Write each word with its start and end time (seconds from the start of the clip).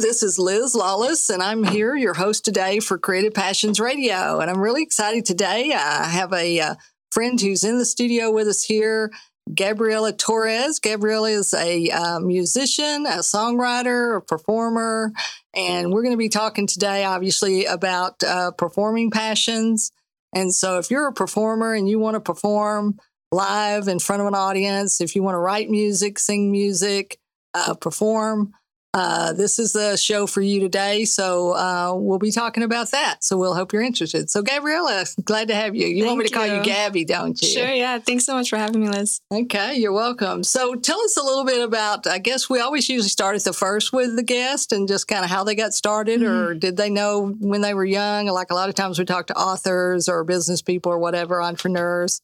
this 0.00 0.22
is 0.22 0.38
Liz 0.38 0.76
Lawless, 0.76 1.28
and 1.28 1.42
I'm 1.42 1.64
here, 1.64 1.96
your 1.96 2.14
host 2.14 2.44
today 2.44 2.78
for 2.78 2.98
Creative 2.98 3.34
Passions 3.34 3.80
Radio. 3.80 4.38
And 4.38 4.48
I'm 4.48 4.60
really 4.60 4.84
excited 4.84 5.24
today. 5.24 5.72
I 5.72 6.04
have 6.04 6.32
a 6.32 6.60
uh, 6.60 6.74
friend 7.10 7.40
who's 7.40 7.64
in 7.64 7.78
the 7.78 7.84
studio 7.84 8.30
with 8.30 8.46
us 8.46 8.62
here, 8.62 9.10
Gabriella 9.52 10.12
Torres. 10.12 10.78
Gabriella 10.78 11.30
is 11.30 11.52
a 11.52 11.90
uh, 11.90 12.20
musician, 12.20 13.06
a 13.06 13.18
songwriter, 13.22 14.18
a 14.18 14.20
performer, 14.20 15.12
and 15.52 15.92
we're 15.92 16.02
going 16.02 16.14
to 16.14 16.16
be 16.18 16.28
talking 16.28 16.68
today, 16.68 17.04
obviously, 17.04 17.64
about 17.64 18.22
uh, 18.22 18.52
performing 18.52 19.10
passions. 19.10 19.90
And 20.32 20.54
so, 20.54 20.78
if 20.78 20.92
you're 20.92 21.08
a 21.08 21.12
performer 21.12 21.74
and 21.74 21.88
you 21.88 21.98
want 21.98 22.14
to 22.14 22.20
perform 22.20 23.00
live 23.32 23.88
in 23.88 23.98
front 23.98 24.22
of 24.22 24.28
an 24.28 24.34
audience, 24.36 25.00
if 25.00 25.16
you 25.16 25.24
want 25.24 25.34
to 25.34 25.40
write 25.40 25.70
music, 25.70 26.20
sing 26.20 26.52
music, 26.52 27.18
uh, 27.52 27.74
perform, 27.74 28.52
uh, 28.94 29.32
this 29.34 29.58
is 29.58 29.72
the 29.72 29.96
show 29.96 30.26
for 30.26 30.40
you 30.40 30.60
today. 30.60 31.04
So 31.04 31.52
uh, 31.52 31.92
we'll 31.94 32.18
be 32.18 32.30
talking 32.32 32.62
about 32.62 32.90
that. 32.92 33.22
So 33.22 33.36
we'll 33.36 33.54
hope 33.54 33.72
you're 33.72 33.82
interested. 33.82 34.30
So 34.30 34.42
Gabriella, 34.42 35.04
glad 35.24 35.48
to 35.48 35.54
have 35.54 35.76
you. 35.76 35.86
You 35.86 36.04
Thank 36.04 36.06
want 36.06 36.18
me 36.20 36.24
to 36.28 36.34
call 36.34 36.46
you. 36.46 36.54
you 36.56 36.62
Gabby, 36.62 37.04
don't 37.04 37.40
you? 37.40 37.48
Sure, 37.48 37.68
yeah. 37.68 37.98
Thanks 37.98 38.24
so 38.24 38.34
much 38.34 38.48
for 38.48 38.56
having 38.56 38.80
me, 38.80 38.88
Liz. 38.88 39.20
Okay, 39.30 39.76
you're 39.76 39.92
welcome. 39.92 40.42
So 40.42 40.74
tell 40.74 41.00
us 41.00 41.16
a 41.16 41.22
little 41.22 41.44
bit 41.44 41.62
about, 41.62 42.06
I 42.06 42.18
guess 42.18 42.48
we 42.48 42.60
always 42.60 42.88
usually 42.88 43.10
start 43.10 43.36
at 43.36 43.44
the 43.44 43.52
first 43.52 43.92
with 43.92 44.16
the 44.16 44.22
guest 44.22 44.72
and 44.72 44.88
just 44.88 45.06
kind 45.06 45.22
of 45.24 45.30
how 45.30 45.44
they 45.44 45.54
got 45.54 45.74
started 45.74 46.22
or 46.22 46.28
Mm-hmm. 46.48 46.58
did 46.60 46.76
they 46.76 46.88
know 46.90 47.34
when 47.40 47.60
they 47.60 47.74
were 47.74 47.84
young? 47.84 48.26
Like 48.26 48.50
a 48.50 48.54
lot 48.54 48.68
of 48.68 48.74
times 48.74 48.98
we 48.98 49.04
talk 49.04 49.26
to 49.26 49.36
authors 49.36 50.08
or 50.08 50.24
business 50.24 50.62
people 50.62 50.90
or 50.92 50.98
whatever, 50.98 51.42
entrepreneurs. 51.42 52.20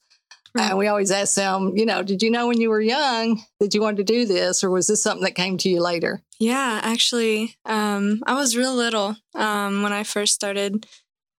And 0.56 0.78
we 0.78 0.86
always 0.86 1.10
ask 1.10 1.34
them, 1.34 1.72
you 1.76 1.84
know, 1.84 2.02
did 2.02 2.22
you 2.22 2.30
know 2.30 2.46
when 2.46 2.60
you 2.60 2.70
were 2.70 2.80
young 2.80 3.42
that 3.58 3.74
you 3.74 3.80
wanted 3.80 4.06
to 4.06 4.12
do 4.12 4.24
this 4.24 4.62
or 4.62 4.70
was 4.70 4.86
this 4.86 5.02
something 5.02 5.24
that 5.24 5.34
came 5.34 5.56
to 5.58 5.68
you 5.68 5.80
later? 5.82 6.22
Yeah, 6.38 6.80
actually, 6.82 7.56
um, 7.64 8.22
I 8.26 8.34
was 8.34 8.56
real 8.56 8.74
little 8.74 9.16
um, 9.34 9.82
when 9.82 9.92
I 9.92 10.04
first 10.04 10.32
started 10.34 10.86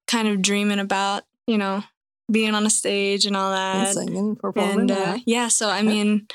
kind 0.08 0.28
of 0.28 0.42
dreaming 0.42 0.80
about, 0.80 1.24
you 1.48 1.58
know, 1.58 1.84
being 2.30 2.56
on 2.56 2.66
a 2.66 2.70
stage 2.70 3.26
and 3.26 3.38
all 3.38 3.54
And 3.54 3.86
that. 3.88 3.94
singing, 3.94 4.36
performing. 4.36 4.80
And 4.80 4.92
uh, 4.92 5.18
yeah, 5.26 5.48
so 5.48 5.70
I 5.70 5.82
mean, 5.82 6.28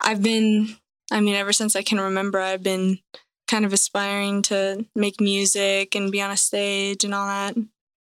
I've 0.00 0.22
been, 0.22 0.76
I 1.10 1.20
mean, 1.20 1.34
ever 1.34 1.52
since 1.52 1.76
I 1.76 1.82
can 1.82 2.00
remember, 2.00 2.40
I've 2.40 2.62
been 2.62 2.98
kind 3.48 3.64
of 3.64 3.72
aspiring 3.72 4.42
to 4.42 4.84
make 4.94 5.20
music 5.20 5.94
and 5.94 6.10
be 6.12 6.20
on 6.20 6.30
a 6.30 6.36
stage 6.36 7.04
and 7.04 7.14
all 7.14 7.26
that. 7.26 7.54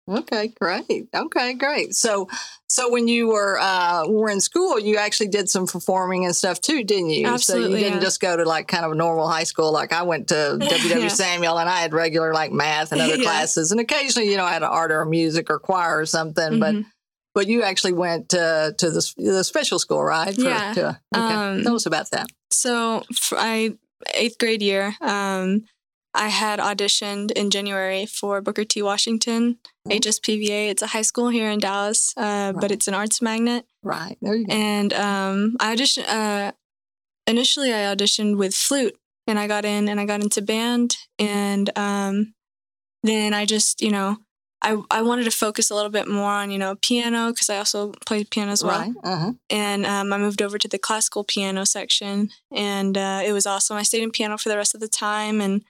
Okay, 0.08 0.50
great. 0.61 1.08
Okay, 1.16 1.53
great. 1.56 1.95
So, 1.95 2.28
so 2.67 2.92
when 2.92 3.08
you 3.08 3.28
were 3.30 3.58
uh, 3.59 4.08
were 4.08 4.30
in 4.30 4.39
school, 4.39 4.80
you 4.80 4.98
actually 4.98 5.30
did 5.30 5.50
some 5.50 5.66
performing 5.66 6.25
and 6.25 6.36
stuff 6.36 6.61
too, 6.61 6.84
didn't 6.84 7.09
you? 7.09 7.25
Absolutely, 7.25 7.70
so 7.72 7.75
you 7.78 7.84
didn't 7.84 7.98
yeah. 8.00 8.03
just 8.03 8.22
go 8.22 8.38
to 8.38 8.44
like 8.45 8.67
kind 8.67 8.86
of 8.86 8.92
a 8.92 8.95
normal 8.95 9.28
high 9.28 9.45
school. 9.45 9.72
Like 9.72 9.92
I 9.94 10.03
went 10.03 10.28
to 10.28 10.36
W.W. 10.59 11.00
Yeah. 11.00 11.08
Samuell, 11.08 11.59
and 11.59 11.67
I 11.67 11.78
had 11.80 11.92
regular 11.94 12.33
like 12.33 12.52
math 12.52 12.92
and 12.92 13.02
other 13.02 13.16
Yeah. 13.16 13.23
classes, 13.23 13.72
and 13.72 13.80
occasionally, 13.80 14.30
you 14.30 14.38
know, 14.38 14.45
I 14.45 14.53
had 14.53 14.61
an 14.61 14.70
art 14.70 14.92
or 14.92 15.03
music 15.06 15.50
or 15.50 15.58
choir 15.58 16.00
or 16.00 16.06
something. 16.06 16.59
But 16.59 16.76
Mhm. 16.76 16.86
but 17.33 17.48
you 17.48 17.64
actually 17.64 17.94
went 17.94 18.30
to 18.30 18.76
to 18.78 18.92
the, 18.92 19.14
the 19.17 19.44
special 19.44 19.80
school, 19.80 20.03
right? 20.03 20.38
Yeah. 20.38 20.73
To, 20.76 21.00
okay. 21.16 21.33
Um, 21.33 21.64
Tell 21.64 21.76
us 21.76 21.88
about 21.88 22.11
that. 22.11 22.28
So 22.52 23.03
for 23.16 23.39
I 23.39 23.72
eighth 24.14 24.38
grade 24.38 24.61
year, 24.61 24.95
um, 25.02 25.66
I 26.16 26.30
had 26.30 26.59
auditioned 26.59 27.31
in 27.31 27.49
January 27.52 28.05
for 28.05 28.41
Booker 28.41 28.63
T. 28.63 28.81
Washington 28.81 29.58
Oh. 29.88 29.91
HSPVA. 29.91 30.69
It's 30.69 30.81
a 30.81 30.88
high 30.88 31.03
school 31.03 31.30
here 31.30 31.49
in 31.49 31.59
Dallas, 31.59 32.11
uh, 32.17 32.21
Right. 32.53 32.55
but 32.61 32.71
it's 32.71 32.88
an 32.88 32.94
arts 32.95 33.21
magnet. 33.21 33.66
Right 33.83 34.17
there, 34.21 34.36
you 34.36 34.47
go. 34.47 34.53
And 34.53 34.93
um, 34.93 35.55
I 35.59 35.75
auditioned. 35.75 36.08
Uh, 36.08 36.52
initially, 37.27 37.71
I 37.73 37.93
auditioned 37.95 38.38
with 38.38 38.55
flute, 38.55 38.97
and 39.27 39.38
I 39.39 39.47
got 39.47 39.63
in, 39.66 39.88
and 39.89 39.99
I 39.99 40.05
got 40.05 40.21
into 40.23 40.41
band, 40.41 40.97
and 41.19 41.69
um, 41.77 42.33
then 43.03 43.33
I 43.33 43.45
just, 43.45 43.81
you 43.81 43.91
know. 43.91 44.17
I, 44.61 44.77
I 44.89 45.03
wanted 45.03 45.25
to 45.25 45.31
focus 45.31 45.69
a 45.69 45.75
little 45.75 45.91
bit 45.91 46.08
more 46.08 46.31
on 46.31 46.49
you 46.49 46.58
know 46.58 46.75
piano 46.81 47.30
because 47.30 47.52
I 47.52 47.58
also 47.58 47.92
played 48.08 48.32
piano 48.32 48.52
as 48.52 48.64
well 48.64 48.80
right. 48.80 48.93
Uh-huh. 49.03 49.33
and 49.52 49.86
um, 49.86 50.11
I 50.11 50.17
moved 50.17 50.42
over 50.42 50.58
to 50.58 50.67
the 50.67 50.80
classical 50.80 51.23
piano 51.23 51.65
section, 51.67 52.30
and 52.52 52.97
uh, 52.97 53.21
it 53.23 53.32
was 53.33 53.45
awesome. 53.45 53.77
I 53.77 53.83
stayed 53.83 54.02
in 54.02 54.09
piano 54.11 54.37
for 54.39 54.49
the 54.49 54.58
rest 54.58 54.73
of 54.73 54.82
the 54.82 54.87
time, 54.87 55.39
and 55.39 55.61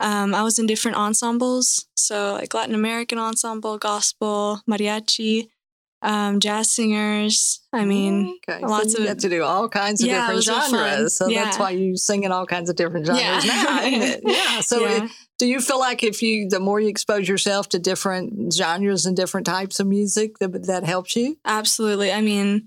um, 0.00 0.34
I 0.34 0.42
was 0.42 0.58
in 0.58 0.66
different 0.66 0.96
ensembles, 0.96 1.86
so 1.94 2.34
like 2.34 2.54
Latin 2.54 2.74
American 2.74 3.18
ensemble, 3.18 3.78
gospel, 3.78 4.60
mariachi, 4.70 5.48
um, 6.02 6.38
jazz 6.40 6.70
singers. 6.70 7.60
I 7.72 7.84
mean, 7.84 8.38
okay. 8.48 8.64
lots 8.64 8.92
so 8.92 8.98
you 9.00 9.04
of- 9.08 9.16
got 9.16 9.18
to 9.22 9.28
do 9.28 9.42
all 9.42 9.68
kinds 9.68 10.00
of 10.00 10.06
Yeah, 10.08 10.20
different 10.20 10.36
was 10.36 10.48
real 10.48 10.60
fun. 10.60 10.70
genres. 10.70 11.16
So 11.16 11.28
that's 11.28 11.58
why 11.58 11.70
you 11.70 11.96
sing 11.96 12.22
in 12.24 12.30
all 12.32 12.46
kinds 12.46 12.70
of 12.70 12.76
different 12.76 13.06
genres 13.06 13.44
Yeah. 13.44 13.52
now, 13.62 13.82
isn't 13.86 14.02
it? 14.02 14.20
Yeah. 14.24 14.60
So 14.60 14.80
yeah. 14.86 15.04
it- 15.04 15.10
do 15.40 15.46
you 15.46 15.60
feel 15.60 15.78
like 15.78 16.02
if 16.02 16.20
you, 16.20 16.48
the 16.48 16.58
more 16.58 16.80
you 16.80 16.88
expose 16.88 17.28
yourself 17.28 17.68
to 17.68 17.78
different 17.78 18.52
genres 18.52 19.06
and 19.06 19.16
different 19.16 19.46
types 19.46 19.78
of 19.78 19.86
music, 19.86 20.38
that 20.40 20.66
that 20.66 20.82
helps 20.84 21.14
you? 21.14 21.36
Absolutely. 21.44 22.10
I 22.10 22.20
mean, 22.22 22.64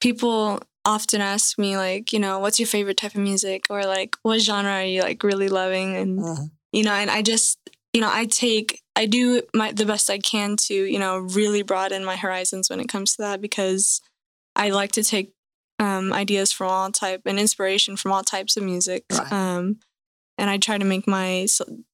people 0.00 0.60
often 0.86 1.20
ask 1.20 1.58
me 1.58 1.76
like, 1.76 2.12
you 2.14 2.18
know, 2.18 2.38
what's 2.38 2.58
your 2.58 2.66
favorite 2.68 2.96
type 2.96 3.14
of 3.14 3.20
music, 3.20 3.64
or 3.68 3.84
like, 3.84 4.16
what 4.22 4.40
genre 4.40 4.70
are 4.72 4.84
you 4.84 5.02
like 5.02 5.22
really 5.24 5.48
loving, 5.48 5.96
and 5.96 6.20
Uh, 6.24 6.36
you 6.76 6.82
know 6.84 6.92
and 6.92 7.10
i 7.10 7.22
just 7.22 7.58
you 7.94 8.00
know 8.02 8.10
i 8.12 8.26
take 8.26 8.82
i 8.94 9.06
do 9.06 9.40
my 9.54 9.72
the 9.72 9.86
best 9.86 10.10
i 10.10 10.18
can 10.18 10.56
to 10.56 10.74
you 10.74 10.98
know 10.98 11.18
really 11.18 11.62
broaden 11.62 12.04
my 12.04 12.16
horizons 12.16 12.68
when 12.68 12.80
it 12.80 12.88
comes 12.88 13.16
to 13.16 13.22
that 13.22 13.40
because 13.40 14.00
i 14.54 14.68
like 14.68 14.92
to 14.92 15.02
take 15.02 15.32
um, 15.78 16.10
ideas 16.12 16.52
from 16.52 16.70
all 16.70 16.90
type 16.90 17.22
and 17.26 17.38
inspiration 17.38 17.96
from 17.96 18.12
all 18.12 18.22
types 18.22 18.56
of 18.56 18.62
music 18.62 19.04
Right. 19.12 19.32
um, 19.32 19.78
and 20.38 20.50
i 20.50 20.58
try 20.58 20.78
to 20.78 20.84
make 20.84 21.06
my 21.06 21.46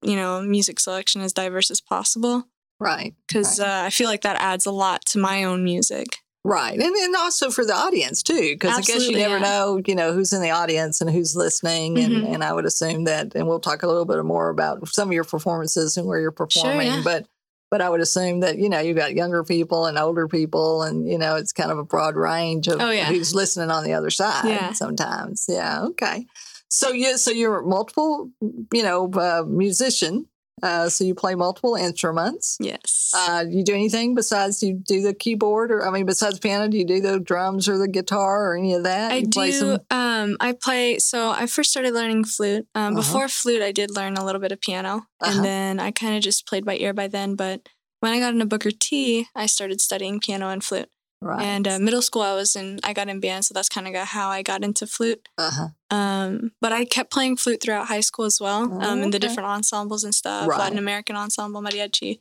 you 0.03 0.17
know 0.17 0.43
music 0.43 0.81
selection 0.81 1.21
as 1.21 1.33
diverse 1.33 1.71
as 1.71 1.81
possible 1.81 2.45
right. 2.81 3.15
because 3.27 3.61
uh, 3.61 3.83
i 3.87 3.91
feel 3.91 4.09
like 4.09 4.23
that 4.23 4.37
adds 4.41 4.67
a 4.67 4.73
lot 4.73 5.05
to 5.07 5.19
my 5.19 5.45
own 5.45 5.63
music 5.65 6.17
Right. 6.45 6.75
And, 6.79 6.97
and 6.97 7.15
also 7.17 7.51
for 7.51 7.65
the 7.65 7.75
audience 7.75 8.23
too, 8.23 8.41
because 8.55 8.77
I 8.77 8.81
guess 8.81 9.07
you 9.07 9.17
never 9.17 9.37
yeah. 9.39 9.43
know, 9.45 9.81
you 9.87 9.95
know, 9.95 10.13
who's 10.13 10.33
in 10.33 10.43
the 10.43 10.51
audience 10.51 11.01
and 11.01 11.09
who's 11.09 11.37
listening. 11.37 11.99
And, 11.99 12.13
Mhm. 12.15 12.35
and 12.35 12.45
I 12.45 12.53
would 12.53 12.65
assume 12.65 13.05
that, 13.05 13.35
and 13.37 13.47
we'll 13.47 13.61
talk 13.61 13.85
a 13.85 13.87
little 13.87 14.05
bit 14.05 14.25
more 14.25 14.49
about 14.49 14.87
some 14.89 15.09
of 15.09 15.13
your 15.15 15.23
performances 15.25 15.97
and 15.97 16.07
where 16.07 16.19
you're 16.19 16.33
performing, 16.33 16.89
yeah. 16.89 17.01
but, 17.05 17.27
but 17.71 17.81
I 17.81 17.89
would 17.89 18.01
assume 18.01 18.41
that, 18.41 18.59
you 18.59 18.69
know, 18.69 18.81
you've 18.81 18.97
got 18.97 19.15
younger 19.15 19.45
people 19.45 19.87
and 19.87 19.97
older 19.97 20.27
people 20.27 20.83
and, 20.83 21.09
you 21.09 21.17
know, 21.17 21.37
it's 21.37 21.53
kind 21.53 21.71
of 21.71 21.79
a 21.79 21.85
broad 21.85 22.17
range 22.17 22.67
of 22.67 22.81
Oh, 22.81 22.91
yeah. 22.91 23.05
who's 23.05 23.35
listening 23.35 23.71
on 23.71 23.85
the 23.85 23.93
other 23.93 24.11
side 24.11 24.45
Yeah. 24.47 24.73
sometimes. 24.73 25.47
Yeah. 25.49 25.85
Okay. 25.85 26.27
So 26.69 26.91
you, 26.91 27.19
so 27.19 27.31
you're 27.31 27.63
multiple, 27.63 28.31
you 28.73 28.83
know, 28.83 29.09
uh, 29.13 29.45
musician. 29.47 30.27
Uh, 30.63 30.89
so 30.89 31.03
you 31.05 31.15
play 31.15 31.35
multiple 31.35 31.75
instruments. 31.75 32.57
yes 32.61 33.11
Uh, 33.15 33.45
do 33.45 33.51
you 33.51 33.65
do 33.65 33.75
anything 33.75 34.15
besides 34.15 34.63
you 34.63 34.75
do 34.75 35.03
the 35.03 35.13
keyboard 35.13 35.71
or 35.73 35.87
I 35.87 35.91
mean 35.91 36.07
besides 36.07 36.39
piano? 36.39 36.69
Do 36.69 36.79
you 36.79 36.85
do 36.87 37.01
the 37.01 37.19
drums 37.21 37.69
or 37.69 37.77
the 37.79 37.89
guitar 37.89 38.47
or 38.51 38.57
any 38.57 38.73
of 38.75 38.85
that? 38.85 39.11
I 39.13 39.17
you 39.17 39.27
do. 39.27 39.79
Um, 39.91 40.37
I 40.41 40.53
play. 40.53 40.99
So 40.99 41.31
I 41.31 41.47
first 41.47 41.71
started 41.71 41.93
learning 41.95 42.25
flute. 42.25 42.67
Um, 42.75 42.93
Uh-huh. 42.93 43.01
Before 43.03 43.29
flute, 43.29 43.63
I 43.63 43.73
did 43.73 43.91
learn 43.91 44.17
a 44.17 44.25
little 44.25 44.41
bit 44.41 44.53
of 44.53 44.61
piano, 44.61 45.07
Uh-huh. 45.21 45.31
and 45.37 45.45
then 45.45 45.81
I 45.81 45.91
kind 45.91 46.17
of 46.17 46.23
just 46.23 46.47
played 46.47 46.65
by 46.65 46.77
ear 46.77 46.93
by 46.95 47.09
then. 47.09 47.35
But 47.35 47.69
when 48.01 48.13
I 48.13 48.19
got 48.21 48.33
into 48.35 48.47
Booker 48.47 48.71
T, 48.71 49.27
I 49.35 49.47
started 49.47 49.81
studying 49.81 50.21
piano 50.21 50.49
and 50.49 50.63
flute. 50.63 50.89
Right. 51.23 51.43
And 51.43 51.67
uh, 51.67 51.79
middle 51.79 52.03
school, 52.03 52.23
I 52.23 52.35
was 52.35 52.57
in. 52.57 52.81
I 52.85 52.93
got 52.93 53.09
in 53.09 53.21
band, 53.21 53.45
so 53.45 53.55
that's 53.55 53.69
kind 53.69 53.87
of 53.89 53.95
how 53.95 54.29
I 54.29 54.43
got 54.43 54.63
into 54.65 54.87
flute. 54.87 55.29
uh-huh. 55.39 55.69
Um, 55.97 56.53
but 56.61 56.73
I 56.73 56.85
kept 56.85 57.11
playing 57.11 57.37
flute 57.37 57.61
throughout 57.63 57.89
high 57.89 58.01
school 58.01 58.25
as 58.25 58.39
well, 58.41 58.69
Oh, 58.73 58.81
um, 58.81 59.03
in 59.03 59.11
the 59.11 59.19
different 59.19 59.49
ensembles 59.49 60.05
and 60.05 60.15
stuff. 60.15 60.49
Right. 60.49 60.59
Latin 60.59 60.79
American 60.79 61.17
ensemble, 61.17 61.63
mariachi, 61.63 62.21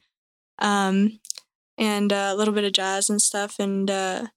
um, 0.60 1.20
and 1.78 2.12
uh, 2.14 2.30
a 2.32 2.36
little 2.36 2.54
bit 2.54 2.64
of 2.66 2.74
jazz 2.74 3.10
and 3.10 3.22
stuff. 3.22 3.60
And 3.60 3.90
uh, 3.90 4.28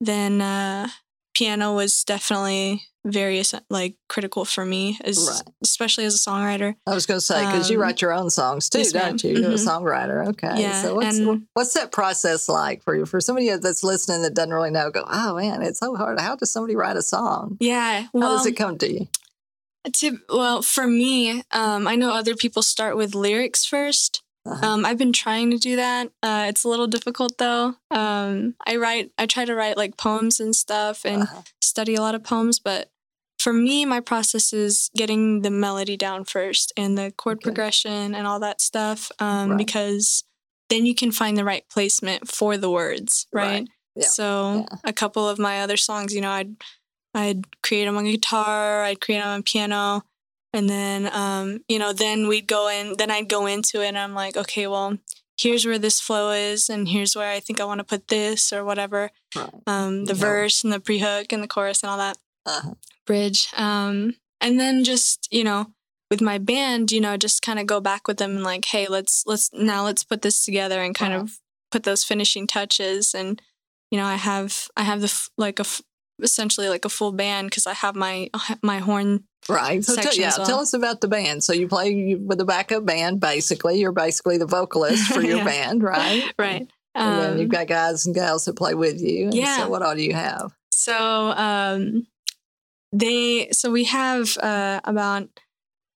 then 0.00 0.40
uh, 0.40 0.88
piano 1.34 1.74
was 1.74 2.04
definitely 2.04 2.82
very 3.06 3.42
like 3.68 3.96
critical 4.08 4.44
for 4.46 4.64
me, 4.64 4.98
as, 5.04 5.18
Right. 5.30 5.42
especially 5.62 6.04
as 6.06 6.14
a 6.14 6.18
songwriter. 6.18 6.74
I 6.86 6.94
was 6.94 7.04
going 7.04 7.18
to 7.18 7.24
say 7.24 7.44
because 7.44 7.68
you 7.68 7.76
Um, 7.76 7.82
write 7.82 8.00
your 8.00 8.12
own 8.14 8.30
songs 8.30 8.70
too, 8.70 8.78
yes, 8.78 8.92
don't 8.92 9.22
you? 9.22 9.36
You're 9.36 9.50
a 9.50 9.54
Mhm. 9.54 9.66
songwriter. 9.66 10.28
Okay. 10.28 10.54
Yeah, 10.62 10.82
So 10.82 10.94
what's 10.94 11.18
and- 11.18 11.46
what's 11.52 11.74
that 11.74 11.92
process 11.92 12.48
like 12.48 12.82
for 12.82 12.96
you? 12.96 13.04
For 13.04 13.20
somebody 13.20 13.50
that's 13.56 13.84
listening 13.84 14.22
that 14.22 14.32
doesn't 14.32 14.54
really 14.54 14.70
know, 14.70 14.90
go, 14.90 15.04
oh 15.06 15.34
man, 15.36 15.60
it's 15.60 15.80
so 15.80 15.94
hard. 15.96 16.18
How 16.18 16.34
does 16.36 16.50
somebody 16.50 16.76
write 16.76 16.96
a 16.96 17.02
song? 17.02 17.58
Yeah. 17.60 18.02
How 18.04 18.08
Well, 18.14 18.36
does 18.38 18.46
it 18.46 18.52
come 18.52 18.78
to 18.78 18.90
you? 18.90 19.08
to, 19.92 20.18
well, 20.30 20.62
for 20.62 20.86
me, 20.86 21.42
um, 21.50 21.86
I 21.86 21.94
know 21.94 22.08
other 22.10 22.34
people 22.34 22.62
start 22.62 22.96
with 22.96 23.14
lyrics 23.14 23.66
first. 23.66 24.22
Uh-huh. 24.46 24.66
Um, 24.66 24.84
I've 24.84 24.98
been 24.98 25.12
trying 25.12 25.50
to 25.52 25.58
do 25.58 25.76
that. 25.76 26.08
Uh, 26.22 26.46
it's 26.48 26.64
a 26.64 26.68
little 26.68 26.86
difficult 26.86 27.38
though. 27.38 27.74
Um, 27.90 28.54
I 28.66 28.76
write, 28.76 29.10
I 29.16 29.26
try 29.26 29.44
to 29.44 29.54
write 29.54 29.76
like 29.76 29.96
poems 29.96 30.38
and 30.40 30.54
stuff 30.54 31.04
and 31.04 31.22
Uh-huh. 31.22 31.42
study 31.62 31.94
a 31.94 32.00
lot 32.02 32.14
of 32.14 32.22
poems. 32.24 32.58
But 32.58 32.90
for 33.38 33.52
me, 33.52 33.84
my 33.84 34.00
process 34.00 34.52
is 34.52 34.90
getting 34.96 35.42
the 35.42 35.50
melody 35.50 35.96
down 35.96 36.24
first 36.24 36.72
and 36.76 36.96
the 36.98 37.12
chord 37.16 37.38
Okay. 37.38 37.44
progression 37.44 38.14
and 38.14 38.26
all 38.26 38.40
that 38.40 38.60
stuff. 38.60 39.10
Um, 39.18 39.50
Right. 39.50 39.58
because 39.58 40.24
then 40.68 40.84
you 40.86 40.94
can 40.94 41.10
find 41.12 41.36
the 41.36 41.44
right 41.44 41.64
placement 41.70 42.28
for 42.30 42.56
the 42.56 42.70
words, 42.70 43.26
right? 43.32 43.60
Right. 43.60 43.68
Yeah. 43.96 44.06
So 44.08 44.66
Yeah. 44.70 44.78
a 44.84 44.92
couple 44.92 45.26
of 45.28 45.38
my 45.38 45.60
other 45.62 45.76
songs, 45.76 46.14
you 46.14 46.20
know, 46.20 46.30
I'd 46.30 46.56
I'd 47.16 47.62
create 47.62 47.84
them 47.84 47.96
on 47.96 48.06
guitar, 48.06 48.82
I'd 48.82 49.00
create 49.00 49.20
them 49.20 49.28
on 49.28 49.42
piano, 49.44 50.02
And 50.54 50.68
then, 50.70 51.10
um, 51.12 51.60
you 51.68 51.78
know, 51.78 51.92
then 51.92 52.28
we'd 52.28 52.46
go 52.46 52.68
in, 52.68 52.94
then 52.96 53.10
I'd 53.10 53.28
go 53.28 53.44
into 53.46 53.82
it 53.82 53.88
and 53.88 53.98
I'm 53.98 54.14
like, 54.14 54.36
okay, 54.36 54.66
well, 54.68 54.96
here's 55.36 55.66
where 55.66 55.78
this 55.80 56.00
flow 56.00 56.30
is 56.30 56.70
and 56.70 56.88
here's 56.88 57.16
where 57.16 57.30
I 57.30 57.40
think 57.40 57.60
I 57.60 57.64
want 57.64 57.80
to 57.80 57.84
put 57.84 58.08
this 58.08 58.52
or 58.52 58.64
whatever. 58.64 59.10
Um, 59.66 60.04
the 60.04 60.14
Yeah. 60.14 60.20
verse 60.20 60.62
and 60.64 60.72
the 60.72 60.78
pre 60.80 61.00
hook 61.00 61.32
and 61.32 61.42
the 61.42 61.48
chorus 61.48 61.82
and 61.82 61.90
all 61.90 61.98
that 61.98 62.16
Uh-huh. 62.46 62.74
bridge. 63.04 63.48
Um, 63.56 64.14
and 64.40 64.60
then 64.60 64.84
just, 64.84 65.26
you 65.30 65.42
know, 65.42 65.72
with 66.10 66.20
my 66.20 66.38
band, 66.38 66.92
you 66.92 67.00
know, 67.00 67.16
just 67.16 67.42
kind 67.42 67.58
of 67.58 67.66
go 67.66 67.80
back 67.80 68.06
with 68.06 68.18
them 68.18 68.32
and 68.36 68.44
like, 68.44 68.64
hey, 68.66 68.86
let's 68.86 69.24
let's 69.26 69.50
now 69.52 69.82
let's 69.84 70.04
put 70.04 70.22
this 70.22 70.44
together 70.44 70.80
and 70.82 70.94
kind 70.94 71.14
Wow. 71.14 71.20
of 71.22 71.38
put 71.72 71.82
those 71.82 72.04
finishing 72.04 72.46
touches. 72.46 73.12
And 73.14 73.42
you 73.90 73.98
know, 73.98 74.04
I 74.06 74.14
have 74.16 74.68
I 74.76 74.82
have 74.84 75.00
the 75.00 75.06
f- 75.06 75.30
like 75.36 75.58
a 75.58 75.64
essentially 76.22 76.68
like 76.68 76.84
a 76.84 76.88
full 76.88 77.12
band 77.12 77.50
because 77.50 77.66
I 77.66 77.74
have 77.74 77.94
my 77.96 78.30
my 78.62 78.78
horn. 78.78 79.24
Right. 79.48 79.84
So, 79.84 79.94
t- 79.94 80.02
section 80.02 80.22
yeah, 80.22 80.32
well. 80.38 80.46
tell 80.46 80.60
us 80.60 80.72
about 80.72 81.02
the 81.02 81.08
band. 81.08 81.44
So, 81.44 81.52
you 81.52 81.68
play 81.68 81.90
you- 81.90 82.18
with 82.18 82.40
a 82.40 82.46
backup 82.46 82.86
band, 82.86 83.20
basically. 83.20 83.78
You're 83.78 83.92
basically 83.92 84.38
the 84.38 84.46
vocalist 84.46 85.12
for 85.12 85.20
your 85.30 85.36
Yeah. 85.38 85.44
band, 85.44 85.82
right? 85.82 86.32
Right. 86.38 86.66
And 86.94 87.20
then 87.20 87.32
Um, 87.32 87.38
you've 87.38 87.50
got 87.50 87.66
guys 87.66 88.06
and 88.06 88.14
gals 88.14 88.44
that 88.46 88.56
play 88.56 88.72
with 88.74 89.00
you. 89.02 89.26
And 89.26 89.34
Yeah. 89.34 89.58
So, 89.64 89.68
what 89.68 89.82
all 89.82 89.94
do 89.94 90.02
you 90.02 90.14
have? 90.14 90.52
So 90.70 90.94
um, 91.36 92.06
they 92.92 93.48
so 93.52 93.70
we 93.70 93.84
have 93.84 94.36
uh, 94.38 94.80
about 94.84 95.28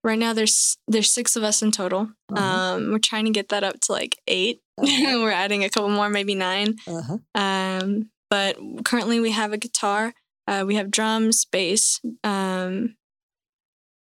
right 0.04 0.18
now 0.18 0.32
there's 0.32 0.76
there's 0.86 1.10
six 1.12 1.36
of 1.36 1.42
us 1.42 1.62
in 1.62 1.70
total. 1.70 2.10
Uh-huh. 2.34 2.42
Um, 2.76 2.90
we're 2.92 2.98
trying 2.98 3.24
to 3.26 3.30
get 3.30 3.48
that 3.50 3.64
up 3.64 3.80
to 3.82 3.92
like 3.92 4.18
eight. 4.26 4.60
Okay. 4.80 5.16
we're 5.22 5.30
adding 5.30 5.64
a 5.64 5.70
couple 5.70 5.88
more, 5.90 6.08
maybe 6.08 6.34
nine. 6.34 6.76
Uh-huh. 6.86 7.18
Um, 7.34 8.10
but 8.30 8.56
currently 8.84 9.20
we 9.20 9.30
have 9.32 9.52
a 9.52 9.58
guitar, 9.58 10.14
uh, 10.46 10.64
we 10.66 10.74
have 10.76 10.90
drums, 10.90 11.44
bass, 11.44 12.00
um, 12.24 12.96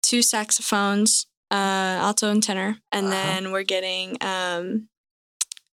two 0.03 0.23
saxophones, 0.23 1.27
uh, 1.51 1.99
alto 2.01 2.31
and 2.31 2.43
tenor, 2.43 2.79
and 2.93 3.07
Uh-huh. 3.07 3.15
then 3.15 3.53
we're 3.53 3.63
getting 3.63 4.17
um, 4.21 4.89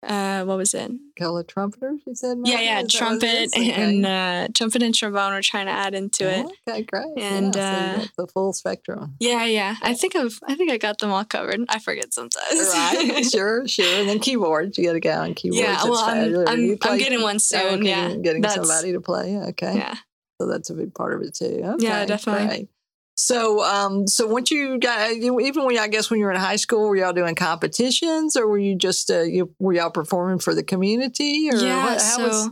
uh, 0.03 0.45
what 0.45 0.57
was 0.59 0.75
it? 0.75 0.91
Couple 1.17 1.39
of 1.39 1.47
trumpeters, 1.47 2.01
you 2.07 2.15
said? 2.15 2.39
Yeah, 2.45 2.61
yeah, 2.61 2.81
Is 2.81 2.93
that 2.93 3.05
what 3.11 3.15
it 3.15 3.21
trumpet? 3.21 3.49
Okay. 3.57 3.73
and 3.73 4.07
uh, 4.07 4.49
trumpet 4.55 4.83
and 4.83 4.95
trombone. 4.95 5.33
We're 5.33 5.43
trying 5.43 5.67
to 5.67 5.73
add 5.73 5.95
into 5.95 6.29
it. 6.29 6.47
Okay, 6.69 6.83
great. 6.83 7.07
And, 7.19 7.55
yeah, 7.55 7.95
uh, 7.95 7.99
got 8.01 8.17
the 8.17 8.27
full 8.29 8.53
spectrum. 8.53 9.15
Yeah, 9.21 9.45
yeah. 9.45 9.77
I 9.83 9.95
think 9.95 10.17
I've 10.17 10.39
I 10.47 10.55
think 10.55 10.71
I 10.73 10.79
got 10.79 10.99
them 10.99 11.11
all 11.13 11.25
covered. 11.25 11.61
I 11.69 11.79
forget 11.79 12.13
sometimes. 12.13 12.45
right, 12.75 13.25
sure, 13.31 13.67
sure. 13.69 14.01
And 14.01 14.09
then 14.09 14.19
keyboards, 14.19 14.79
you 14.79 14.85
got 14.87 14.95
to 14.95 15.01
go 15.01 15.13
on 15.13 15.35
keyboards. 15.35 15.61
yeah. 15.61 15.73
That's 15.75 15.85
Well, 15.89 15.99
I'm 16.05 16.17
fabulous. 16.25 16.49
I'm, 16.51 16.61
You 16.61 16.79
I'm 16.83 16.99
getting 16.99 17.23
one 17.23 17.39
soon. 17.39 17.83
getting, 17.83 17.87
yeah. 17.87 18.17
getting 18.23 18.43
That's- 18.43 18.67
somebody 18.67 18.93
to 18.93 19.01
play. 19.01 19.37
Okay, 19.51 19.77
Yeah. 19.77 19.97
so 20.41 20.49
that's 20.49 20.71
a 20.71 20.75
big 20.75 20.95
part 20.95 21.15
of 21.15 21.23
it 21.23 21.35
too. 21.35 21.61
Okay, 21.63 21.85
Yeah, 21.87 22.05
definitely. 22.07 22.47
great. 22.47 22.69
So, 23.15 23.63
um, 23.63 24.07
so 24.07 24.27
once 24.27 24.51
you 24.51 24.79
got, 24.79 25.13
even 25.13 25.65
when 25.65 25.79
I 25.79 25.89
guess 25.89 26.11
when 26.11 26.19
you 26.19 26.27
were 26.27 26.33
in 26.33 26.41
high 26.41 26.57
school, 26.57 26.89
were 26.89 26.97
y'all 26.97 27.13
doing 27.13 27.35
competitions, 27.35 28.37
or 28.37 28.49
were 28.49 28.59
you 28.59 28.75
just, 28.75 29.11
uh, 29.11 29.21
you 29.21 29.55
were 29.59 29.75
y'all 29.75 29.91
performing 29.91 30.39
for 30.39 30.55
the 30.55 30.63
community, 30.63 31.51
or 31.53 31.57
Yeah. 31.63 31.85
what, 31.85 32.01
how 32.01 32.17
so 32.17 32.23
was, 32.23 32.51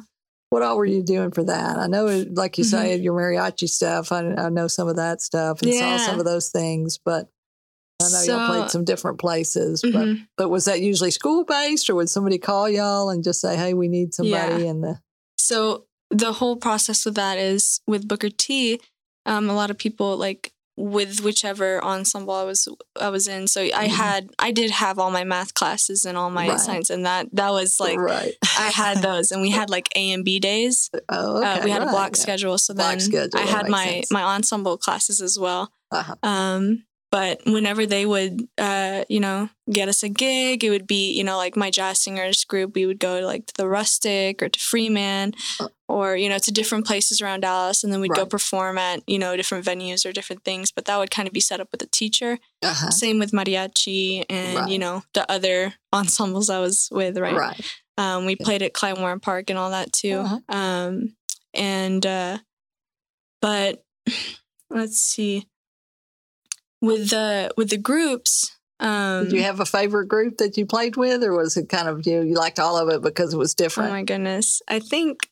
what 0.51 0.62
all 0.62 0.77
were 0.77 0.85
you 0.85 1.03
doing 1.03 1.31
for 1.31 1.45
that? 1.45 1.79
I 1.79 1.87
know, 1.87 2.25
like 2.33 2.59
you 2.59 2.65
Mhm. 2.65 2.69
said, 2.69 3.01
your 3.01 3.15
mariachi 3.15 3.69
stuff. 3.69 4.12
I, 4.12 4.21
I 4.35 4.49
know 4.51 4.69
some 4.69 4.89
of 4.89 4.97
that 4.97 5.23
stuff 5.23 5.62
and 5.62 5.73
saw 5.75 5.97
some 5.97 6.19
of 6.19 6.25
those 6.27 6.51
things, 6.51 6.99
but 7.03 7.29
I 8.03 8.09
know 8.11 8.23
y'all 8.23 8.45
played 8.47 8.71
some 8.71 8.85
different 8.85 9.19
places. 9.19 9.83
But 9.83 10.09
mhm. 10.09 10.27
but 10.37 10.49
was 10.51 10.65
that 10.67 10.81
usually 10.81 11.11
school 11.11 11.45
based, 11.45 11.89
or 11.89 11.95
would 11.95 12.09
somebody 12.11 12.39
call 12.39 12.69
y'all 12.69 13.11
and 13.11 13.23
just 13.25 13.41
say, 13.41 13.57
"Hey, 13.57 13.75
we 13.75 13.89
need 13.89 14.12
somebody"? 14.15 14.67
in 14.67 14.81
the 14.81 15.01
So 15.39 15.87
the 16.11 16.33
whole 16.33 16.57
process 16.57 17.05
with 17.05 17.15
that 17.15 17.39
is 17.39 17.81
with 17.87 18.09
Booker 18.09 18.31
T. 18.31 18.81
Um, 19.26 19.50
a 19.50 19.55
lot 19.55 19.70
of 19.70 19.78
people 19.78 20.17
like 20.17 20.52
with 20.76 21.20
whichever 21.20 21.82
ensemble 21.84 22.32
I 22.32 22.44
was 22.44 22.67
I 22.99 23.11
was 23.11 23.28
in. 23.28 23.46
So 23.49 23.61
I 23.61 23.87
Mhm. 23.87 23.88
had 23.88 24.31
I 24.38 24.50
did 24.50 24.70
have 24.70 24.99
all 24.99 25.11
my 25.11 25.25
math 25.25 25.52
classes 25.52 26.06
and 26.06 26.17
all 26.17 26.31
my 26.31 26.49
Right. 26.49 26.61
science, 26.61 26.88
and 26.88 27.05
that 27.05 27.26
that 27.32 27.50
was 27.50 27.78
like 27.78 27.99
right. 27.99 28.32
I 28.58 28.69
had 28.70 29.02
those, 29.02 29.31
and 29.31 29.43
we 29.43 29.50
had 29.50 29.69
like 29.69 29.88
A 29.94 30.12
and 30.12 30.25
B 30.25 30.40
days. 30.40 30.88
Oh, 31.11 31.43
uh, 31.44 31.61
we 31.64 31.70
had 31.70 31.82
a 31.82 31.87
block 31.87 32.12
yeah. 32.17 32.22
schedule, 32.22 32.56
so 32.56 32.72
Block 32.72 32.93
then 32.93 33.00
schedule, 33.00 33.38
I 33.38 33.43
had 33.43 33.69
my 33.69 33.84
sense. 33.87 34.11
my 34.11 34.22
ensemble 34.22 34.78
classes 34.78 35.20
as 35.20 35.38
well. 35.38 35.70
Uh-huh. 35.90 36.14
Um, 36.23 36.84
but 37.11 37.41
whenever 37.45 37.87
they 37.87 38.07
would, 38.07 38.47
uh, 38.59 39.05
you 39.09 39.19
know, 39.21 39.49
get 39.71 39.89
us 39.89 40.03
a 40.03 40.09
gig, 40.09 40.62
it 40.62 40.71
would 40.71 40.87
be, 40.87 41.12
you 41.12 41.25
know, 41.25 41.37
like 41.37 41.57
my 41.57 41.71
jazz 41.71 41.99
singers 42.01 42.45
group. 42.45 42.75
We 42.75 42.87
would 42.87 43.01
go 43.01 43.21
like 43.21 43.47
to 43.47 43.55
the 43.57 43.69
Rustic 43.69 44.43
or 44.43 44.49
to 44.49 44.59
Freeman, 44.61 45.35
Uh. 45.59 45.69
or 45.89 46.17
you 46.17 46.29
know, 46.29 46.39
to 46.39 46.53
different 46.53 46.87
places 46.87 47.21
around 47.21 47.41
Dallas, 47.41 47.83
and 47.83 47.93
then 47.93 48.01
we'd 48.01 48.12
go 48.15 48.27
perform 48.27 48.79
at 48.79 49.03
you 49.09 49.19
know 49.19 49.37
different 49.37 49.65
venues 49.65 50.07
or 50.07 50.12
different 50.12 50.45
things. 50.45 50.71
But 50.73 50.85
that 50.85 50.99
would 50.99 51.11
kind 51.11 51.27
of 51.27 51.35
be 51.35 51.41
set 51.41 51.61
up 51.61 51.69
with 51.73 51.83
a 51.83 51.87
teacher. 51.87 52.39
Uh-huh. 52.62 52.91
Same 52.91 53.19
with 53.19 53.33
mariachi 53.33 54.25
and 54.31 54.57
Right. 54.59 54.69
you 54.71 54.79
know 54.79 55.03
the 55.15 55.31
other 55.31 55.75
ensembles 55.93 56.49
I 56.49 56.61
was 56.61 56.89
with. 56.93 57.19
Right. 57.19 57.35
Right. 57.35 57.61
Um, 57.99 58.25
we 58.25 58.35
played 58.37 58.62
at 58.62 58.73
Clyde 58.73 58.99
Warren 58.99 59.21
Park 59.21 59.51
and 59.51 59.59
all 59.59 59.71
that 59.71 59.93
too. 59.93 60.19
Uh-huh. 60.21 60.39
Um, 60.49 61.17
and 61.53 62.07
uh, 62.07 62.39
but 63.43 63.85
let's 64.71 64.99
see, 64.99 65.47
with 66.81 67.11
the 67.11 67.50
with 67.56 67.71
the 67.71 67.79
groups. 67.79 68.56
Um, 68.81 69.25
Did 69.25 69.32
you 69.35 69.43
have 69.43 69.61
a 69.61 69.67
favorite 69.67 70.09
group 70.09 70.38
that 70.38 70.56
you 70.56 70.65
played 70.65 70.97
with, 70.97 71.23
or 71.23 71.37
was 71.37 71.56
it 71.59 71.69
kind 71.69 71.87
of 71.88 72.06
you? 72.06 72.23
You 72.23 72.35
liked 72.35 72.59
all 72.59 72.79
of 72.79 72.88
it 72.88 73.03
because 73.03 73.35
it 73.35 73.37
was 73.37 73.55
different. 73.55 73.91
oh 73.91 73.93
my 73.93 74.03
goodness, 74.05 74.62
I 74.69 74.79
think 74.81 75.29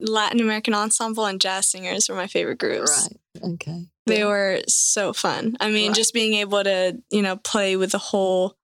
Latin 0.00 0.40
American 0.40 0.72
ensemble 0.74 1.26
and 1.26 1.40
jazz 1.40 1.66
singers 1.66 2.08
were 2.08 2.14
my 2.14 2.26
favorite 2.26 2.58
groups. 2.58 3.08
right. 3.42 3.52
Okay. 3.54 3.84
They 4.06 4.24
were 4.24 4.60
so 4.66 5.12
fun. 5.12 5.56
I 5.60 5.70
mean, 5.70 5.88
Right. 5.88 5.96
just 5.96 6.14
being 6.14 6.34
able 6.34 6.64
to 6.64 6.98
you 7.10 7.22
know 7.22 7.36
play 7.36 7.76
with 7.76 7.92
the 7.92 7.98
whole. 7.98 8.56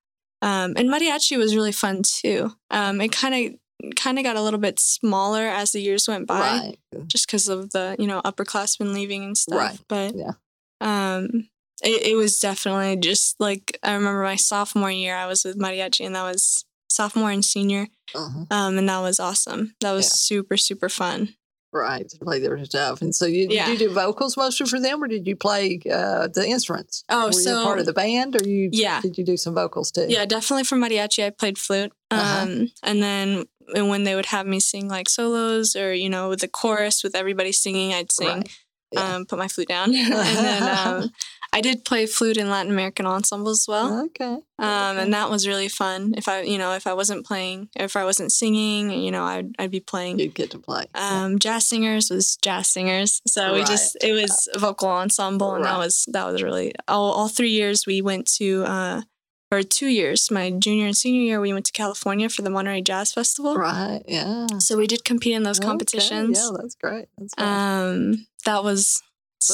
Um, 0.42 0.74
and 0.76 0.88
mariachi 0.88 1.36
was 1.36 1.54
really 1.56 1.72
fun 1.72 2.02
too. 2.04 2.52
Um, 2.70 3.00
it 3.00 3.12
kind 3.12 3.34
of 3.34 3.94
kind 3.96 4.18
of 4.18 4.24
got 4.24 4.36
a 4.36 4.42
little 4.42 4.58
bit 4.60 4.78
smaller 4.80 5.42
as 5.42 5.72
the 5.72 5.80
years 5.80 6.08
went 6.08 6.26
by. 6.26 6.40
right. 6.40 6.78
just 7.08 7.26
because 7.26 7.48
of 7.48 7.70
the 7.70 7.96
you 7.98 8.06
know 8.06 8.22
upperclassmen 8.22 8.92
leaving 8.94 9.24
and 9.24 9.36
stuff. 9.36 9.58
Right. 9.58 9.78
But 9.88 10.14
Yeah. 10.16 10.32
um, 10.80 11.48
it, 11.86 12.02
it 12.12 12.14
was 12.16 12.38
definitely 12.40 12.96
just 12.96 13.36
like 13.40 13.78
I 13.82 13.94
remember 13.94 14.22
my 14.22 14.36
sophomore 14.36 14.90
year, 14.90 15.16
I 15.16 15.26
was 15.26 15.44
with 15.44 15.58
mariachi, 15.58 16.04
and 16.06 16.14
that 16.16 16.22
was 16.24 16.64
sophomore 16.88 17.30
and 17.30 17.44
senior, 17.44 17.88
Uh-huh. 18.14 18.44
um, 18.50 18.78
and 18.78 18.88
that 18.88 19.00
was 19.00 19.18
awesome. 19.20 19.74
That 19.80 19.92
was 19.92 20.06
Yeah. 20.06 20.10
super 20.14 20.56
super 20.56 20.88
fun. 20.88 21.34
Right. 21.72 22.08
To 22.08 22.18
play 22.18 22.38
their 22.38 22.64
stuff, 22.64 23.02
and 23.02 23.14
so 23.14 23.26
you 23.26 23.48
Yeah. 23.50 23.66
did 23.66 23.80
you 23.80 23.88
do 23.88 23.94
vocals 23.94 24.36
mostly 24.36 24.66
for 24.66 24.80
them, 24.80 25.02
or 25.02 25.08
did 25.08 25.26
you 25.26 25.36
play 25.36 25.80
uh, 25.92 26.28
the 26.28 26.46
instruments? 26.46 27.04
Oh, 27.10 27.26
Were 27.26 27.32
you 27.32 27.32
so 27.32 27.64
part 27.64 27.78
of 27.80 27.86
the 27.86 27.92
band, 27.92 28.34
or 28.40 28.48
you? 28.48 28.70
Yeah. 28.72 29.00
Did 29.02 29.18
you 29.18 29.24
do 29.24 29.36
some 29.36 29.54
vocals 29.54 29.90
too? 29.90 30.06
yeah, 30.08 30.24
definitely 30.24 30.64
for 30.64 30.76
mariachi, 30.76 31.26
I 31.26 31.30
played 31.30 31.58
flute. 31.58 31.92
Um, 32.10 32.18
Uh-huh. 32.20 32.64
and 32.82 33.02
then 33.02 33.44
and 33.74 33.88
when 33.90 34.04
they 34.04 34.14
would 34.14 34.26
have 34.26 34.46
me 34.46 34.60
sing 34.60 34.88
like 34.88 35.08
solos 35.08 35.74
or 35.74 35.92
you 35.92 36.08
know 36.08 36.28
with 36.30 36.40
the 36.40 36.48
chorus 36.48 37.02
with 37.04 37.14
everybody 37.16 37.52
singing, 37.52 37.92
I'd 37.92 38.12
sing. 38.12 38.28
Right. 38.38 38.50
Yeah. 38.92 39.16
Um, 39.16 39.26
put 39.26 39.38
my 39.40 39.48
flute 39.48 39.68
down, 39.68 39.92
and 39.94 40.12
then 40.12 40.62
um, 40.86 41.10
I 41.56 41.60
did 41.60 41.84
play 41.84 42.06
flute 42.06 42.36
in 42.36 42.50
Latin 42.50 42.70
American 42.70 43.06
ensembles 43.06 43.60
as 43.62 43.68
well. 43.68 44.04
okay. 44.06 44.24
um, 44.58 44.98
and 44.98 45.14
that 45.14 45.30
was 45.30 45.48
really 45.48 45.68
fun. 45.68 46.12
If 46.16 46.28
I, 46.28 46.42
you 46.42 46.58
know, 46.58 46.72
if 46.72 46.86
I 46.86 46.92
wasn't 46.92 47.24
playing, 47.24 47.68
if 47.74 47.96
I 47.96 48.04
wasn't 48.04 48.30
singing, 48.30 48.90
you 48.90 49.10
know, 49.10 49.24
I'd 49.24 49.54
I'd 49.58 49.70
be 49.70 49.80
playing. 49.80 50.18
You'd 50.18 50.34
get 50.34 50.50
to 50.50 50.58
play. 50.58 50.84
Um, 50.94 51.38
jazz 51.38 51.66
singers 51.66 52.10
was 52.10 52.36
jazz 52.42 52.68
singers, 52.68 53.22
so 53.26 53.54
we 53.54 53.64
just 53.64 53.96
it 54.02 54.12
was 54.12 54.48
a 54.54 54.58
vocal 54.58 54.88
ensemble, 54.88 55.54
and 55.54 55.64
that 55.64 55.78
was 55.78 56.06
that 56.12 56.26
was 56.30 56.42
really 56.42 56.74
all, 56.88 57.12
all 57.12 57.28
three 57.28 57.50
years 57.50 57.86
we 57.86 58.02
went 58.02 58.26
to, 58.38 58.64
uh, 58.64 59.02
or 59.50 59.62
two 59.62 59.86
years, 59.86 60.30
my 60.30 60.50
junior 60.50 60.86
and 60.86 60.96
senior 60.96 61.22
year, 61.22 61.40
we 61.40 61.52
went 61.52 61.64
to 61.66 61.72
California 61.72 62.28
for 62.28 62.42
the 62.42 62.50
Monterey 62.50 62.82
Jazz 62.82 63.12
Festival. 63.12 63.56
right. 63.56 64.02
Yeah. 64.06 64.46
So 64.58 64.76
we 64.76 64.86
did 64.86 65.04
compete 65.04 65.34
in 65.34 65.44
those 65.44 65.60
Okay, 65.60 65.68
competitions. 65.68 66.38
Yeah, 66.38 66.50
that's 66.60 66.74
great. 66.74 67.06
That's 67.16 67.34
great. 67.34 67.46
Um, 67.46 68.26
that 68.44 68.64
was 68.64 69.02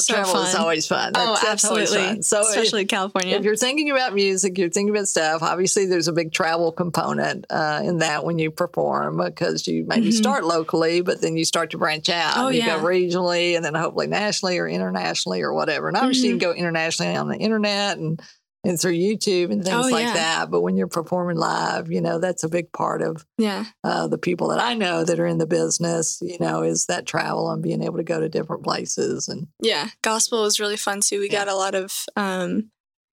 so 0.01 0.13
travel 0.13 0.33
fun. 0.33 0.47
is 0.47 0.55
always 0.55 0.87
fun. 0.87 1.11
oh, 1.15 1.37
That's, 1.41 1.65
always 1.65 1.83
absolutely, 1.89 1.97
fun. 2.15 2.23
So 2.23 2.41
if- 2.41 2.47
especially 2.49 2.85
California. 2.85 3.35
If 3.37 3.43
you're 3.43 3.55
thinking 3.55 3.91
about 3.91 4.13
music, 4.13 4.57
you're 4.57 4.69
thinking 4.69 4.95
about 4.95 5.07
stuff. 5.07 5.41
Obviously, 5.41 5.85
there's 5.85 6.07
a 6.07 6.13
big 6.13 6.31
travel 6.31 6.71
component 6.71 7.45
uh, 7.49 7.81
in 7.83 7.97
that 7.99 8.23
when 8.25 8.39
you 8.39 8.51
perform 8.51 9.17
because 9.17 9.67
you 9.67 9.85
maybe 9.87 10.09
Mhm. 10.09 10.13
start 10.13 10.43
locally, 10.43 11.01
but 11.01 11.21
then 11.21 11.37
you 11.37 11.45
start 11.45 11.71
to 11.71 11.77
branch 11.77 12.09
out. 12.09 12.33
Oh, 12.37 12.49
you 12.49 12.59
yeah. 12.59 12.77
go 12.77 12.83
regionally 12.83 13.55
and 13.55 13.63
then 13.63 13.73
hopefully 13.75 14.07
nationally 14.07 14.57
or 14.59 14.67
internationally 14.67 15.41
or 15.41 15.53
whatever. 15.53 15.87
And 15.87 15.97
obviously, 15.97 16.29
Mm-hmm. 16.29 16.33
you 16.35 16.39
can 16.39 16.49
go 16.51 16.55
internationally 16.57 17.15
on 17.15 17.27
the 17.27 17.37
internet 17.37 17.97
and 17.97 18.21
and 18.63 18.79
through 18.79 18.93
YouTube 18.93 19.51
and 19.51 19.63
things 19.63 19.87
Oh, 19.87 19.89
like 19.89 20.05
yeah. 20.05 20.13
that. 20.13 20.51
But 20.51 20.61
when 20.61 20.77
you're 20.77 20.87
performing 20.87 21.37
live, 21.37 21.91
you 21.91 22.01
know 22.01 22.19
that's 22.19 22.43
a 22.43 22.49
big 22.49 22.71
part 22.71 23.01
of 23.01 23.25
yeah. 23.37 23.65
uh, 23.83 24.07
the 24.07 24.17
people 24.17 24.47
that 24.49 24.59
I 24.59 24.73
know 24.73 25.03
that 25.03 25.19
are 25.19 25.25
in 25.27 25.37
the 25.37 25.45
business. 25.47 26.19
You 26.21 26.37
know, 26.39 26.63
is 26.63 26.85
that 26.87 27.05
travel 27.05 27.51
and 27.51 27.61
being 27.61 27.83
able 27.83 27.97
to 27.97 28.03
go 28.03 28.19
to 28.19 28.29
different 28.29 28.63
places 28.63 29.27
and 29.27 29.47
Yeah, 29.61 29.89
gospel 30.01 30.43
was 30.43 30.59
really 30.59 30.77
fun 30.77 31.01
too. 31.01 31.19
We 31.19 31.29
Yeah. 31.29 31.45
got 31.45 31.47
a 31.49 31.55
lot 31.55 31.75
of 31.75 32.05
um 32.15 32.71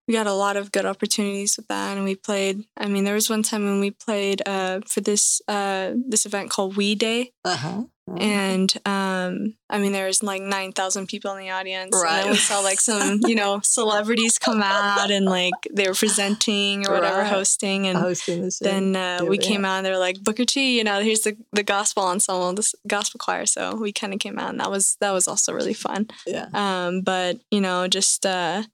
we 0.09 0.14
got 0.14 0.26
a 0.26 0.33
lot 0.33 0.57
of 0.57 0.73
good 0.73 0.87
opportunities 0.87 1.57
with 1.57 1.69
that 1.69 1.97
and 1.97 2.04
we 2.04 2.16
played 2.16 2.64
I 2.76 2.87
mean 2.87 3.04
there 3.04 3.14
was 3.14 3.30
one 3.30 3.45
time 3.45 3.64
when 3.64 3.78
we 3.80 3.90
played 3.92 4.42
uh 4.47 4.80
for 4.87 5.00
this 5.00 5.40
uh 5.47 5.92
this 6.09 6.26
event 6.26 6.50
called 6.50 6.76
We 6.76 6.95
Day. 6.97 7.33
uh 7.45 7.83
huh. 8.11 8.17
Mhm. 8.19 8.23
and 8.23 8.75
um, 8.87 9.55
I 9.71 9.79
mean 9.79 9.93
there 9.93 10.07
was 10.07 10.23
like 10.23 10.43
nine 10.43 10.73
thousand 10.73 11.07
people 11.09 11.33
in 11.35 11.38
the 11.40 11.50
audience, 11.50 11.95
and 11.95 12.09
then 12.25 12.31
we 12.31 12.37
saw 12.37 12.61
like 12.61 12.81
some 12.90 13.21
you 13.26 13.35
know 13.35 13.61
celebrities 13.62 14.38
come 14.38 14.62
out 14.62 15.11
and 15.11 15.26
like 15.26 15.55
they 15.73 15.87
were 15.88 15.95
presenting 15.95 16.87
or 16.88 16.95
whatever, 16.95 17.19
Right. 17.19 17.33
hosting, 17.33 17.87
and 17.87 17.97
hosting 17.99 18.43
this. 18.43 18.59
then 18.59 18.97
uh, 18.97 19.21
we 19.26 19.38
came 19.38 19.64
out 19.64 19.76
and 19.79 19.87
they 19.87 19.90
were 19.90 19.99
like 19.99 20.23
Booker 20.23 20.45
T, 20.45 20.76
you 20.79 20.85
know, 20.85 21.00
here's 21.00 21.21
the 21.21 21.37
the 21.52 21.62
gospel 21.62 22.02
ensemble, 22.05 22.52
the 22.55 22.73
gospel 22.87 23.19
choir. 23.19 23.47
So 23.47 23.76
we 23.76 23.93
kind 23.93 24.12
of 24.12 24.19
came 24.21 24.38
out, 24.38 24.50
and 24.50 24.61
that 24.61 24.71
was 24.71 24.97
that 25.00 25.12
was 25.12 25.26
also 25.29 25.52
really 25.52 25.75
fun. 25.75 26.09
yeah. 26.26 26.49
Um, 26.52 27.02
but 27.02 27.38
you 27.50 27.61
know, 27.61 27.87
just 27.88 28.26
uh, 28.26 28.64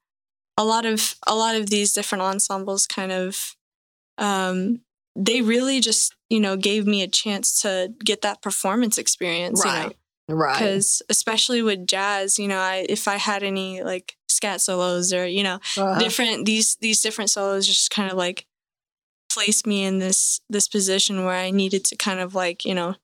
a 0.57 0.65
lot 0.65 0.87
of 0.87 1.15
a 1.27 1.35
lot 1.35 1.55
of 1.55 1.69
these 1.71 1.93
different 1.93 2.23
ensembles 2.23 2.87
kind 2.87 3.13
of 3.13 3.55
um, 4.19 4.81
they 5.15 5.43
really 5.43 5.81
just 5.81 6.15
you 6.31 6.41
know 6.41 6.57
gave 6.57 6.87
me 6.87 7.03
a 7.03 7.09
chance 7.09 7.61
to 7.63 7.93
get 8.05 8.23
that 8.23 8.43
performance 8.43 8.99
experience. 8.99 9.65
You 9.65 9.71
know, 9.71 9.77
Right. 9.79 9.97
Right. 10.29 10.55
because 10.59 11.03
especially 11.09 11.63
with 11.63 11.87
jazz, 11.87 12.39
you 12.39 12.49
know, 12.49 12.59
I 12.59 12.85
if 12.89 13.07
I 13.09 13.17
had 13.17 13.43
any 13.45 13.83
like 13.83 14.17
scat 14.29 14.61
solos 14.61 15.13
or 15.13 15.27
you 15.27 15.43
know 15.43 15.61
Uh-huh. 15.77 15.99
different 15.99 16.45
these 16.47 16.77
these 16.81 17.01
different 17.01 17.31
solos 17.31 17.67
just 17.67 17.91
kind 17.91 18.11
of 18.11 18.17
like 18.19 18.47
placed 19.33 19.67
me 19.67 19.85
in 19.85 19.99
this 19.99 20.41
this 20.51 20.67
position 20.69 21.25
where 21.25 21.35
I 21.37 21.51
needed 21.51 21.85
to 21.87 21.97
kind 21.97 22.21
of 22.21 22.35
like 22.35 22.65
you 22.65 22.75
know 22.75 22.97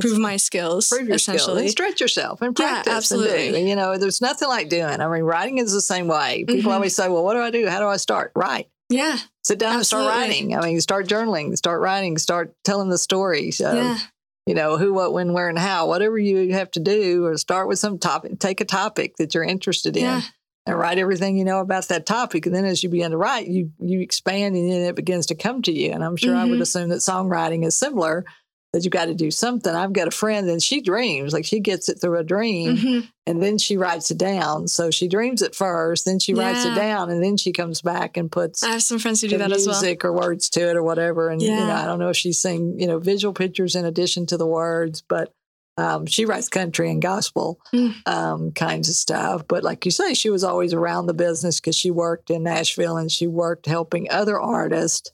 prove 0.00 0.18
my 0.18 0.36
skills 0.38 0.88
prove 0.88 1.08
your 1.08 1.18
skills 1.18 1.48
and 1.48 1.68
stretch 1.70 2.00
yourself 2.00 2.40
and 2.40 2.56
Yeah, 2.58 2.82
practice. 2.82 3.10
and 3.10 3.22
do. 3.22 3.28
absolutely. 3.28 3.68
You 3.68 3.76
know, 3.76 3.98
there's 3.98 4.20
nothing 4.22 4.48
like 4.48 4.68
doing. 4.70 4.84
I 5.00 5.06
mean, 5.08 5.22
writing 5.24 5.58
is 5.58 5.72
the 5.72 5.80
same 5.82 6.06
way. 6.08 6.44
People 6.46 6.70
Mhm. 6.70 6.76
always 6.76 6.96
say, 6.96 7.08
"Well, 7.08 7.22
what 7.24 7.34
do 7.34 7.40
I 7.40 7.50
do? 7.50 7.66
How 7.68 7.80
do 7.80 7.86
I 7.86 7.98
start?" 7.98 8.32
Write. 8.34 8.68
Yeah, 8.90 9.18
Sit 9.44 9.58
down 9.58 9.76
and 9.76 9.86
start 9.86 10.06
writing. 10.06 10.54
I 10.56 10.60
mean, 10.62 10.80
start 10.80 11.06
journaling, 11.06 11.56
start 11.56 11.80
writing, 11.80 12.18
start 12.18 12.52
telling 12.64 12.90
the 12.90 12.98
story. 12.98 13.52
So, 13.52 13.72
yeah, 13.72 13.98
you 14.46 14.54
know, 14.54 14.76
who, 14.76 14.92
what, 14.92 15.12
when, 15.12 15.32
where, 15.32 15.48
and 15.48 15.58
how. 15.58 15.86
Whatever 15.86 16.18
you 16.18 16.52
have 16.52 16.70
to 16.72 16.80
do, 16.80 17.24
or 17.24 17.36
start 17.38 17.68
with 17.68 17.78
some 17.78 17.98
topic. 17.98 18.38
Take 18.40 18.60
a 18.60 18.64
topic 18.64 19.16
that 19.16 19.32
you're 19.32 19.44
interested 19.44 19.96
in. 19.96 20.02
yeah, 20.02 20.20
and 20.66 20.78
write 20.78 20.98
everything 20.98 21.38
you 21.38 21.44
know 21.44 21.60
about 21.60 21.88
that 21.88 22.04
topic. 22.04 22.44
And 22.46 22.54
then 22.54 22.64
as 22.66 22.82
you 22.82 22.90
begin 22.90 23.12
to 23.12 23.16
write, 23.16 23.46
you 23.48 23.72
you 23.78 24.00
expand 24.00 24.56
and 24.56 24.70
then 24.70 24.82
it 24.82 24.94
begins 24.96 25.26
to 25.26 25.34
come 25.34 25.62
to 25.62 25.72
you. 25.72 25.92
And 25.92 26.04
I'm 26.04 26.16
sure 26.16 26.34
I 26.36 26.44
would 26.44 26.58
Mhm. 26.58 26.62
assume 26.62 26.88
that 26.90 26.96
songwriting 26.98 27.64
is 27.64 27.78
similar, 27.78 28.26
that 28.72 28.84
you 28.84 28.90
got 28.90 29.06
to 29.06 29.14
do 29.14 29.30
something. 29.30 29.74
I've 29.74 29.92
got 29.92 30.06
a 30.08 30.12
friend 30.12 30.48
and 30.48 30.62
she 30.62 30.80
dreams, 30.80 31.32
like 31.32 31.44
she 31.44 31.58
gets 31.60 31.88
it 31.88 32.00
through 32.00 32.18
a 32.18 32.24
dream 32.24 32.76
Mhm. 32.76 33.08
and 33.26 33.42
then 33.42 33.58
she 33.58 33.76
writes 33.76 34.10
it 34.12 34.18
down. 34.18 34.68
So 34.68 34.90
she 34.92 35.08
dreams 35.08 35.42
it 35.42 35.54
first, 35.54 36.04
then 36.04 36.18
she 36.20 36.34
writes 36.34 36.64
it 36.64 36.74
down, 36.76 37.10
and 37.10 37.22
then 37.22 37.36
she 37.36 37.52
comes 37.52 37.82
back 37.82 38.16
and 38.16 38.30
puts 38.30 38.62
I 38.62 38.72
have 38.72 38.82
some 38.82 38.98
friends 39.00 39.20
who 39.20 39.28
do 39.28 39.38
that 39.38 39.50
as 39.52 39.66
well. 39.66 39.80
music 39.80 40.04
or 40.04 40.12
words 40.12 40.48
to 40.50 40.60
it 40.70 40.76
or 40.76 40.82
whatever. 40.84 41.30
And 41.30 41.42
you 41.42 41.50
know, 41.50 41.70
I 41.72 41.84
don't 41.84 41.98
know 41.98 42.10
if 42.10 42.16
she's 42.16 42.40
saying, 42.40 42.78
you 42.78 42.86
know, 42.86 42.98
visual 43.00 43.34
pictures 43.34 43.74
in 43.74 43.84
addition 43.84 44.26
to 44.26 44.36
the 44.36 44.46
words, 44.46 45.02
but 45.08 45.32
um, 45.76 46.04
she 46.06 46.26
writes 46.26 46.48
country 46.48 46.90
and 46.90 47.00
gospel 47.00 47.58
Mm. 47.72 47.94
um, 48.06 48.52
kinds 48.52 48.88
of 48.88 48.94
stuff. 48.96 49.44
But 49.48 49.64
like 49.64 49.84
you 49.84 49.90
say, 49.90 50.12
she 50.14 50.28
was 50.28 50.44
always 50.44 50.74
around 50.74 51.06
the 51.06 51.14
business 51.14 51.58
because 51.58 51.74
she 51.74 51.90
worked 51.90 52.28
in 52.30 52.42
Nashville 52.42 52.98
and 52.98 53.10
she 53.10 53.26
worked 53.26 53.66
helping 53.66 54.10
other 54.10 54.38
artists, 54.38 55.10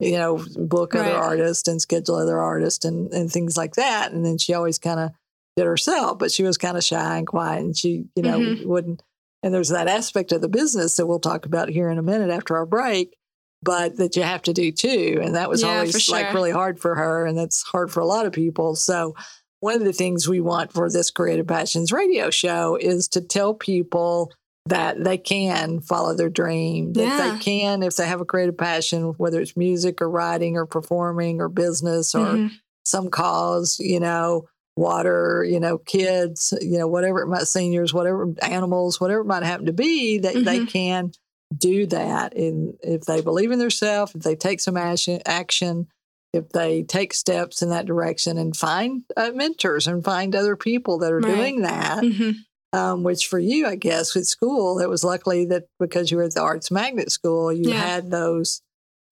you 0.00 0.12
know, 0.18 0.44
book 0.56 0.94
other 0.94 1.12
artists 1.14 1.68
and 1.68 1.80
schedule 1.80 2.16
other 2.16 2.38
artists 2.40 2.84
and, 2.84 3.12
and 3.12 3.30
things 3.30 3.56
like 3.56 3.74
that. 3.74 4.12
And 4.12 4.24
then 4.24 4.38
she 4.38 4.54
always 4.54 4.78
kind 4.78 4.98
of 4.98 5.10
did 5.56 5.66
herself, 5.66 6.18
but 6.18 6.30
she 6.32 6.42
was 6.42 6.56
kind 6.56 6.76
of 6.76 6.84
shy 6.84 7.18
and 7.18 7.26
quiet 7.26 7.60
and 7.62 7.76
she, 7.76 8.04
you 8.16 8.22
know, 8.22 8.40
Mhm. 8.40 8.66
wouldn't. 8.66 9.02
And 9.42 9.52
there's 9.54 9.68
that 9.70 9.88
aspect 9.88 10.32
of 10.32 10.40
the 10.40 10.48
business 10.48 10.96
that 10.96 11.06
we'll 11.06 11.18
talk 11.20 11.46
about 11.46 11.68
here 11.68 11.88
in 11.90 11.98
a 11.98 12.02
minute 12.02 12.30
after 12.30 12.56
our 12.56 12.66
break, 12.66 13.16
but 13.62 13.96
that 13.96 14.16
you 14.16 14.22
have 14.22 14.42
to 14.42 14.52
do 14.52 14.70
too. 14.72 15.18
And 15.22 15.34
that 15.34 15.48
was 15.50 15.62
Yeah, 15.62 15.68
always 15.74 16.06
for 16.06 16.12
like 16.12 16.32
really 16.34 16.50
hard 16.50 16.78
for 16.80 16.94
her. 16.94 17.26
And 17.26 17.36
that's 17.36 17.62
hard 17.62 17.90
for 17.90 18.00
a 18.00 18.06
lot 18.06 18.26
of 18.26 18.32
people. 18.32 18.76
So, 18.76 19.14
one 19.60 19.74
of 19.74 19.84
the 19.84 19.92
things 19.92 20.26
we 20.26 20.40
want 20.40 20.72
for 20.72 20.90
this 20.90 21.10
Creative 21.10 21.46
Passions 21.46 21.92
radio 21.92 22.30
show 22.30 22.76
is 22.80 23.06
to 23.08 23.20
tell 23.20 23.52
people 23.52 24.32
that 24.66 25.02
they 25.02 25.18
can 25.18 25.80
follow 25.80 26.14
their 26.14 26.28
dream, 26.28 26.92
that 26.92 27.02
Yeah. 27.02 27.30
they 27.32 27.38
can, 27.38 27.82
if 27.82 27.96
they 27.96 28.06
have 28.06 28.20
a 28.20 28.24
creative 28.26 28.56
passion, 28.58 29.14
whether 29.16 29.40
it's 29.40 29.56
music 29.56 30.00
or 30.02 30.08
writing 30.10 30.56
or 30.56 30.66
performing 30.66 31.40
or 31.40 31.48
business 31.48 32.14
or 32.14 32.36
Mhm. 32.36 32.50
some 32.84 33.08
cause, 33.10 33.78
you 33.80 34.00
know, 34.00 34.46
water, 34.76 35.44
you 35.44 35.58
know, 35.60 35.78
kids, 35.78 36.54
you 36.60 36.78
know, 36.78 36.86
whatever 36.86 37.20
it 37.22 37.26
might, 37.26 37.46
seniors, 37.48 37.92
whatever, 37.92 38.32
animals, 38.42 39.00
whatever 39.00 39.20
it 39.22 39.26
might 39.26 39.42
happen 39.42 39.66
to 39.66 39.72
be, 39.72 40.18
that 40.18 40.44
they 40.44 40.60
Mhm. 40.60 40.68
can 40.68 41.12
do 41.56 41.86
that. 41.86 42.34
And 42.36 42.74
if 42.82 43.02
they 43.02 43.20
believe 43.22 43.50
in 43.50 43.58
themselves, 43.58 44.14
if 44.14 44.22
they 44.22 44.36
take 44.36 44.60
some 44.60 44.76
action, 44.76 45.20
action, 45.26 45.88
if 46.32 46.48
they 46.50 46.84
take 46.84 47.12
steps 47.12 47.60
in 47.60 47.70
that 47.70 47.86
direction 47.86 48.38
and 48.38 48.56
find 48.56 49.02
uh, 49.16 49.32
mentors 49.34 49.88
and 49.88 50.04
find 50.04 50.36
other 50.36 50.54
people 50.54 50.98
that 50.98 51.12
are 51.12 51.18
Right. 51.20 51.26
doing 51.26 51.62
that, 51.62 52.04
Mhm. 52.04 52.36
Um, 52.72 53.02
which 53.02 53.26
for 53.26 53.38
you, 53.38 53.66
I 53.66 53.74
guess, 53.76 54.14
with 54.14 54.26
school, 54.26 54.78
it 54.78 54.88
was 54.88 55.02
luckily 55.04 55.44
that 55.46 55.64
because 55.78 56.10
you 56.10 56.16
were 56.16 56.24
at 56.24 56.34
the 56.34 56.40
Arts 56.42 56.70
Magnet 56.70 57.10
School, 57.10 57.52
you 57.52 57.70
Yeah. 57.70 57.80
had 57.80 58.10
those 58.10 58.62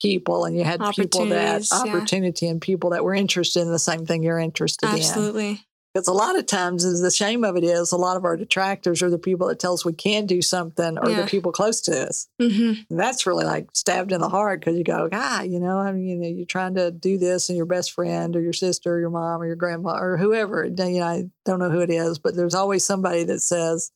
people 0.01 0.45
and 0.45 0.57
you 0.57 0.63
had 0.65 0.81
people 0.95 1.27
that 1.27 1.57
Opportunities, 1.63 1.71
yeah. 1.73 1.93
opportunity 1.97 2.47
and 2.47 2.61
people 2.61 2.91
that 2.91 3.03
were 3.03 3.15
interested 3.15 3.61
in 3.63 3.73
the 3.73 3.79
same 3.81 4.07
thing 4.07 4.23
you're 4.23 4.39
interested 4.39 4.89
in. 4.89 4.95
Absolutely. 4.97 5.61
Because 5.99 6.07
a 6.09 6.13
lot 6.13 6.39
of 6.39 6.47
times, 6.47 6.85
is 6.85 7.01
the 7.01 7.11
shame 7.11 7.43
of 7.43 7.57
it 7.57 7.65
is, 7.65 7.91
a 7.91 7.97
lot 7.97 8.17
of 8.17 8.25
our 8.25 8.37
detractors 8.37 9.03
are 9.03 9.11
the 9.11 9.19
people 9.19 9.49
that 9.49 9.59
tell 9.59 9.75
us 9.75 9.85
we 9.85 9.93
can't 9.93 10.29
do 10.29 10.41
something, 10.41 10.97
or 10.97 11.11
Yeah. 11.11 11.23
the 11.23 11.27
people 11.27 11.51
close 11.51 11.81
to 11.83 12.07
us. 12.09 12.29
hmm 12.41 12.75
And 12.89 13.01
that's 13.01 13.27
really 13.27 13.45
like 13.45 13.67
stabbed 13.75 14.13
in 14.13 14.21
the 14.21 14.29
heart 14.29 14.61
because 14.61 14.79
you 14.79 14.85
go, 14.85 15.09
ah, 15.13 15.43
you 15.43 15.59
know, 15.59 15.77
I 15.79 15.91
mean, 15.91 16.05
you 16.07 16.17
know, 16.17 16.29
you're 16.29 16.47
trying 16.47 16.75
to 16.77 16.93
do 16.93 17.19
this, 17.19 17.49
and 17.49 17.57
your 17.57 17.67
best 17.67 17.91
friend, 17.93 18.37
or 18.37 18.41
your 18.41 18.53
sister, 18.53 18.95
or 18.95 19.01
your 19.01 19.11
mom, 19.11 19.43
or 19.43 19.47
your 19.47 19.57
grandma, 19.57 19.99
or 19.99 20.17
whoever. 20.17 20.65
You 20.65 21.01
know, 21.01 21.07
I 21.07 21.25
don't 21.45 21.59
know 21.59 21.71
who 21.71 21.81
it 21.81 21.91
is, 21.91 22.21
but 22.21 22.37
there's 22.37 22.55
always 22.55 22.85
somebody 22.85 23.25
that 23.25 23.41
says, 23.41 23.91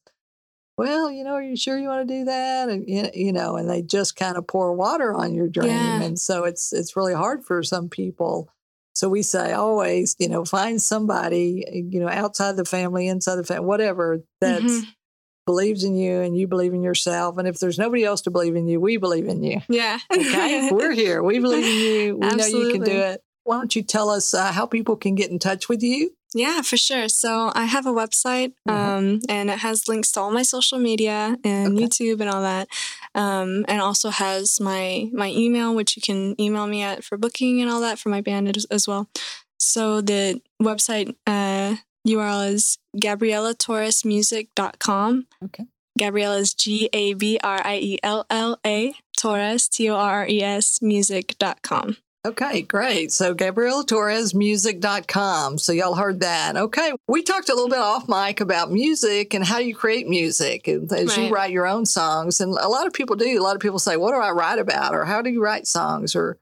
"Well, 0.77 1.09
you 1.09 1.23
know, 1.23 1.35
are 1.35 1.43
you 1.43 1.57
sure 1.57 1.79
you 1.79 1.87
want 1.89 2.09
to 2.09 2.15
do 2.19 2.25
that?" 2.25 2.69
And 2.69 2.89
you 2.89 3.03
know- 3.05 3.11
you 3.15 3.33
know, 3.33 3.57
and 3.57 3.71
they 3.71 3.83
just 3.83 4.17
kind 4.17 4.37
of 4.37 4.49
pour 4.49 4.73
water 4.73 5.15
on 5.15 5.35
your 5.35 5.47
dream, 5.47 5.69
Yeah. 6.01 6.03
and 6.03 6.19
so 6.19 6.43
it's 6.45 6.73
it's 6.73 6.97
really 6.97 7.15
hard 7.15 7.45
for 7.45 7.63
some 7.63 7.89
people. 7.89 8.49
So 9.03 9.09
we 9.09 9.23
say 9.25 9.51
always, 9.51 10.15
you 10.21 10.29
know, 10.29 10.45
find 10.45 10.81
somebody, 10.81 11.65
you 11.91 11.99
know, 11.99 12.09
outside 12.09 12.55
the 12.55 12.65
family, 12.65 13.09
inside 13.09 13.35
the 13.35 13.43
family, 13.43 13.67
whatever 13.67 14.23
that's 14.41 14.63
Mhm. 14.63 14.87
believes 15.45 15.83
in 15.83 15.97
you 15.97 16.21
and 16.21 16.37
you 16.37 16.47
believe 16.47 16.73
in 16.73 16.85
yourself. 16.85 17.37
And 17.37 17.49
if 17.49 17.59
there's 17.59 17.81
nobody 17.81 18.05
else 18.05 18.21
to 18.23 18.31
believe 18.31 18.55
in 18.55 18.69
you, 18.69 18.79
we 18.79 18.99
believe 18.99 19.27
in 19.27 19.43
you. 19.43 19.61
Yeah. 19.69 19.99
Okay. 20.09 20.71
We're 20.71 20.93
here. 20.93 21.21
We 21.21 21.41
believe 21.41 21.67
in 21.67 21.81
you. 21.81 22.17
We 22.21 22.37
know 22.37 22.47
you 22.47 22.71
can 22.71 22.85
do 22.85 22.93
it. 22.93 23.21
Why 23.43 23.57
don't 23.57 23.75
you 23.75 23.83
tell 23.83 24.09
us 24.09 24.35
uh, 24.35 24.53
how 24.53 24.67
people 24.67 24.95
can 24.95 25.17
get 25.17 25.33
in 25.33 25.41
touch 25.41 25.69
with 25.69 25.83
you? 25.83 26.15
Yeah, 26.35 26.63
for 26.63 26.77
sure. 26.79 27.09
So 27.09 27.53
I 27.55 27.65
have 27.67 27.85
a 27.87 27.93
website, 27.93 28.53
Uh-huh. 28.67 28.75
um, 28.97 29.21
and 29.29 29.51
it 29.51 29.59
has 29.59 29.87
links 29.89 30.11
to 30.13 30.21
all 30.21 30.31
my 30.31 30.43
social 30.43 30.79
media 30.79 31.37
and 31.45 31.75
Okay. 31.77 31.85
YouTube 31.85 32.21
and 32.21 32.31
all 32.31 32.41
that, 32.43 32.69
um, 33.15 33.65
and 33.69 33.81
also 33.83 34.09
has 34.11 34.59
my 34.61 35.11
my 35.13 35.29
email, 35.31 35.75
which 35.75 35.95
you 35.97 36.01
can 36.03 36.35
email 36.41 36.67
me 36.67 36.81
at 36.83 37.05
for 37.05 37.19
booking 37.19 37.61
and 37.61 37.71
all 37.71 37.81
that 37.81 37.99
for 37.99 38.09
my 38.09 38.21
band 38.23 38.57
as, 38.57 38.65
as 38.71 38.89
well. 38.89 39.09
So 39.59 40.01
the 40.01 40.41
website 40.61 41.15
uh, 41.27 41.77
URL 42.09 42.49
is 42.53 42.79
GabriellaTorresMusic.com. 42.97 45.27
Okay. 45.45 45.67
Gabriella 45.99 46.39
is 46.39 46.55
G 46.55 46.89
A 46.93 47.13
B 47.15 47.39
R 47.45 47.61
I 47.65 47.77
E 47.77 47.99
L 48.03 48.25
L 48.31 48.59
A 48.65 48.95
Torres 49.17 49.69
T 49.69 49.89
O 49.91 49.95
R 49.95 50.21
R 50.23 50.27
E 50.27 50.43
S 50.43 50.81
music.com. 50.81 51.97
Okay, 52.25 52.63
great. 52.63 53.11
So 53.11 53.35
GabriellaTorresMusic.com. 53.35 55.59
So 55.59 55.73
y'all 55.73 55.97
heard 55.97 56.21
that. 56.21 56.57
Okay. 56.57 56.93
We 57.09 57.23
talked 57.23 57.49
a 57.49 57.55
little 57.55 57.69
bit 57.69 57.81
off 57.81 58.09
mic 58.09 58.41
about 58.41 58.71
music 58.71 59.35
and 59.35 59.45
how 59.45 59.59
you 59.59 59.75
create 59.75 60.07
music 60.07 60.69
and 60.69 60.91
as 60.93 61.17
you 61.17 61.31
write 61.31 61.51
your 61.51 61.67
own 61.67 61.85
songs. 61.85 62.41
And 62.41 62.55
a 62.55 62.69
lot 62.69 62.87
of 62.87 62.93
people 62.93 63.17
do. 63.17 63.27
A 63.27 63.43
lot 63.43 63.57
of 63.57 63.61
people 63.61 63.81
say, 63.81 63.97
What 63.97 64.13
do 64.13 64.19
I 64.19 64.31
write 64.31 64.61
about? 64.61 64.95
Or 64.95 65.05
how 65.05 65.21
do 65.21 65.31
you 65.31 65.43
write 65.43 65.67
songs? 65.67 66.15
Or 66.15 66.39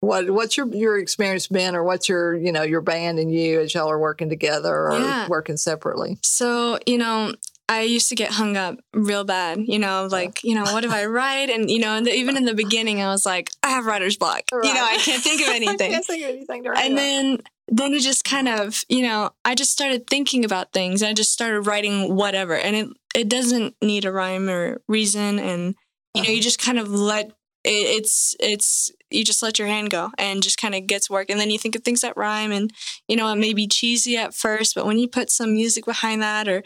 what 0.00 0.30
what's 0.30 0.56
your 0.56 0.66
your 0.68 0.98
experience 0.98 1.46
been 1.46 1.76
or 1.76 1.84
what's 1.84 2.08
your, 2.08 2.34
you 2.34 2.50
know, 2.52 2.62
your 2.62 2.80
band 2.80 3.18
and 3.18 3.30
you 3.30 3.60
as 3.60 3.74
y'all 3.74 3.90
are 3.90 3.98
working 3.98 4.30
together 4.30 4.74
or 4.74 4.98
Yeah. 4.98 5.28
working 5.28 5.58
separately? 5.58 6.16
So, 6.22 6.78
you 6.86 6.96
know, 6.96 7.34
I 7.68 7.82
used 7.82 8.08
to 8.08 8.14
get 8.14 8.32
hung 8.32 8.56
up 8.56 8.78
real 8.94 9.24
bad, 9.24 9.60
you 9.66 9.78
know, 9.78 10.08
like, 10.10 10.42
you 10.42 10.54
know, 10.54 10.64
what 10.64 10.86
if 10.86 10.90
I 10.90 11.04
write? 11.04 11.50
And, 11.50 11.70
you 11.70 11.78
know, 11.78 11.96
and 11.96 12.06
the, 12.06 12.14
even 12.14 12.38
in 12.38 12.46
the 12.46 12.54
beginning, 12.54 13.02
I 13.02 13.08
was 13.08 13.26
like, 13.26 13.50
I 13.62 13.68
have 13.68 13.84
writer's 13.84 14.16
block. 14.16 14.44
You 14.50 14.72
know, 14.72 14.84
I 14.84 14.96
can't 14.96 15.22
think 15.22 15.42
of 15.42 15.48
I 15.52 15.56
anything. 15.56 15.90
can't 15.92 16.04
think 16.04 16.24
of 16.24 16.30
anything 16.30 16.64
to 16.64 16.70
write 16.70 16.84
and 16.84 16.94
about. 16.94 17.02
then, 17.02 17.38
then 17.68 17.92
it 17.92 18.00
just 18.00 18.24
kind 18.24 18.48
of, 18.48 18.82
you 18.88 19.02
know, 19.02 19.30
I 19.44 19.54
just 19.54 19.70
started 19.70 20.06
thinking 20.06 20.46
about 20.46 20.72
things. 20.72 21.02
and 21.02 21.10
I 21.10 21.12
just 21.12 21.32
started 21.32 21.66
writing 21.66 22.16
whatever. 22.16 22.54
And 22.54 22.74
it, 22.74 22.88
it 23.14 23.28
doesn't 23.28 23.74
need 23.82 24.06
a 24.06 24.12
rhyme 24.12 24.48
or 24.48 24.80
reason. 24.88 25.38
And, 25.38 25.74
you 26.14 26.22
know, 26.22 26.28
you 26.30 26.36
uh-huh. 26.36 26.42
just 26.42 26.62
kind 26.62 26.78
of 26.78 26.88
let 26.88 27.32
it, 27.64 27.70
it's, 27.70 28.34
it's, 28.40 28.90
you 29.10 29.24
just 29.24 29.42
let 29.42 29.58
your 29.58 29.68
hand 29.68 29.90
go 29.90 30.10
and 30.16 30.42
just 30.42 30.58
kind 30.58 30.74
of 30.74 30.86
gets 30.86 31.10
work. 31.10 31.28
And 31.28 31.38
then 31.38 31.50
you 31.50 31.58
think 31.58 31.74
of 31.74 31.82
things 31.82 32.00
that 32.00 32.16
rhyme 32.16 32.52
and, 32.52 32.72
you 33.08 33.16
know, 33.16 33.30
it 33.30 33.36
may 33.36 33.52
be 33.52 33.66
cheesy 33.66 34.16
at 34.16 34.34
first, 34.34 34.74
but 34.74 34.86
when 34.86 34.98
you 34.98 35.08
put 35.08 35.30
some 35.30 35.52
music 35.52 35.84
behind 35.84 36.22
that 36.22 36.48
or 36.48 36.62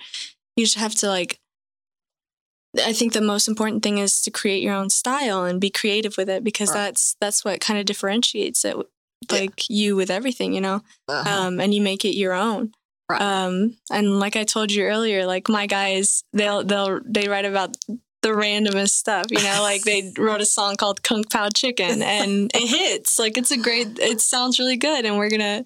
you 0.57 0.65
just 0.65 0.79
have 0.79 0.95
to 0.97 1.09
like, 1.09 1.39
I 2.83 2.93
think 2.93 3.13
the 3.13 3.21
most 3.21 3.49
important 3.49 3.83
thing 3.83 3.99
is 3.99 4.21
to 4.23 4.31
create 4.31 4.63
your 4.63 4.75
own 4.75 4.89
style 4.91 5.45
and 5.45 5.61
be 5.61 5.71
creative 5.71 6.17
with 6.17 6.31
it 6.31 6.43
because 6.43 6.71
Right. 6.71 6.77
that's 6.87 7.17
that's 7.21 7.45
what 7.45 7.61
kind 7.61 7.79
of 7.79 7.85
differentiates 7.87 8.65
it 8.65 8.77
Yeah. 8.77 9.39
like 9.41 9.69
you 9.69 9.95
with 9.95 10.11
everything, 10.11 10.55
you 10.55 10.61
know. 10.63 10.83
Uh-huh. 11.09 11.29
Um 11.31 11.61
and 11.61 11.75
you 11.75 11.83
make 11.83 12.05
it 12.05 12.17
your 12.17 12.33
own. 12.33 12.73
Right. 13.11 13.21
Um, 13.21 13.77
and 13.91 14.19
like 14.19 14.37
I 14.37 14.45
told 14.45 14.73
you 14.73 14.85
earlier, 14.85 15.27
like 15.27 15.49
my 15.51 15.67
guys, 15.67 16.25
they'll 16.33 16.65
they'll 16.65 17.01
they 17.05 17.29
write 17.29 17.45
about 17.45 17.77
the 18.23 18.29
randomest 18.31 18.91
stuff, 18.93 19.27
you 19.31 19.43
know, 19.43 19.59
like 19.61 19.83
they 19.83 20.11
wrote 20.19 20.41
a 20.41 20.47
song 20.47 20.77
called 20.77 21.03
Kung 21.03 21.25
Pao 21.25 21.51
Chicken 21.55 22.01
and 22.03 22.51
it 22.55 22.69
hits. 22.69 23.19
Like 23.19 23.37
it's 23.37 23.51
a 23.51 23.59
great 23.59 23.99
it 23.99 24.23
sounds 24.23 24.59
really 24.59 24.77
good 24.79 25.05
and 25.05 25.19
we're 25.19 25.29
gonna 25.29 25.65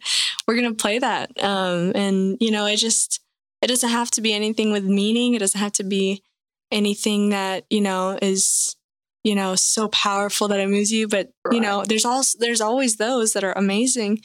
we're 0.49 0.57
gonna 0.57 0.75
play 0.75 0.99
that. 0.99 1.31
Um 1.41 1.93
and 1.95 2.37
you 2.41 2.51
know, 2.51 2.67
it 2.67 2.79
just 2.79 3.21
it 3.63 3.69
doesn't 3.69 3.89
have 3.89 4.11
to 4.13 4.21
be 4.21 4.33
anything 4.33 4.73
with 4.73 4.85
meaning. 4.85 5.35
It 5.35 5.41
doesn't 5.41 5.61
have 5.61 5.73
to 5.73 5.85
be 5.85 6.23
anything 6.71 7.31
that, 7.31 7.65
you 7.71 7.81
know, 7.81 8.19
is 8.21 8.77
you 9.27 9.35
know, 9.35 9.57
so 9.57 9.89
powerful 9.89 10.47
that 10.47 10.61
it 10.61 10.69
moves 10.69 10.93
you. 10.93 11.09
But, 11.09 11.31
right. 11.45 11.57
you 11.57 11.61
know, 11.61 11.85
there's 11.85 12.05
also 12.05 12.39
there's 12.39 12.61
always 12.61 12.97
those 12.97 13.33
that 13.33 13.43
are 13.43 13.59
amazing. 13.59 14.21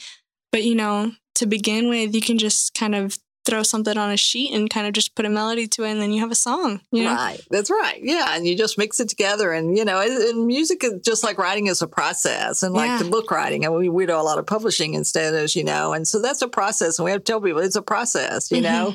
But, 0.52 0.62
you 0.62 0.76
know, 0.76 1.10
to 1.34 1.46
begin 1.46 1.88
with, 1.88 2.14
you 2.14 2.20
can 2.20 2.38
just 2.38 2.72
kind 2.74 2.94
of 2.94 3.18
throw 3.44 3.64
something 3.64 3.98
on 3.98 4.12
a 4.12 4.16
sheet 4.16 4.54
and 4.54 4.70
kind 4.70 4.86
of 4.86 4.92
just 4.92 5.16
put 5.16 5.26
a 5.26 5.28
melody 5.28 5.66
to 5.66 5.82
it 5.82 5.90
and 5.90 6.00
then 6.00 6.12
you 6.12 6.20
have 6.20 6.30
a 6.30 6.36
song 6.36 6.80
you 6.92 7.02
know? 7.02 7.12
right 7.12 7.40
that's 7.50 7.70
right 7.70 7.98
yeah 8.00 8.36
and 8.36 8.46
you 8.46 8.56
just 8.56 8.78
mix 8.78 9.00
it 9.00 9.08
together 9.08 9.50
and 9.50 9.76
you 9.76 9.84
know 9.84 10.00
and 10.00 10.46
music 10.46 10.84
is 10.84 11.00
just 11.04 11.24
like 11.24 11.38
writing 11.38 11.66
is 11.66 11.82
a 11.82 11.88
process 11.88 12.62
and 12.62 12.72
like 12.72 12.86
yeah. 12.86 12.98
the 12.98 13.10
book 13.10 13.32
writing 13.32 13.64
and 13.64 13.74
we, 13.74 13.88
we 13.88 14.06
do 14.06 14.14
a 14.14 14.22
lot 14.22 14.38
of 14.38 14.46
publishing 14.46 14.94
instead 14.94 15.34
as 15.34 15.56
you 15.56 15.64
know 15.64 15.92
and 15.92 16.06
so 16.06 16.22
that's 16.22 16.40
a 16.40 16.46
process 16.46 17.00
and 17.00 17.04
we 17.04 17.10
have 17.10 17.20
to 17.20 17.24
tell 17.24 17.40
people 17.40 17.60
it's 17.60 17.74
a 17.74 17.82
process 17.82 18.48
you 18.52 18.58
mm-hmm. 18.58 18.90
know 18.90 18.94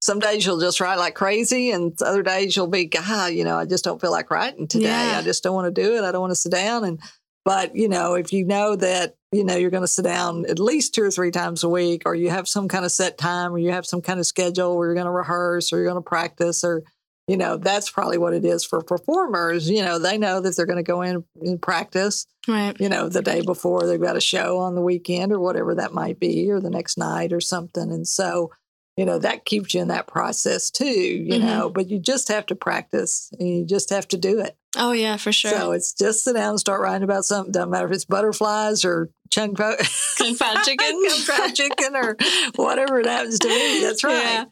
some 0.00 0.18
days 0.18 0.46
you'll 0.46 0.60
just 0.60 0.80
write 0.80 0.98
like 0.98 1.14
crazy 1.14 1.70
and 1.70 2.00
other 2.02 2.22
days 2.22 2.54
you'll 2.56 2.66
be 2.66 2.84
god 2.84 3.32
you 3.32 3.44
know 3.44 3.58
i 3.58 3.64
just 3.64 3.84
don't 3.84 4.00
feel 4.00 4.12
like 4.12 4.30
writing 4.30 4.68
today. 4.68 4.86
Yeah. 4.86 5.18
i 5.18 5.22
just 5.22 5.42
don't 5.42 5.54
want 5.54 5.72
to 5.74 5.82
do 5.82 5.96
it. 5.96 6.04
I 6.04 6.12
don't 6.12 6.20
want 6.20 6.30
to 6.32 6.36
sit 6.36 6.52
down. 6.52 6.84
And 6.84 7.00
but 7.44 7.74
you 7.74 7.88
know 7.88 8.14
if 8.14 8.32
you 8.32 8.44
know 8.44 8.76
that 8.76 9.14
you 9.32 9.44
know 9.44 9.56
you're 9.56 9.70
going 9.70 9.82
to 9.82 9.88
sit 9.88 10.04
down 10.04 10.44
at 10.48 10.58
least 10.58 10.94
two 10.94 11.02
or 11.02 11.10
three 11.10 11.30
times 11.30 11.64
a 11.64 11.68
week 11.68 12.02
or 12.06 12.14
you 12.14 12.30
have 12.30 12.48
some 12.48 12.68
kind 12.68 12.84
of 12.84 12.92
set 12.92 13.18
time 13.18 13.52
or 13.52 13.58
you 13.58 13.72
have 13.72 13.86
some 13.86 14.00
kind 14.00 14.20
of 14.20 14.26
schedule 14.26 14.76
where 14.76 14.88
you're 14.88 14.94
going 14.94 15.06
to 15.06 15.10
rehearse 15.10 15.72
or 15.72 15.76
you're 15.76 15.86
going 15.86 16.02
to 16.02 16.08
practice 16.08 16.62
or 16.64 16.82
you 17.26 17.36
know 17.36 17.56
that's 17.56 17.90
probably 17.90 18.18
what 18.18 18.32
it 18.32 18.44
is 18.44 18.64
for 18.64 18.80
performers. 18.82 19.68
You 19.68 19.82
know 19.82 19.98
they 19.98 20.16
know 20.16 20.40
that 20.40 20.56
they're 20.56 20.66
going 20.66 20.76
to 20.76 20.82
go 20.82 21.02
in 21.02 21.24
and 21.40 21.60
practice 21.60 22.26
right. 22.46 22.74
you 22.80 22.88
know 22.88 23.08
the 23.08 23.22
day 23.22 23.42
before 23.42 23.86
they've 23.86 24.00
got 24.00 24.16
a 24.16 24.20
show 24.20 24.58
on 24.58 24.74
the 24.74 24.82
weekend 24.82 25.32
or 25.32 25.40
whatever 25.40 25.74
that 25.74 25.92
might 25.92 26.18
be 26.18 26.50
or 26.50 26.60
the 26.60 26.70
next 26.70 26.96
night 26.98 27.32
or 27.32 27.40
something. 27.40 27.90
And 27.92 28.06
so 28.06 28.50
you 28.98 29.04
know 29.04 29.18
that 29.20 29.44
keeps 29.44 29.74
you 29.74 29.80
in 29.80 29.88
that 29.88 30.08
process 30.08 30.70
too 30.70 30.84
you 30.84 31.34
mm-hmm. 31.34 31.46
know 31.46 31.70
but 31.70 31.88
you 31.88 32.00
just 32.00 32.26
have 32.26 32.44
to 32.44 32.56
practice 32.56 33.30
and 33.38 33.48
you 33.48 33.64
just 33.64 33.90
have 33.90 34.08
to 34.08 34.18
do 34.18 34.40
it. 34.40 34.56
Oh 34.76 34.92
yeah 34.92 35.16
for 35.16 35.32
sure. 35.32 35.52
So 35.52 35.70
it's 35.72 35.94
just 35.94 36.24
sit 36.24 36.34
down 36.34 36.50
and 36.50 36.60
start 36.60 36.80
writing 36.80 37.04
about 37.04 37.24
something 37.24 37.52
doesn't 37.52 37.70
matter 37.70 37.86
if 37.86 37.92
it's 37.92 38.04
butterflies 38.04 38.84
or 38.84 39.10
chung 39.30 39.54
po 39.54 39.76
kung 40.18 40.36
pao 40.36 40.54
chicken. 40.64 41.00
Kung 41.08 41.24
pao 41.26 41.48
chicken 41.54 41.94
or 41.96 42.16
whatever 42.56 42.98
it 42.98 43.06
happens 43.06 43.38
to 43.38 43.48
be 43.48 43.82
that's 43.82 44.02
right. 44.02 44.22
Yeah. 44.22 44.44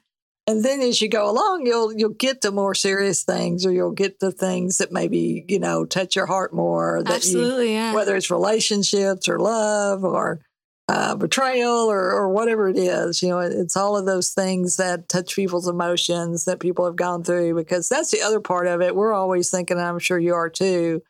and 0.46 0.64
then 0.64 0.80
as 0.80 1.02
you 1.02 1.08
go 1.08 1.28
along 1.28 1.66
you'll 1.66 1.92
you'll 1.92 2.10
get 2.10 2.40
to 2.42 2.52
more 2.52 2.74
serious 2.74 3.24
things 3.24 3.66
or 3.66 3.72
you'll 3.72 3.90
get 3.90 4.20
to 4.20 4.30
things 4.30 4.78
that 4.78 4.92
maybe 4.92 5.44
you 5.48 5.58
know 5.58 5.84
touch 5.84 6.14
your 6.14 6.26
heart 6.26 6.54
more 6.54 7.02
that 7.02 7.16
absolutely 7.16 7.70
you, 7.70 7.74
yeah. 7.74 7.94
whether 7.94 8.14
it's 8.14 8.30
relationships 8.30 9.28
or 9.28 9.40
love 9.40 10.04
or 10.04 10.40
uh, 10.88 11.16
betrayal 11.16 11.90
or, 11.90 12.12
or 12.12 12.28
whatever 12.28 12.68
it 12.68 12.78
is. 12.78 13.22
You 13.22 13.30
know, 13.30 13.38
it's 13.40 13.76
all 13.76 13.96
of 13.96 14.06
those 14.06 14.30
things 14.30 14.76
that 14.76 15.08
touch 15.08 15.34
people's 15.34 15.68
emotions 15.68 16.44
that 16.44 16.60
people 16.60 16.84
have 16.84 16.96
gone 16.96 17.24
through 17.24 17.54
because 17.54 17.88
that's 17.88 18.10
the 18.10 18.22
other 18.22 18.40
part 18.40 18.66
of 18.66 18.80
it. 18.80 18.94
We're 18.94 19.12
always 19.12 19.50
thinking, 19.50 19.78
I'm 19.78 19.98
sure 19.98 20.18
you 20.18 20.34
are 20.34 20.50
too, 20.50 21.02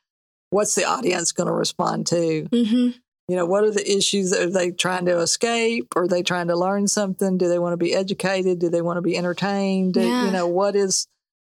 what's 0.50 0.74
the 0.74 0.84
audience 0.84 1.32
going 1.32 1.48
to 1.48 1.52
respond 1.52 2.06
to? 2.08 2.48
Mm-hmm. 2.50 2.98
You 3.28 3.36
know, 3.36 3.44
what 3.44 3.64
are 3.64 3.72
the 3.72 3.90
issues? 3.90 4.32
Are 4.32 4.48
they 4.48 4.70
trying 4.70 5.06
to 5.06 5.18
escape? 5.18 5.94
Are 5.96 6.06
they 6.06 6.22
trying 6.22 6.46
to 6.46 6.56
learn 6.56 6.86
something? 6.86 7.36
Do 7.36 7.48
they 7.48 7.58
want 7.58 7.72
to 7.72 7.76
be 7.76 7.92
educated? 7.92 8.60
Do 8.60 8.70
they 8.70 8.82
want 8.82 8.98
to 8.98 9.02
be 9.02 9.16
entertained? 9.16 9.96
Yeah. 9.96 10.26
You 10.26 10.30
know, 10.30 10.46
what 10.46 10.76
is 10.76 11.08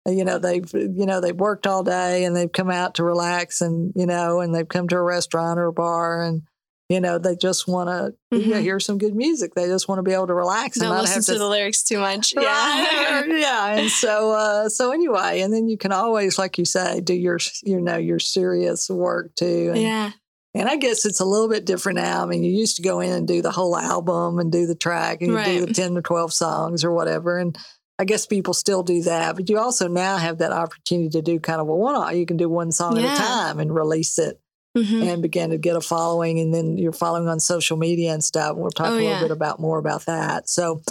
you 0.09 0.25
know 0.25 0.38
they've 0.38 0.73
you 0.73 1.04
know 1.04 1.21
they've 1.21 1.37
worked 1.37 1.66
all 1.66 1.83
day 1.83 2.25
and 2.25 2.35
they've 2.35 2.52
come 2.52 2.71
out 2.71 2.95
to 2.95 3.04
relax 3.04 3.61
and 3.61 3.92
you 3.97 4.06
know 4.06 4.40
and 4.40 4.54
they've 4.54 4.68
come 4.68 4.88
to 4.88 4.97
a 4.97 5.02
restaurant 5.02 5.59
or 5.59 5.66
a 5.66 5.73
bar 5.73 6.23
and 6.23 6.42
you 6.88 7.00
know, 7.00 7.19
they 7.19 7.35
just 7.35 7.66
want 7.66 7.88
to 7.88 8.37
mm-hmm. 8.37 8.61
hear 8.61 8.79
some 8.79 8.99
good 8.99 9.16
music. 9.16 9.55
They 9.55 9.66
just 9.66 9.88
want 9.88 9.99
to 9.99 10.05
be 10.05 10.12
able 10.12 10.29
to 10.29 10.35
relax 10.35 10.77
and 10.77 10.88
not, 10.88 10.94
not 10.94 11.01
listen 11.03 11.16
have 11.16 11.25
to, 11.25 11.33
to, 11.33 11.38
the 11.38 11.49
lyrics 11.49 11.83
too 11.83 11.99
much. 11.99 12.33
Yeah, 12.37 13.25
yeah. 13.27 13.66
And 13.72 13.90
so, 13.90 14.31
uh, 14.31 14.68
so 14.68 14.92
anyway, 14.92 15.40
and 15.40 15.53
then 15.53 15.68
you 15.68 15.77
can 15.77 15.90
always, 15.90 16.38
like 16.38 16.59
you 16.59 16.64
say, 16.64 17.01
do 17.01 17.14
your, 17.14 17.38
you 17.64 17.81
know, 17.81 17.96
your 17.96 18.20
serious 18.20 18.88
work 18.88 19.35
too. 19.35 19.72
And, 19.75 19.83
yeah. 19.83 20.11
And 20.55 20.68
I 20.68 20.77
guess 20.77 21.05
it's 21.05 21.20
a 21.20 21.25
little 21.25 21.49
bit 21.49 21.66
different 21.66 21.96
now. 21.96 22.22
I 22.22 22.27
mean, 22.27 22.42
you 22.42 22.51
used 22.51 22.77
to 22.77 22.83
go 22.83 23.01
in 23.01 23.12
and 23.12 23.29
do 23.29 23.42
the 23.42 23.51
whole 23.51 23.77
album 23.77 24.38
and 24.38 24.51
do 24.51 24.66
the 24.66 24.75
track 24.75 25.20
and 25.20 25.33
you 25.33 25.37
right. 25.37 25.44
do 25.44 25.66
the 25.66 25.75
ten 25.75 25.94
to 25.94 26.03
twelve 26.03 26.33
songs 26.33 26.83
or 26.83 26.92
whatever. 26.92 27.37
And 27.37 27.59
I 27.99 28.05
guess 28.05 28.27
people 28.27 28.55
still 28.55 28.83
do 28.83 29.03
that, 29.03 29.37
but 29.37 29.51
you 29.51 29.59
also 29.59 29.88
now 29.88 30.16
have 30.16 30.38
that 30.38 30.53
opportunity 30.53 31.11
to 31.11 31.20
do 31.20 31.40
kind 31.40 31.61
of 31.61 31.68
a 31.68 31.75
one. 31.75 32.16
You 32.16 32.25
can 32.25 32.37
do 32.37 32.49
one 32.49 32.72
song 32.72 32.96
yeah. 32.96 33.07
at 33.07 33.18
a 33.18 33.22
time 33.22 33.61
and 33.61 33.75
release 33.75 34.18
it 34.18 34.40
mm-hmm. 34.76 35.02
and 35.02 35.22
began 35.22 35.50
to 35.50 35.58
get 35.58 35.76
a 35.76 35.80
following. 35.80 36.38
And 36.38 36.52
then 36.52 36.76
you're 36.76 36.92
following 36.92 37.28
on 37.28 37.40
social 37.40 37.76
media 37.76 38.12
and 38.12 38.22
stuff. 38.22 38.56
We'll 38.56 38.70
talk 38.70 38.88
oh, 38.88 38.94
a 38.94 38.96
little 38.96 39.10
yeah. 39.10 39.20
bit 39.22 39.30
about 39.30 39.58
more 39.58 39.78
about 39.78 40.06
that. 40.06 40.48
So, 40.48 40.82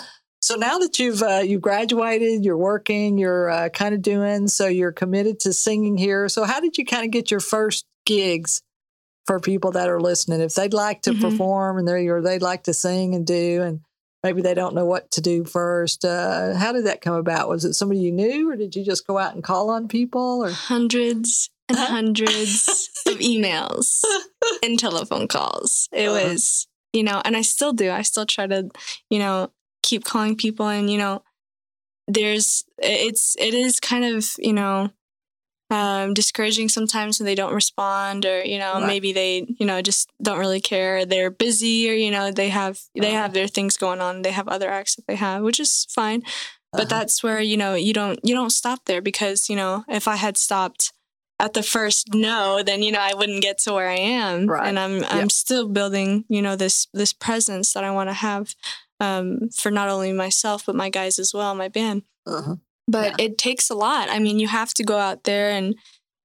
so 0.41 0.55
now 0.55 0.77
that 0.79 0.99
you've 0.99 1.23
uh, 1.23 1.41
you've 1.43 1.61
graduated, 1.61 2.43
you're 2.43 2.57
working, 2.57 3.17
you're 3.17 3.49
uh, 3.49 3.69
kind 3.69 3.95
of 3.95 4.01
doing, 4.01 4.47
so 4.47 4.67
you're 4.67 4.91
committed 4.91 5.39
to 5.41 5.53
singing 5.53 5.97
here. 5.97 6.29
So, 6.29 6.43
how 6.43 6.59
did 6.59 6.77
you 6.77 6.85
kind 6.85 7.05
of 7.05 7.11
get 7.11 7.31
your 7.31 7.39
first 7.39 7.85
gigs 8.05 8.61
for 9.25 9.39
people 9.39 9.71
that 9.71 9.89
are 9.89 9.99
listening? 9.99 10.41
If 10.41 10.53
they'd 10.53 10.73
like 10.73 11.01
to 11.03 11.11
mm-hmm. 11.11 11.21
perform 11.21 11.79
and 11.79 11.87
they 11.87 12.07
or 12.07 12.21
they'd 12.21 12.43
like 12.43 12.63
to 12.63 12.73
sing 12.73 13.15
and 13.15 13.25
do, 13.25 13.63
and 13.63 13.79
maybe 14.23 14.43
they 14.43 14.53
don't 14.53 14.75
know 14.75 14.85
what 14.85 15.09
to 15.11 15.21
do 15.21 15.45
first, 15.45 16.05
uh, 16.05 16.53
how 16.53 16.73
did 16.73 16.85
that 16.85 17.01
come 17.01 17.15
about? 17.15 17.49
Was 17.49 17.65
it 17.65 17.73
somebody 17.73 18.01
you 18.01 18.11
knew, 18.11 18.51
or 18.51 18.55
did 18.55 18.75
you 18.75 18.85
just 18.85 19.07
go 19.07 19.17
out 19.17 19.33
and 19.33 19.43
call 19.43 19.71
on 19.71 19.87
people? 19.87 20.45
Or 20.45 20.51
hundreds 20.51 21.49
and 21.69 21.77
hundreds 21.77 22.89
of 23.07 23.17
emails 23.17 24.01
and 24.63 24.79
telephone 24.79 25.27
calls. 25.27 25.89
It 25.91 26.07
uh-huh. 26.07 26.29
was, 26.29 26.67
you 26.93 27.03
know, 27.03 27.21
and 27.25 27.35
I 27.35 27.41
still 27.41 27.73
do. 27.73 27.91
I 27.91 28.01
still 28.01 28.25
try 28.25 28.47
to, 28.47 28.69
you 29.09 29.19
know, 29.19 29.51
keep 29.83 30.03
calling 30.03 30.35
people 30.35 30.67
and, 30.67 30.89
you 30.89 30.97
know, 30.97 31.23
there's 32.07 32.63
it's 32.77 33.35
it 33.39 33.55
is 33.55 33.79
kind 33.79 34.05
of, 34.05 34.29
you 34.37 34.53
know, 34.53 34.91
um, 35.71 36.13
discouraging 36.13 36.69
sometimes 36.69 37.19
when 37.19 37.25
they 37.25 37.35
don't 37.35 37.53
respond 37.53 38.25
or 38.25 38.43
you 38.43 38.59
know 38.59 38.75
right. 38.75 38.87
maybe 38.87 39.13
they 39.13 39.45
you 39.59 39.65
know 39.65 39.81
just 39.81 40.09
don't 40.21 40.37
really 40.37 40.61
care 40.61 41.05
they're 41.05 41.31
busy 41.31 41.89
or 41.89 41.93
you 41.93 42.11
know 42.11 42.31
they 42.31 42.49
have 42.49 42.79
they 42.93 43.09
uh-huh. 43.09 43.17
have 43.17 43.33
their 43.33 43.47
things 43.47 43.75
going 43.75 43.99
on 43.99 44.21
they 44.21 44.31
have 44.31 44.47
other 44.47 44.69
acts 44.69 44.95
that 44.95 45.07
they 45.07 45.15
have 45.15 45.41
which 45.41 45.59
is 45.59 45.87
fine 45.89 46.21
but 46.71 46.81
uh-huh. 46.81 46.89
that's 46.89 47.23
where 47.23 47.41
you 47.41 47.57
know 47.57 47.73
you 47.73 47.93
don't 47.93 48.19
you 48.23 48.35
don't 48.35 48.51
stop 48.51 48.85
there 48.85 49.01
because 49.01 49.49
you 49.49 49.55
know 49.55 49.83
if 49.87 50.07
i 50.07 50.15
had 50.15 50.37
stopped 50.37 50.93
at 51.39 51.53
the 51.53 51.63
first 51.63 52.13
no, 52.13 52.63
then 52.63 52.81
you 52.81 52.91
know 52.91 52.99
I 52.99 53.13
wouldn't 53.13 53.41
get 53.41 53.57
to 53.59 53.73
where 53.73 53.89
I 53.89 53.97
am. 53.97 54.47
Right. 54.47 54.67
And 54.67 54.79
I'm 54.79 55.03
I'm 55.05 55.29
still 55.29 55.67
building, 55.67 56.25
you 56.29 56.41
know, 56.41 56.55
this 56.55 56.87
this 56.93 57.13
presence 57.13 57.73
that 57.73 57.83
I 57.83 57.91
want 57.91 58.09
to 58.09 58.13
have 58.13 58.55
um, 58.99 59.49
for 59.49 59.71
not 59.71 59.89
only 59.89 60.13
myself 60.13 60.65
but 60.65 60.75
my 60.75 60.89
guys 60.89 61.19
as 61.19 61.33
well, 61.33 61.53
my 61.55 61.67
band. 61.67 62.03
Uh-huh. 62.25 62.55
But 62.87 63.19
yeah. 63.19 63.25
it 63.25 63.37
takes 63.37 63.69
a 63.69 63.75
lot. 63.75 64.09
I 64.09 64.19
mean, 64.19 64.39
you 64.39 64.47
have 64.47 64.73
to 64.75 64.83
go 64.83 64.97
out 64.97 65.23
there 65.23 65.49
and 65.49 65.75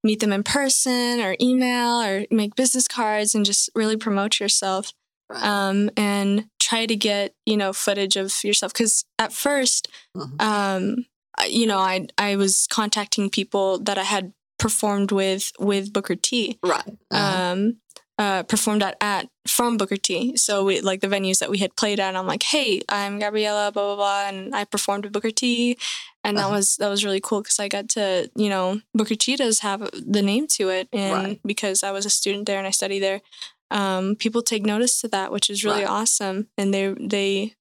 meet 0.04 0.20
them 0.20 0.32
in 0.32 0.42
person 0.42 1.20
or 1.20 1.36
email 1.40 2.02
or 2.02 2.24
make 2.30 2.54
business 2.54 2.86
cards 2.86 3.34
and 3.34 3.44
just 3.44 3.70
really 3.74 3.96
promote 3.96 4.40
yourself. 4.40 4.92
Right. 5.28 5.44
Um, 5.44 5.90
and 5.96 6.46
try 6.58 6.86
to 6.86 6.96
get 6.96 7.34
you 7.46 7.56
know 7.56 7.72
footage 7.72 8.16
of 8.16 8.32
yourself 8.44 8.72
because 8.72 9.04
at 9.18 9.30
1st 9.30 9.88
uh-huh. 10.16 10.44
um, 10.44 11.06
you 11.48 11.66
know 11.66 11.78
I 11.78 12.06
I 12.18 12.36
was 12.36 12.66
contacting 12.68 13.30
people 13.30 13.78
that 13.80 13.98
I 13.98 14.04
had 14.04 14.32
performed 14.60 15.10
with 15.10 15.50
with 15.58 15.92
Booker 15.92 16.14
T. 16.14 16.58
Right. 16.62 16.96
Uh-huh. 17.10 17.52
Um, 17.52 17.78
uh, 18.18 18.42
performed 18.42 18.82
at 18.82 18.96
at 19.00 19.28
from 19.48 19.78
Booker 19.78 19.96
T. 19.96 20.36
So 20.36 20.64
we 20.64 20.82
like 20.82 21.00
the 21.00 21.08
venues 21.08 21.38
that 21.38 21.50
we 21.50 21.58
had 21.58 21.74
played 21.74 21.98
at. 21.98 22.14
I'm 22.14 22.26
like, 22.26 22.42
hey, 22.42 22.82
I'm 22.88 23.18
Gabriella, 23.18 23.72
blah 23.72 23.86
blah 23.86 23.96
blah, 23.96 24.28
and 24.28 24.54
I 24.54 24.64
performed 24.64 25.04
with 25.04 25.14
Booker 25.14 25.30
T. 25.30 25.78
And 26.22 26.36
uh-huh. 26.36 26.48
that 26.48 26.54
was 26.54 26.76
that 26.76 26.88
was 26.90 27.04
really 27.04 27.20
cool 27.20 27.40
because 27.40 27.58
I 27.58 27.68
got 27.68 27.88
to 27.90 28.30
you 28.36 28.50
know 28.50 28.80
Booker 28.94 29.14
T 29.14 29.36
does 29.36 29.60
have 29.60 29.90
the 29.92 30.22
name 30.22 30.46
to 30.58 30.68
it, 30.68 30.88
and 30.92 31.12
right. 31.12 31.40
because 31.44 31.82
I 31.82 31.90
was 31.90 32.04
a 32.04 32.10
student 32.10 32.46
there 32.46 32.58
and 32.58 32.66
I 32.66 32.70
studied 32.70 33.00
there, 33.00 33.22
um, 33.70 34.16
people 34.16 34.42
take 34.42 34.66
notice 34.66 35.00
to 35.00 35.08
that, 35.08 35.32
which 35.32 35.48
is 35.48 35.64
really 35.64 35.84
right. 35.84 35.90
awesome, 35.90 36.48
and 36.58 36.74
they 36.74 36.94
they 37.00 37.54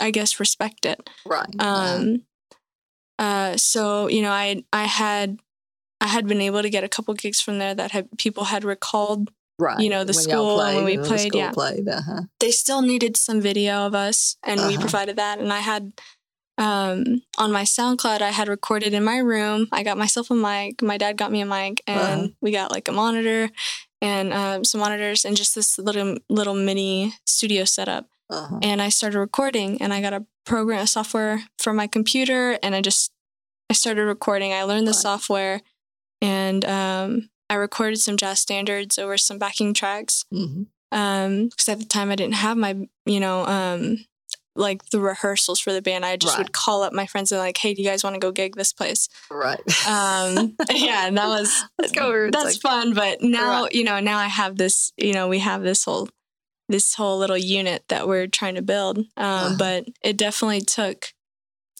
I 0.00 0.10
guess 0.10 0.40
respect 0.40 0.84
it. 0.84 1.08
Right. 1.24 1.54
Um. 1.60 2.22
Uh. 3.16 3.56
So 3.56 4.08
you 4.08 4.22
know, 4.22 4.32
I 4.32 4.64
I 4.72 4.86
had 4.86 5.38
I 6.06 6.10
had 6.10 6.26
been 6.26 6.40
able 6.40 6.62
to 6.62 6.70
get 6.70 6.84
a 6.84 6.88
couple 6.88 7.14
gigs 7.14 7.40
from 7.40 7.58
there 7.58 7.74
that 7.74 7.90
had 7.90 8.08
people 8.18 8.44
had 8.44 8.64
recalled. 8.64 9.30
Right. 9.58 9.80
You 9.80 9.88
know, 9.88 10.04
the 10.04 10.12
when 10.12 10.22
school 10.22 10.56
played, 10.58 10.76
when 10.76 10.84
we 10.84 10.98
played. 10.98 11.34
yeah. 11.34 11.50
Played, 11.50 11.88
uh-huh. 11.88 12.22
They 12.40 12.50
still 12.50 12.82
needed 12.82 13.16
some 13.16 13.40
video 13.40 13.86
of 13.86 13.94
us 13.94 14.36
and 14.44 14.60
uh-huh. 14.60 14.68
we 14.68 14.78
provided 14.78 15.16
that. 15.16 15.38
And 15.38 15.52
I 15.52 15.60
had 15.60 15.92
um, 16.58 17.22
on 17.38 17.52
my 17.52 17.62
SoundCloud, 17.62 18.20
I 18.22 18.30
had 18.30 18.48
recorded 18.48 18.92
in 18.94 19.02
my 19.02 19.18
room. 19.18 19.66
I 19.72 19.82
got 19.82 19.98
myself 19.98 20.30
a 20.30 20.34
mic. 20.34 20.82
My 20.82 20.98
dad 20.98 21.16
got 21.16 21.32
me 21.32 21.42
a 21.42 21.46
mic, 21.46 21.82
and 21.86 22.00
uh-huh. 22.00 22.28
we 22.40 22.50
got 22.50 22.70
like 22.70 22.88
a 22.88 22.92
monitor 22.92 23.50
and 24.00 24.32
um, 24.32 24.64
some 24.64 24.80
monitors 24.80 25.26
and 25.26 25.36
just 25.36 25.54
this 25.54 25.78
little 25.78 26.16
little 26.30 26.54
mini 26.54 27.12
studio 27.26 27.64
setup. 27.64 28.08
Uh-huh. 28.30 28.58
And 28.62 28.80
I 28.80 28.88
started 28.88 29.18
recording, 29.18 29.82
and 29.82 29.92
I 29.92 30.00
got 30.00 30.14
a 30.14 30.24
program 30.46 30.80
a 30.82 30.86
software 30.86 31.42
for 31.58 31.74
my 31.74 31.86
computer 31.86 32.58
and 32.62 32.74
I 32.74 32.80
just 32.80 33.10
I 33.68 33.74
started 33.74 34.04
recording. 34.04 34.52
I 34.52 34.62
learned 34.62 34.86
the 34.86 34.92
Right. 34.92 35.02
software 35.02 35.60
and 36.26 36.64
um, 36.64 37.30
I 37.50 37.54
recorded 37.54 37.98
some 38.00 38.16
jazz 38.16 38.40
standards 38.40 38.98
over 38.98 39.16
some 39.18 39.38
backing 39.38 39.74
tracks. 39.74 40.24
hmm 40.30 40.62
Um, 40.92 41.48
because 41.48 41.68
at 41.68 41.78
the 41.78 41.84
time 41.84 42.10
I 42.10 42.16
didn't 42.16 42.34
have 42.46 42.56
my, 42.56 42.72
you 43.04 43.20
know, 43.20 43.44
um, 43.46 44.04
like 44.54 44.80
the 44.90 45.00
rehearsals 45.00 45.60
for 45.60 45.72
the 45.72 45.82
band. 45.82 46.04
I 46.04 46.16
just 46.16 46.36
Right. 46.36 46.44
would 46.46 46.52
call 46.52 46.82
up 46.82 46.92
my 46.92 47.06
friends 47.06 47.30
and 47.30 47.38
like, 47.40 47.58
hey, 47.58 47.74
do 47.74 47.82
you 47.82 47.88
guys 47.88 48.02
want 48.02 48.14
to 48.14 48.20
go 48.26 48.32
gig 48.32 48.56
this 48.56 48.72
place? 48.72 49.08
Right. 49.30 49.60
Um, 49.86 50.56
yeah, 50.70 51.06
and 51.06 51.16
that 51.18 51.28
was 51.28 51.64
Let's 51.78 51.92
go. 51.92 52.30
That's 52.30 52.44
like- 52.54 52.60
fun. 52.62 52.94
But 52.94 53.20
now, 53.20 53.62
Right. 53.64 53.72
you 53.74 53.84
know, 53.84 54.00
now 54.00 54.18
I 54.18 54.28
have 54.28 54.56
this, 54.56 54.92
you 54.96 55.12
know, 55.12 55.28
we 55.28 55.40
have 55.40 55.62
this 55.62 55.84
whole 55.84 56.08
this 56.68 56.94
whole 56.94 57.18
little 57.18 57.38
unit 57.38 57.84
that 57.90 58.08
we're 58.08 58.26
trying 58.26 58.54
to 58.56 58.62
build. 58.62 58.98
Um, 58.98 59.04
Uh-huh. 59.18 59.54
But 59.58 59.84
it 60.02 60.16
definitely 60.16 60.62
took, 60.62 61.12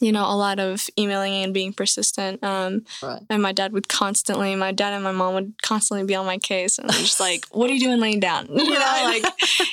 you 0.00 0.12
know, 0.12 0.24
a 0.24 0.36
lot 0.36 0.58
of 0.58 0.86
emailing 0.98 1.32
and 1.34 1.54
being 1.54 1.72
persistent. 1.72 2.42
Um, 2.44 2.84
Right. 3.02 3.22
and 3.30 3.42
my 3.42 3.52
dad 3.52 3.72
would 3.72 3.88
constantly, 3.88 4.54
my 4.54 4.72
dad 4.72 4.92
and 4.92 5.02
my 5.02 5.12
mom 5.12 5.34
would 5.34 5.54
constantly 5.62 6.04
be 6.06 6.14
on 6.14 6.26
my 6.26 6.38
case, 6.38 6.78
and 6.78 6.88
they're 6.90 7.00
just 7.00 7.18
like, 7.20 7.46
"What 7.50 7.70
are 7.70 7.72
you 7.72 7.80
doing 7.80 8.00
laying 8.00 8.20
down?" 8.20 8.46
You 8.50 8.70
know, 8.70 9.00
like, 9.04 9.24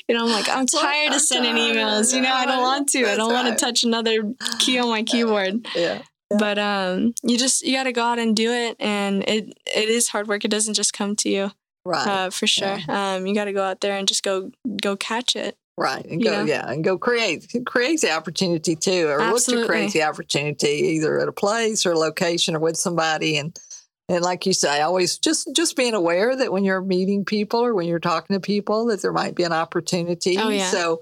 you 0.07 0.15
know, 0.15 0.25
I'm 0.25 0.31
like, 0.31 0.47
I'm 0.49 0.65
tired 0.81 1.09
I'm 1.09 1.13
of 1.15 1.21
sending 1.21 1.55
tired. 1.55 1.75
emails. 1.75 2.13
You 2.13 2.21
know, 2.21 2.33
I 2.33 2.45
don't 2.45 2.61
want 2.61 2.89
to. 2.89 3.05
I 3.05 3.15
don't 3.15 3.33
want 3.33 3.47
to 3.49 3.55
touch 3.65 3.83
another 3.83 4.33
key 4.59 4.79
on 4.79 4.89
my 4.89 5.03
keyboard 5.11 5.67
Yeah. 5.75 5.99
but 6.29 6.57
um 6.57 7.13
you 7.21 7.37
just 7.37 7.61
you 7.61 7.75
got 7.75 7.83
to 7.83 7.91
go 7.91 8.01
out 8.03 8.17
and 8.17 8.35
do 8.35 8.51
it 8.51 8.75
and 8.79 9.23
it 9.29 9.53
it 9.75 9.89
is 9.89 10.07
hard 10.07 10.27
work 10.27 10.43
it 10.45 10.47
doesn't 10.51 10.73
just 10.73 10.91
come 10.93 11.15
to 11.17 11.29
you 11.29 11.51
Right. 11.85 12.07
uh 12.07 12.29
for 12.31 12.47
sure 12.47 12.79
um 12.87 13.27
you 13.27 13.35
got 13.35 13.45
to 13.45 13.53
go 13.53 13.61
out 13.63 13.81
there 13.81 13.95
and 13.97 14.07
just 14.07 14.23
go 14.23 14.49
go 14.81 14.95
catch 14.95 15.35
it 15.35 15.57
Right. 15.75 16.05
And 16.05 16.23
go, 16.23 16.31
know? 16.31 16.43
yeah, 16.43 16.69
and 16.69 16.83
go 16.83 16.97
create 16.99 17.51
create 17.65 18.01
the 18.01 18.11
opportunity 18.11 18.75
too, 18.75 19.07
or 19.07 19.17
look 19.17 19.27
to 19.27 19.33
Absolutely. 19.33 19.67
create 19.67 19.93
the 19.93 20.03
opportunity 20.03 20.67
either 20.67 21.19
at 21.19 21.27
a 21.27 21.33
place 21.33 21.85
or 21.85 21.93
a 21.93 21.97
location 21.97 22.55
or 22.55 22.59
with 22.59 22.77
somebody. 22.77 23.37
And 23.37 23.57
and 24.07 24.21
like 24.21 24.45
you 24.45 24.53
say, 24.53 24.81
always 24.81 25.17
just 25.17 25.49
just 25.55 25.75
being 25.75 25.95
aware 25.95 26.35
that 26.35 26.51
when 26.51 26.63
you're 26.63 26.81
meeting 26.81 27.25
people 27.25 27.61
or 27.61 27.73
when 27.73 27.87
you're 27.87 27.99
talking 27.99 28.35
to 28.35 28.39
people, 28.39 28.85
that 28.87 29.01
there 29.01 29.11
might 29.11 29.33
be 29.33 29.43
an 29.43 29.51
oh, 29.51 29.55
opportunity. 29.55 30.37
Oh, 30.37 30.49
yeah. 30.49 30.69
So 30.69 31.01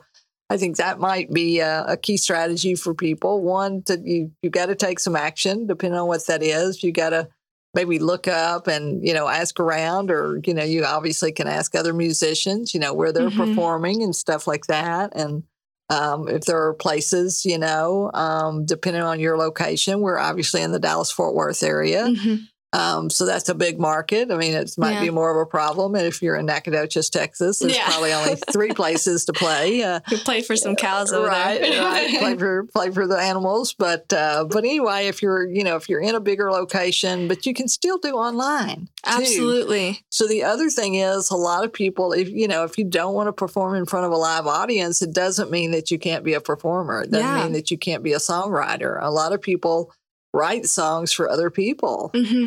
I 0.49 0.55
think 0.55 0.77
that 0.77 0.99
might 0.99 1.31
be 1.31 1.59
a, 1.59 1.83
a 1.85 1.97
key 1.97 2.15
strategy 2.15 2.75
for 2.75 2.93
people. 2.93 3.41
One, 3.41 3.83
to 3.83 3.99
you 4.01 4.31
you 4.41 4.49
got 4.49 4.67
to 4.67 4.75
take 4.75 4.99
some 4.99 5.17
action, 5.17 5.67
depending 5.67 5.99
on 5.99 6.07
what 6.07 6.25
that 6.27 6.41
is. 6.41 6.81
You 6.81 6.93
got 6.93 7.09
to 7.09 7.27
maybe 7.73 7.99
look 7.99 8.27
up 8.27 8.67
and 8.67 9.05
you 9.05 9.13
know 9.13 9.27
ask 9.27 9.59
around 9.59 10.11
or 10.11 10.39
you 10.45 10.53
know 10.53 10.63
you 10.63 10.83
obviously 10.85 11.31
can 11.31 11.47
ask 11.47 11.75
other 11.75 11.93
musicians 11.93 12.73
you 12.73 12.79
know 12.79 12.93
where 12.93 13.11
they're 13.11 13.29
Mhm. 13.29 13.37
performing 13.37 14.03
and 14.03 14.15
stuff 14.15 14.47
like 14.47 14.67
that 14.67 15.11
and 15.15 15.43
um, 15.89 16.27
if 16.29 16.45
there 16.45 16.61
are 16.67 16.73
places 16.73 17.45
you 17.45 17.57
know 17.57 18.11
um, 18.13 18.65
depending 18.65 19.01
on 19.03 19.19
your 19.19 19.37
location 19.37 20.01
we're 20.01 20.17
obviously 20.19 20.61
in 20.61 20.71
the 20.71 20.79
dallas 20.79 21.11
fort 21.11 21.33
worth 21.35 21.63
area 21.63 22.07
Mhm. 22.07 22.47
Um, 22.73 23.09
so 23.09 23.25
that's 23.25 23.49
a 23.49 23.53
big 23.55 23.79
market 23.79 24.31
i 24.31 24.37
mean 24.37 24.53
it 24.53 24.73
might 24.77 24.99
be 25.01 25.09
more 25.09 25.29
of 25.31 25.45
a 25.45 25.49
problem 25.49 25.95
if 25.95 26.21
you're 26.21 26.35
in 26.35 26.45
nacogdoches 26.45 27.09
texas 27.09 27.59
there's 27.59 27.75
Yeah. 27.75 27.85
probably 27.85 28.13
only 28.13 28.35
three 28.51 28.73
places 28.81 29.25
to 29.25 29.33
play 29.33 29.83
uh, 29.83 29.99
you 30.09 30.17
play 30.19 30.41
for 30.41 30.55
some 30.55 30.75
cows 30.75 31.11
over 31.11 31.27
right, 31.27 31.59
there 31.61 31.83
right. 31.83 32.09
Play 32.19 32.37
for 32.37 32.63
play 32.65 32.91
for 32.91 33.07
the 33.07 33.17
animals, 33.17 33.73
but 33.73 34.11
uh, 34.13 34.45
but 34.45 34.59
anyway, 34.63 35.07
if 35.07 35.21
you're 35.21 35.47
you 35.47 35.63
know 35.63 35.75
if 35.75 35.89
you're 35.89 36.01
in 36.01 36.13
a 36.15 36.19
bigger 36.19 36.51
location, 36.51 37.27
but 37.27 37.45
you 37.45 37.53
can 37.53 37.67
still 37.67 37.97
do 37.97 38.11
online. 38.11 38.85
too. 38.85 39.11
absolutely 39.11 40.03
So 40.09 40.27
the 40.27 40.43
other 40.43 40.69
thing 40.69 40.95
is, 40.95 41.29
a 41.31 41.35
lot 41.35 41.63
of 41.65 41.73
people, 41.73 42.13
if 42.13 42.29
you 42.29 42.47
know, 42.47 42.63
if 42.63 42.77
you 42.77 42.83
don't 42.83 43.13
want 43.15 43.27
to 43.27 43.33
perform 43.33 43.75
in 43.75 43.85
front 43.85 44.05
of 44.05 44.11
a 44.11 44.17
live 44.17 44.45
audience, 44.47 45.01
it 45.01 45.13
doesn't 45.13 45.49
mean 45.51 45.71
that 45.71 45.89
you 45.91 45.97
can't 45.99 46.23
be 46.23 46.33
a 46.33 46.41
performer. 46.41 47.01
It 47.01 47.11
doesn't 47.11 47.27
Yeah. 47.27 47.43
mean 47.43 47.53
that 47.53 47.71
you 47.71 47.77
can't 47.77 48.03
be 48.03 48.13
a 48.13 48.17
songwriter. 48.19 48.97
A 49.01 49.09
lot 49.11 49.33
of 49.33 49.41
people 49.41 49.91
write 50.33 50.65
songs 50.65 51.11
for 51.11 51.29
other 51.29 51.49
people. 51.49 52.11
hmm 52.13 52.45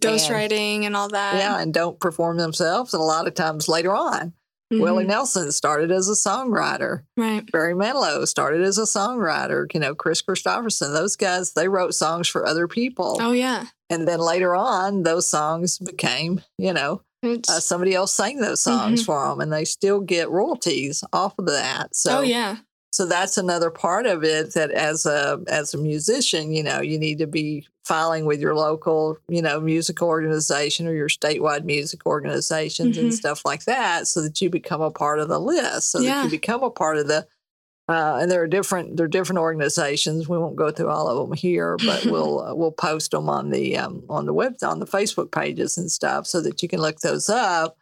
ghostwriting 0.00 0.84
and 0.84 0.96
all 0.96 1.08
that 1.08 1.36
Yeah, 1.36 1.58
and 1.58 1.72
don't 1.72 1.98
perform 2.00 2.36
themselves. 2.36 2.92
And 2.94 3.00
a 3.00 3.04
lot 3.04 3.26
of 3.26 3.34
times 3.34 3.68
later 3.68 3.94
on, 3.94 4.32
Mhm. 4.72 4.80
Willie 4.80 5.04
Nelson 5.04 5.52
started 5.52 5.90
as 5.92 6.08
a 6.08 6.12
songwriter. 6.12 7.02
right 7.16 7.44
Barry 7.52 7.74
Manilow 7.74 8.26
started 8.26 8.62
as 8.62 8.78
a 8.78 8.82
songwriter. 8.82 9.66
You 9.74 9.80
know, 9.80 9.94
Kris 9.94 10.22
Kristofferson, 10.22 10.92
those 10.92 11.16
guys, 11.16 11.52
they 11.52 11.68
wrote 11.68 11.94
songs 11.94 12.28
for 12.28 12.46
other 12.46 12.66
people. 12.66 13.18
oh 13.20 13.32
yeah 13.32 13.66
And 13.90 14.08
then 14.08 14.18
later 14.20 14.54
on, 14.54 15.02
those 15.02 15.28
songs 15.28 15.78
became, 15.78 16.40
you 16.58 16.72
know, 16.72 17.02
uh, 17.22 17.60
somebody 17.60 17.94
else 17.94 18.12
sang 18.14 18.40
those 18.40 18.60
songs 18.62 19.02
Mhm. 19.02 19.06
for 19.06 19.28
them 19.28 19.40
and 19.40 19.52
they 19.52 19.64
still 19.64 20.00
get 20.00 20.30
royalties 20.30 21.04
off 21.12 21.34
of 21.38 21.46
that. 21.46 21.94
So, 21.94 22.18
oh 22.18 22.22
yeah 22.22 22.56
so 22.94 23.04
that's 23.06 23.36
another 23.36 23.70
part 23.70 24.06
of 24.06 24.22
it 24.22 24.54
that 24.54 24.70
as 24.70 25.04
a, 25.04 25.40
as 25.48 25.74
a 25.74 25.78
musician, 25.78 26.52
you 26.52 26.62
know, 26.62 26.80
you 26.80 26.96
need 26.96 27.18
to 27.18 27.26
be 27.26 27.66
filing 27.84 28.24
with 28.24 28.38
your 28.38 28.54
local, 28.54 29.18
you 29.28 29.42
know, 29.42 29.58
music 29.58 30.00
organization 30.00 30.86
or 30.86 30.94
your 30.94 31.08
statewide 31.08 31.64
music 31.64 32.06
organizations 32.06 32.96
and 32.96 33.10
Mhm. 33.10 33.12
stuff 33.12 33.44
like 33.44 33.64
that 33.64 34.06
so 34.06 34.22
that 34.22 34.40
you 34.40 34.48
become 34.48 34.80
a 34.80 34.92
part 34.92 35.18
of 35.18 35.26
the 35.26 35.40
list, 35.40 35.90
so 35.90 35.98
that 36.20 36.24
you 36.24 36.30
become 36.30 36.62
a 36.62 36.70
part 36.70 36.96
of 36.96 37.08
the 37.08 37.26
uh, 37.88 38.18
and 38.20 38.30
there 38.30 38.40
are 38.42 38.46
different 38.46 38.96
there 38.96 39.06
are 39.06 39.08
different 39.08 39.40
organizations. 39.40 40.28
We 40.28 40.38
won't 40.38 40.54
go 40.54 40.70
through 40.70 40.88
all 40.90 41.08
of 41.08 41.28
them 41.28 41.36
here, 41.36 41.76
but 41.76 42.04
we'll 42.12 42.42
uh, 42.42 42.54
we'll 42.54 42.70
post 42.70 43.10
them 43.10 43.28
on 43.28 43.50
the 43.50 43.76
um, 43.76 44.04
on 44.08 44.24
the 44.24 44.32
web 44.32 44.54
on 44.62 44.78
the 44.78 44.86
Facebook 44.86 45.32
pages 45.32 45.76
and 45.76 45.90
stuff 45.90 46.28
so 46.28 46.40
that 46.42 46.62
you 46.62 46.68
can 46.68 46.80
look 46.80 47.00
those 47.00 47.28
up. 47.28 47.76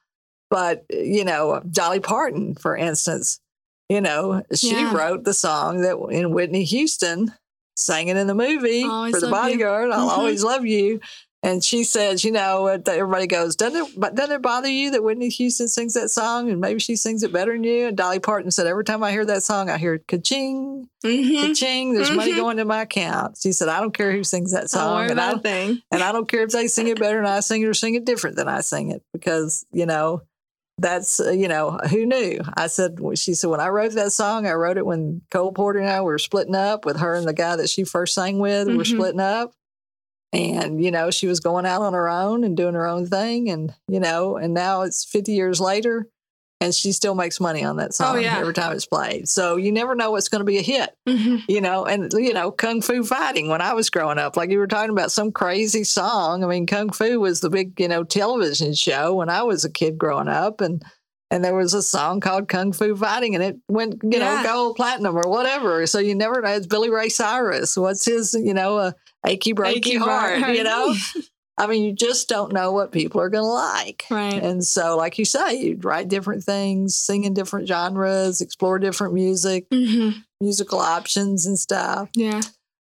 But 0.49 0.87
you 0.89 1.23
know, 1.27 1.61
Dolly 1.71 2.01
Parton, 2.01 2.55
for 2.55 2.75
instance, 2.75 3.41
you 3.93 4.01
know, 4.01 4.43
she 4.55 4.71
Yeah. 4.71 4.95
wrote 4.97 5.25
the 5.25 5.35
song 5.35 5.83
that 5.83 5.97
in 6.11 6.33
Whitney 6.33 6.65
Houston 6.65 7.33
sang 7.77 8.09
it 8.09 8.17
in 8.17 8.27
the 8.27 8.35
movie 8.35 8.85
Always 8.85 9.15
for 9.15 9.21
the 9.21 9.29
Love 9.29 9.45
You. 9.45 9.51
bodyguard. 9.51 9.91
I'll 9.91 10.09
Mhm. 10.09 10.19
always 10.19 10.43
love 10.45 10.65
you. 10.67 11.01
And 11.45 11.65
she 11.65 11.83
says, 11.83 12.23
you 12.25 12.31
know, 12.31 12.69
uh, 12.69 12.79
everybody 12.87 13.27
goes, 13.27 13.57
doesn't 13.57 13.85
it, 13.87 13.93
but 14.01 14.15
doesn't 14.15 14.37
it 14.37 14.43
bother 14.43 14.69
you 14.69 14.93
that 14.93 15.03
Whitney 15.03 15.29
Houston 15.29 15.67
sings 15.67 15.95
that 15.95 16.09
song 16.11 16.49
and 16.51 16.61
maybe 16.61 16.79
she 16.79 16.95
sings 16.95 17.25
it 17.25 17.33
better 17.33 17.53
than 17.53 17.65
you? 17.65 17.89
And 17.89 17.97
Dolly 17.97 18.21
Parton 18.21 18.53
said, 18.53 18.69
every 18.69 18.85
time 18.85 19.03
I 19.03 19.11
hear 19.11 19.25
that 19.25 19.43
song, 19.43 19.69
I 19.69 19.77
hear 19.77 19.99
ka-ching, 20.07 20.89
Mhm. 21.05 21.41
ka-ching, 21.49 21.95
there's 21.95 22.13
money 22.13 22.31
Mhm. 22.33 22.37
going 22.37 22.57
to 22.59 22.65
my 22.65 22.83
account. 22.83 23.39
She 23.43 23.51
said, 23.51 23.69
I 23.69 23.81
don't 23.81 23.93
care 23.93 24.13
who 24.13 24.23
sings 24.23 24.53
that 24.53 24.61
Don't 24.61 24.69
song. 24.69 25.11
And 25.11 25.21
I, 25.21 25.37
thing 25.39 25.83
and 25.91 26.01
I 26.03 26.13
don't 26.13 26.29
care 26.29 26.43
if 26.45 26.51
they 26.51 26.69
sing 26.69 26.87
it 26.87 27.01
better 27.01 27.17
than 27.17 27.27
I 27.27 27.41
sing 27.41 27.63
it 27.63 27.67
or 27.67 27.75
sing 27.75 27.97
it 27.97 28.05
different 28.05 28.37
than 28.37 28.47
I 28.49 28.61
sing 28.61 28.91
it 28.93 29.03
because, 29.13 29.65
you 29.73 29.87
know, 29.87 30.23
that's, 30.79 31.21
uh, 31.21 31.31
you 31.31 31.49
know, 31.49 31.79
who 31.91 32.07
knew? 32.07 32.41
I 32.57 32.67
said, 32.67 32.99
she 33.15 33.35
said, 33.35 33.51
when 33.51 33.61
I 33.61 33.69
wrote 33.69 33.93
that 33.93 34.13
song, 34.13 34.47
I 34.47 34.53
wrote 34.53 34.79
it 34.79 34.87
when 34.87 35.23
Cole 35.31 35.53
Porter 35.53 35.79
and 35.81 35.89
I 35.91 36.01
were 36.01 36.19
splitting 36.19 36.55
up 36.57 36.85
with 36.85 36.99
her 36.99 37.15
and 37.15 37.27
the 37.27 37.33
guy 37.35 37.57
that 37.57 37.71
she 37.71 37.85
first 37.85 38.15
sang 38.15 38.39
with 38.39 38.69
were 38.69 38.83
Mhm. 38.85 38.87
splitting 38.87 39.21
up. 39.21 39.55
And, 40.33 40.83
you 40.83 40.91
know, 40.91 41.11
she 41.11 41.27
was 41.27 41.41
going 41.41 41.67
out 41.67 41.83
on 41.83 41.93
her 41.93 42.09
own 42.09 42.43
and 42.45 42.57
doing 42.57 42.75
her 42.75 42.87
own 42.87 43.07
thing. 43.07 43.51
And, 43.51 43.75
you 43.89 44.01
know, 44.01 44.37
and 44.37 44.55
now 44.55 44.83
it's 44.83 45.05
50 45.05 45.33
years 45.33 45.61
later 45.61 46.09
and 46.63 46.75
she 46.75 46.93
still 46.93 47.15
makes 47.15 47.41
money 47.41 47.65
on 47.65 47.77
that 47.77 47.93
song 47.93 48.17
Oh, 48.17 48.19
yeah. 48.19 48.39
every 48.39 48.55
time 48.55 48.73
it's 48.73 48.87
played. 48.87 49.29
So 49.29 49.57
you 49.57 49.73
never 49.73 49.95
know 49.95 50.11
what's 50.13 50.29
going 50.29 50.41
to 50.41 50.45
be 50.47 50.59
a 50.59 50.63
hit 50.63 50.91
Mhm. 51.09 51.43
you 51.49 51.61
know, 51.61 51.85
and 51.85 52.13
you 52.15 52.33
know, 52.33 52.51
kung 52.51 52.81
fu 52.81 53.03
fighting 53.05 53.49
when 53.49 53.61
I 53.61 53.75
was 53.75 53.91
growing 53.91 54.19
up, 54.19 54.37
like 54.37 54.51
you 54.51 54.59
were 54.59 54.67
talking 54.67 54.91
about 54.91 55.13
some 55.13 55.33
crazy 55.33 55.85
song. 55.85 56.45
I 56.45 56.47
mean, 56.47 56.67
kung 56.67 56.91
fu 56.91 57.21
was 57.21 57.41
the 57.41 57.51
big, 57.51 57.79
you 57.81 57.89
know, 57.89 58.05
television 58.05 58.73
show 58.75 59.15
when 59.15 59.29
I 59.29 59.43
was 59.43 59.65
a 59.65 59.71
kid 59.71 59.99
growing 59.99 60.29
up, 60.29 60.61
and 60.61 60.83
and 61.31 61.43
there 61.43 61.55
was 61.55 61.73
a 61.73 61.83
song 61.83 62.21
called 62.21 62.47
Kung 62.49 62.73
Fu 62.73 62.95
Fighting, 62.95 63.35
and 63.35 63.43
it 63.43 63.57
went, 63.67 63.95
you 64.03 64.19
Yeah. 64.19 64.43
know, 64.43 64.43
gold 64.45 64.77
platinum 64.77 65.17
or 65.17 65.27
whatever. 65.27 65.87
So 65.87 65.99
you 65.99 66.15
never 66.15 66.43
know. 66.43 66.51
It's 66.51 66.67
Billy 66.67 66.91
Ray 66.91 67.09
Cyrus. 67.09 67.75
What's 67.75 68.05
his, 68.05 68.35
you 68.35 68.53
know, 68.53 68.77
uh, 68.77 68.93
achy 69.27 69.55
breaky 69.55 69.77
Achy 69.79 69.97
heart, 69.97 70.41
heart. 70.43 70.57
you 70.57 70.63
know. 70.63 70.95
I 71.59 71.67
mean, 71.67 71.85
you 71.85 71.93
just 71.93 72.29
don't 72.29 72.53
know 72.53 72.73
what 72.73 72.93
people 72.93 73.21
are 73.21 73.29
going 73.29 73.45
to 73.45 73.49
like. 73.49 74.05
right 74.11 74.43
And 74.43 74.65
so, 74.65 74.97
like 74.97 75.19
you 75.19 75.25
say, 75.25 75.55
you 75.55 75.79
write 75.83 76.09
different 76.09 76.43
things, 76.45 76.97
sing 76.97 77.25
in 77.25 77.35
different 77.35 77.69
genres, 77.69 78.41
explore 78.41 78.79
different 78.79 79.13
music, 79.15 79.69
Mhm. 79.71 80.25
musical 80.41 80.79
options 80.81 81.47
and 81.47 81.59
stuff. 81.59 82.09
yeah 82.15 82.41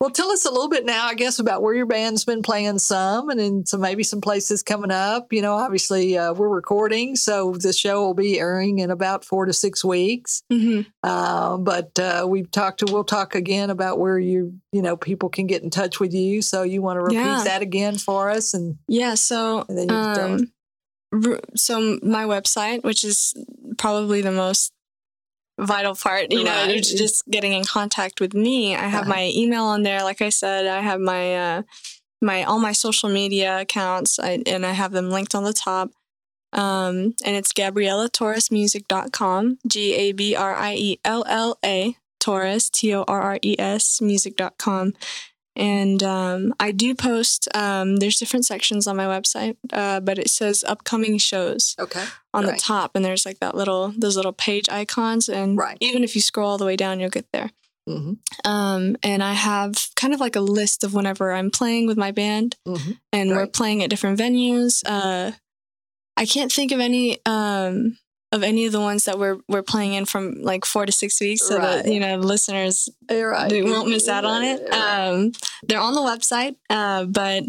Well, 0.03 0.11
tell 0.11 0.33
us 0.33 0.45
a 0.45 0.51
little 0.51 0.69
bit 0.69 0.85
now, 0.85 1.07
I 1.07 1.15
guess, 1.15 1.38
about 1.38 1.62
where 1.62 1.75
your 1.77 1.87
band's 1.87 2.25
been 2.25 2.43
playing 2.43 2.81
some 2.81 3.31
and 3.31 3.38
then 3.38 3.65
some 3.65 3.81
maybe 3.81 4.03
some 4.03 4.21
places 4.21 4.61
coming 4.61 4.91
up. 4.91 5.33
You 5.33 5.43
know, 5.43 5.55
obviously 5.55 6.19
uh, 6.19 6.33
we're 6.33 6.49
recording, 6.49 7.15
so 7.15 7.53
the 7.53 7.73
show 7.73 8.03
will 8.03 8.12
be 8.12 8.41
airing 8.41 8.81
in 8.81 8.91
about 8.91 9.25
four 9.25 9.45
to 9.45 9.53
six 9.53 9.85
weeks. 9.85 10.43
Mhm. 10.53 10.87
Uh, 11.05 11.57
but 11.59 11.97
uh, 12.01 12.27
we've 12.29 12.51
talked 12.51 12.81
to, 12.81 12.93
we'll 12.93 13.05
talk 13.05 13.37
again 13.37 13.71
about 13.71 14.01
where 14.01 14.19
you, 14.19 14.59
you 14.73 14.83
know, 14.83 14.97
people 14.97 15.29
can 15.29 15.47
get 15.47 15.62
in 15.62 15.71
touch 15.71 16.01
with 16.01 16.12
you. 16.12 16.43
So 16.43 16.65
you 16.65 16.83
want 16.83 16.97
to 16.97 17.03
repeat 17.03 17.19
Yeah. 17.19 17.45
that 17.45 17.62
again 17.62 17.97
for 17.97 18.29
us? 18.29 18.55
And, 18.55 18.79
Yeah, 18.88 19.15
so 19.15 19.65
And 19.69 19.79
then 19.79 19.88
you 19.88 19.95
um, 19.95 21.38
so 21.55 22.01
my 22.03 22.25
website, 22.25 22.83
which 22.83 23.05
is 23.05 23.35
probably 23.79 24.21
the 24.21 24.33
most 24.33 24.73
vital 25.59 25.95
part, 25.95 26.33
you 26.33 26.45
know, 26.45 26.51
Right. 26.51 26.71
it's 26.77 26.93
just 26.93 27.25
getting 27.29 27.53
in 27.53 27.65
contact 27.65 28.21
with 28.21 28.35
me. 28.35 28.75
I 28.75 28.88
have 28.88 29.03
Uh-huh. 29.03 29.11
my 29.11 29.31
email 29.35 29.65
on 29.65 29.83
there. 29.83 30.03
Like 30.03 30.23
I 30.23 30.31
said, 30.31 30.67
I 30.67 30.81
have 30.81 31.01
my 31.01 31.37
uh, 31.37 31.62
my 32.21 32.45
all 32.45 32.59
my 32.59 32.73
social 32.73 33.09
media 33.11 33.61
accounts, 33.61 34.19
I, 34.19 34.43
and 34.47 34.65
I 34.65 34.73
have 34.73 34.93
them 34.93 35.11
linked 35.11 35.35
on 35.35 35.45
the 35.45 35.53
top. 35.53 35.91
Um, 36.55 37.15
and 37.25 37.35
it's 37.37 37.53
GabriellaTorresmusic.com, 37.53 39.59
G 39.67 39.95
A 39.95 40.12
B 40.12 40.35
R 40.37 40.55
I 40.55 40.75
E 40.75 40.99
L 41.05 41.25
L 41.27 41.59
A 41.65 41.97
Torres, 42.21 42.71
T 42.71 42.95
O 42.95 43.05
R 43.09 43.21
R 43.23 43.38
E 43.43 43.57
S, 43.59 44.01
music.com. 44.01 44.93
And 45.55 46.03
um, 46.03 46.55
I 46.59 46.73
do 46.73 46.95
post, 46.95 47.47
um, 47.55 47.97
there's 47.97 48.19
different 48.19 48.47
sections 48.47 48.87
on 48.87 48.97
my 48.97 49.05
website, 49.07 49.57
uh, 49.73 50.01
but 50.01 50.19
it 50.19 50.31
says 50.31 50.65
upcoming 50.67 51.19
shows 51.19 51.75
Okay. 51.79 52.05
on 52.33 52.45
Right. 52.47 52.55
the 52.55 52.61
top. 52.61 52.93
And 52.95 53.05
there's 53.05 53.27
like 53.27 53.38
that 53.41 53.55
little, 53.55 53.93
those 53.97 54.17
little 54.17 54.33
page 54.33 54.69
icons. 54.71 55.29
And 55.29 55.59
Right. 55.59 55.77
even 55.81 56.05
if 56.05 56.15
you 56.17 56.23
scroll 56.23 56.49
all 56.51 56.59
the 56.59 56.65
way 56.65 56.77
down, 56.77 57.01
you'll 57.01 57.11
get 57.11 57.27
there. 57.33 57.51
Mm-hmm. 57.88 58.12
Um, 58.51 58.97
and 59.03 59.23
I 59.23 59.33
have 59.33 59.75
kind 59.97 60.15
of 60.15 60.21
like 60.21 60.37
a 60.37 60.41
list 60.41 60.85
of 60.85 60.95
whenever 60.95 61.33
I'm 61.33 61.51
playing 61.51 61.87
with 61.87 61.99
my 61.99 62.12
band 62.12 62.57
Mm-hmm. 62.67 62.93
and 63.12 63.31
we're 63.31 63.47
playing 63.49 63.83
at 63.83 63.91
different 63.91 64.19
venues. 64.19 64.83
Uh, 64.87 65.33
I 66.17 66.25
can't 66.27 66.53
think 66.53 66.73
of 66.73 66.81
any 66.81 67.19
um, 67.27 67.99
of 68.33 68.42
any 68.42 68.66
of 68.66 68.73
the 68.73 68.81
ones 68.81 69.05
that 69.05 69.18
we're 69.18 69.38
we're 69.49 69.62
playing 69.62 69.92
in 69.95 70.05
from 70.07 70.42
like 70.42 70.64
four 70.64 70.87
to 70.87 70.92
six 70.92 71.21
weeks, 71.21 71.47
so 71.47 71.59
that 71.59 71.87
you 71.87 72.01
know 72.01 72.16
listeners 72.16 72.88
right. 73.11 73.49
they 73.51 73.62
won't 73.62 73.88
miss 73.88 74.09
out 74.09 74.25
on 74.25 74.42
it. 74.42 74.62
Right. 74.71 75.09
Um, 75.09 75.33
they're 75.62 75.81
on 75.81 75.95
the 75.95 76.01
website, 76.01 76.57
uh, 76.71 77.05
but 77.05 77.45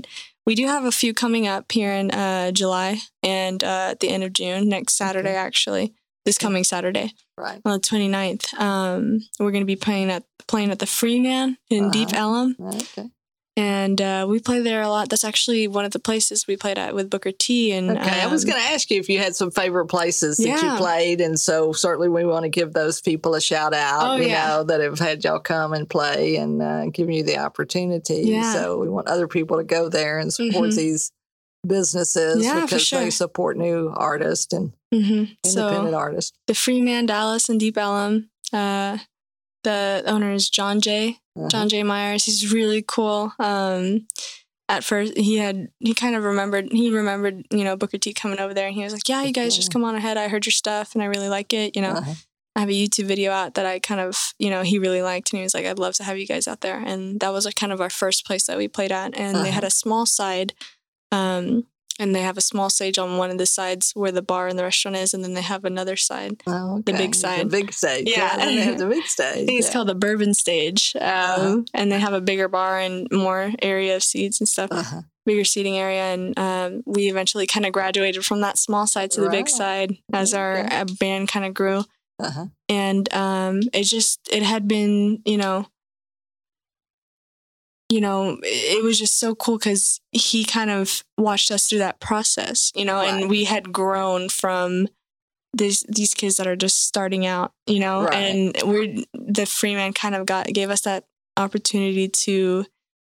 we 0.45 0.55
do 0.55 0.67
have 0.67 0.83
a 0.83 0.91
few 0.91 1.13
coming 1.13 1.47
up 1.47 1.71
here 1.71 1.91
in 1.93 2.11
uh, 2.11 2.51
July 2.51 2.97
and 3.23 3.63
uh, 3.63 3.87
at 3.91 4.01
the 4.01 4.09
end 4.09 4.23
of 4.23 4.33
June, 4.33 4.67
next 4.69 4.93
Saturday 4.95 5.29
Okay. 5.29 5.37
actually. 5.37 5.93
This 6.25 6.37
coming 6.37 6.63
Saturday, 6.63 7.11
right. 7.37 7.59
on 7.65 7.73
the 7.73 7.79
29th, 7.79 8.53
um, 8.57 9.19
we're 9.41 9.51
going 9.51 9.61
to 9.63 9.65
be 9.65 9.75
playing 9.75 10.09
at 10.09 10.23
playing 10.47 10.71
at 10.71 10.79
the 10.79 10.85
Freeman 10.85 11.57
in 11.69 11.91
Deep 11.91 12.09
Uh-huh. 12.09 12.17
Ellum 12.17 12.55
Okay. 12.61 13.09
And 13.55 14.01
uh, 14.01 14.25
we 14.27 14.39
play 14.39 14.61
there 14.61 14.81
a 14.81 14.89
lot. 14.89 15.09
That's 15.09 15.23
actually 15.23 15.67
one 15.67 15.85
of 15.85 15.91
the 15.91 15.99
places 15.99 16.47
we 16.47 16.57
played 16.57 16.77
at 16.79 16.95
with 16.95 17.09
Booker 17.09 17.31
T. 17.31 17.71
And 17.71 17.91
Okay. 17.91 18.21
I 18.21 18.27
was 18.27 18.43
um, 18.43 18.49
going 18.51 18.61
to 18.63 18.69
ask 18.69 18.89
you 18.89 18.99
if 18.99 19.09
you 19.09 19.19
had 19.19 19.35
some 19.35 19.51
favorite 19.51 19.87
places 19.87 20.37
that 20.37 20.61
you 20.61 20.75
played, 20.77 21.21
and 21.21 21.39
so 21.39 21.71
certainly 21.73 22.09
we 22.09 22.25
want 22.25 22.43
to 22.43 22.49
give 22.49 22.73
those 22.73 22.99
people 23.01 23.35
a 23.35 23.41
shout 23.41 23.73
out. 23.73 24.13
Oh, 24.13 24.15
you 24.15 24.27
yeah. 24.29 24.47
know 24.47 24.63
that 24.63 24.81
have 24.81 24.97
had 24.99 25.23
y'all 25.23 25.39
come 25.39 25.73
and 25.73 25.87
play 25.89 26.35
and 26.37 26.61
uh, 26.61 26.85
giving 26.87 27.13
you 27.15 27.23
the 27.23 27.37
opportunity. 27.37 28.21
Yeah. 28.25 28.53
So 28.53 28.79
we 28.79 28.89
want 28.89 29.07
other 29.07 29.27
people 29.27 29.57
to 29.57 29.63
go 29.63 29.87
there 29.89 30.17
and 30.19 30.33
support 30.33 30.69
Mhm. 30.71 30.75
these 30.75 31.11
businesses 31.65 32.43
Yeah, 32.43 32.61
because 32.61 32.89
they 32.89 33.09
support 33.09 33.57
new 33.57 33.91
artists 33.95 34.51
and 34.53 34.73
mhm. 34.93 35.37
independent 35.45 35.91
So 35.91 35.95
artists. 35.95 36.33
the 36.47 36.53
Freeman, 36.55 37.05
Dallas, 37.05 37.47
and 37.49 37.59
Deep 37.59 37.77
Ellum. 37.77 38.29
Uh, 38.51 38.97
the 39.63 40.03
owner 40.05 40.33
is 40.33 40.49
John 40.49 40.81
J. 40.81 41.19
Uh-huh. 41.35 41.47
John 41.49 41.69
J. 41.69 41.83
Myers. 41.83 42.25
He's 42.25 42.51
really 42.53 42.83
cool. 42.87 43.33
Um, 43.39 44.07
at 44.69 44.83
first, 44.83 45.17
he 45.17 45.37
had 45.37 45.69
he 45.79 45.93
kind 45.93 46.15
of 46.15 46.23
remembered 46.23 46.71
he 46.71 46.89
remembered 46.89 47.45
you 47.51 47.63
know 47.63 47.75
Booker 47.75 47.97
T 47.97 48.13
coming 48.13 48.39
over 48.39 48.53
there, 48.53 48.67
and 48.67 48.75
he 48.75 48.83
was 48.83 48.93
like, 48.93 49.07
"Yeah, 49.09 49.23
you 49.23 49.33
guys 49.33 49.55
just 49.55 49.71
come 49.71 49.83
on 49.83 49.95
ahead. 49.95 50.17
I 50.17 50.27
heard 50.29 50.45
your 50.45 50.51
stuff, 50.53 50.93
and 50.93 51.01
I 51.03 51.07
really 51.07 51.29
like 51.29 51.53
it. 51.53 51.75
You 51.75 51.81
know, 51.81 51.89
Uh-huh. 51.91 52.13
I 52.55 52.59
have 52.59 52.69
a 52.69 52.73
YouTube 52.73 53.05
video 53.05 53.31
out 53.31 53.55
that 53.55 53.65
I 53.65 53.79
kind 53.79 53.99
of, 53.99 54.33
you 54.37 54.51
know, 54.51 54.61
he 54.61 54.77
really 54.77 55.01
liked, 55.01 55.31
and 55.33 55.39
he 55.39 55.43
was 55.43 55.53
like, 55.55 55.65
"I'd 55.65 55.79
love 55.79 55.95
to 55.95 56.03
have 56.03 56.17
you 56.19 56.27
guys 56.27 56.47
out 56.47 56.61
there." 56.61 56.77
And 56.79 57.19
that 57.19 57.33
was 57.33 57.45
like 57.45 57.55
kind 57.55 57.73
of 57.73 57.81
our 57.81 57.89
first 57.89 58.25
place 58.27 58.45
that 58.45 58.57
we 58.57 58.67
played 58.67 58.91
at, 58.91 59.17
and 59.17 59.37
they 59.43 59.49
had 59.51 59.63
Uh-huh. 59.63 59.67
a 59.67 59.71
small 59.71 60.05
side, 60.05 60.53
um, 61.11 61.65
and 61.99 62.13
they 62.15 62.21
have 62.21 62.37
a 62.37 62.41
small 62.41 62.69
stage 62.69 62.97
on 62.97 63.17
one 63.17 63.29
of 63.29 63.37
the 63.37 63.45
sides 63.45 63.91
where 63.93 64.11
the 64.11 64.21
bar 64.21 64.47
and 64.47 64.57
the 64.57 64.63
restaurant 64.63 64.97
is, 64.97 65.13
and 65.13 65.23
then 65.23 65.33
they 65.33 65.41
have 65.41 65.63
another 65.65 65.95
side. 65.95 66.41
Oh, 66.47 66.81
The 66.85 66.93
big 66.93 67.15
side. 67.15 67.41
The 67.47 67.57
big 67.57 67.73
stage. 67.73 68.09
Yeah. 68.09 68.37
and 68.39 68.57
they 68.57 68.61
have 68.63 68.77
the 68.79 68.87
big 68.87 69.03
stage. 69.15 69.27
I 69.43 69.45
think 69.45 69.59
it's 69.59 69.67
yeah. 69.67 69.73
called 69.73 69.87
the 69.89 69.95
Bourbon 69.95 70.33
Stage, 70.33 70.93
um, 70.99 71.03
Uh-huh. 71.03 71.61
and 71.73 71.91
they 71.91 71.99
have 71.99 72.13
a 72.13 72.21
bigger 72.21 72.47
bar 72.47 72.79
and 72.79 73.07
more 73.11 73.51
area 73.61 73.95
of 73.95 74.03
seats 74.03 74.39
and 74.39 74.47
stuff, 74.47 74.69
Uh-huh. 74.71 75.01
bigger 75.25 75.43
seating 75.43 75.77
area. 75.77 76.03
And 76.13 76.37
um, 76.39 76.83
we 76.85 77.09
eventually 77.09 77.45
kind 77.47 77.65
of 77.65 77.71
graduated 77.73 78.25
from 78.25 78.41
that 78.41 78.57
small 78.57 78.87
side 78.87 79.11
to 79.11 79.21
the 79.21 79.29
big 79.29 79.47
side 79.49 79.97
as 80.11 80.33
our 80.33 80.59
Okay. 80.59 80.75
uh, 80.75 80.85
band 80.99 81.27
kind 81.29 81.45
of 81.45 81.53
grew. 81.53 81.83
Uh-huh. 82.19 82.45
and 82.69 83.11
um 83.13 83.59
it 83.73 83.83
just 83.83 84.19
it 84.31 84.43
had 84.43 84.67
been 84.67 85.19
you 85.25 85.35
know 85.35 85.65
you 87.93 88.01
know 88.05 88.37
it 88.43 88.83
was 88.83 88.97
just 89.03 89.19
so 89.19 89.35
cool 89.35 89.57
because 89.57 89.99
he 90.11 90.43
kind 90.57 90.71
of 90.71 91.03
watched 91.17 91.49
us 91.55 91.63
through 91.67 91.79
that 91.85 91.99
process 91.99 92.71
you 92.75 92.85
know 92.89 92.95
Right. 92.97 93.09
and 93.21 93.29
we 93.29 93.41
had 93.53 93.71
grown 93.81 94.29
from 94.41 94.87
these 95.61 95.79
these 95.97 96.13
kids 96.13 96.35
that 96.37 96.47
are 96.47 96.55
just 96.65 96.77
starting 96.87 97.25
out 97.35 97.51
you 97.67 97.79
know 97.83 97.97
Right. 98.03 98.15
and 98.15 98.55
we're 98.65 98.89
the 99.13 99.45
freeman 99.45 99.93
kind 99.93 100.15
of 100.15 100.25
got 100.25 100.47
gave 100.47 100.69
us 100.75 100.81
that 100.89 101.03
opportunity 101.37 102.07
to 102.25 102.65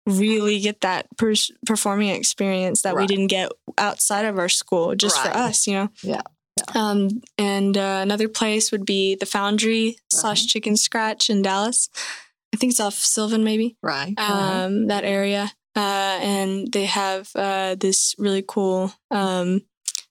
really 0.07 0.59
get 0.59 0.81
that 0.81 1.07
pers- 1.17 1.53
performing 1.67 2.09
experience 2.11 2.83
that 2.83 2.97
we 2.97 3.07
didn't 3.07 3.29
get 3.39 3.53
outside 3.79 4.25
of 4.25 4.37
our 4.39 4.49
school 4.49 4.87
just 4.97 5.17
for 5.23 5.31
us 5.47 5.67
you 5.69 5.75
know 5.75 5.89
Yeah. 6.03 6.23
um, 6.75 7.23
and 7.39 7.77
uh, 7.79 8.01
another 8.03 8.29
place 8.29 8.73
would 8.73 8.85
be 8.85 9.15
the 9.15 9.27
Foundry 9.27 9.85
slash 10.13 10.41
Uh-huh. 10.41 10.49
Chicken 10.53 10.77
Scratch 10.77 11.31
in 11.31 11.43
Dallas. 11.43 11.89
I 12.55 12.57
think 12.59 12.71
it's 12.73 12.81
off 12.81 12.95
Sylvan, 12.95 13.45
maybe 13.45 13.77
Right. 13.83 14.15
uh-huh. 14.17 14.65
um, 14.67 14.87
that 14.89 15.05
area. 15.05 15.53
Uh, 15.75 16.19
and 16.23 16.71
they 16.73 16.85
have 16.85 17.31
uh, 17.35 17.75
this 17.77 18.15
really 18.19 18.45
cool 18.47 18.93
um, 19.11 19.63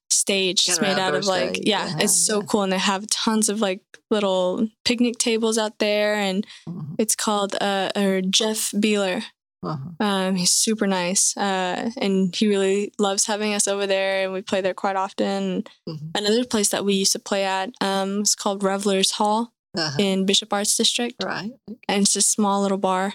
stage. 0.10 0.68
It's 0.68 0.82
made 0.82 0.98
out 0.98 1.14
of 1.14 1.26
like, 1.26 1.60
yeah, 1.68 1.84
uh-huh, 1.84 1.98
it's 2.02 2.26
so 2.26 2.40
yeah. 2.40 2.46
cool. 2.48 2.64
And 2.64 2.74
they 2.74 2.80
have 2.80 3.06
tons 3.08 3.48
of 3.48 3.62
like 3.62 3.82
little 4.10 4.68
picnic 4.86 5.18
tables 5.20 5.58
out 5.58 5.78
there. 5.80 6.16
And 6.16 6.46
Mhm. 6.68 6.96
it's 6.98 7.16
called 7.16 7.56
uh, 7.62 7.92
or 7.96 8.22
Jeff 8.22 8.72
Beeler. 8.72 9.24
Uh-huh. 9.64 9.78
Um, 10.04 10.36
he's 10.36 10.50
super 10.50 10.88
nice, 10.88 11.38
uh, 11.38 11.92
and 12.02 12.36
he 12.36 12.48
really 12.48 12.92
loves 12.98 13.28
having 13.28 13.54
us 13.54 13.68
over 13.68 13.86
there, 13.86 14.24
and 14.24 14.34
we 14.34 14.42
play 14.42 14.60
there 14.60 14.74
quite 14.74 14.96
often. 14.96 15.64
Mhm. 15.88 16.18
Another 16.18 16.44
place 16.46 16.70
that 16.70 16.84
we 16.84 16.96
used 16.96 17.12
to 17.12 17.20
play 17.20 17.46
at 17.46 17.70
um, 17.80 18.22
is 18.24 18.34
called 18.34 18.64
Revelers 18.64 19.12
Hall 19.12 19.54
Uh-huh. 19.78 19.96
in 20.00 20.26
Bishop 20.26 20.52
Arts 20.54 20.76
District, 20.76 21.16
Right. 21.24 21.52
and 21.88 22.04
it's 22.04 22.16
a 22.16 22.22
small 22.22 22.62
little 22.62 22.78
bar. 22.78 23.14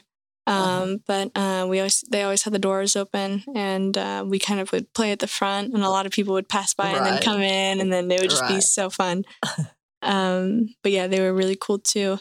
Um, 0.49 0.55
Uh-huh. 0.57 0.97
But 1.07 1.31
uh, 1.37 1.67
we 1.69 1.81
always 1.81 2.05
they 2.11 2.23
always 2.23 2.43
had 2.45 2.53
the 2.53 2.59
doors 2.59 2.95
open, 2.97 3.43
and 3.55 3.97
uh, 3.99 4.25
we 4.27 4.39
kind 4.39 4.61
of 4.61 4.71
would 4.73 4.93
play 4.95 5.11
at 5.13 5.19
the 5.19 5.27
front, 5.27 5.75
and 5.75 5.83
a 5.85 5.91
lot 5.91 6.07
of 6.07 6.13
people 6.13 6.35
would 6.35 6.49
pass 6.49 6.73
by 6.75 6.91
and 6.91 7.05
then 7.05 7.21
come 7.21 7.43
in, 7.43 7.81
and 7.81 7.93
then 7.93 8.09
they 8.09 8.17
would 8.21 8.31
just 8.31 8.47
be 8.49 8.61
so 8.61 8.89
fun. 8.91 9.25
um, 10.03 10.69
but 10.83 10.93
yeah, 10.93 11.07
they 11.09 11.21
were 11.21 11.35
really 11.35 11.57
cool 11.61 11.79
too. 11.79 12.19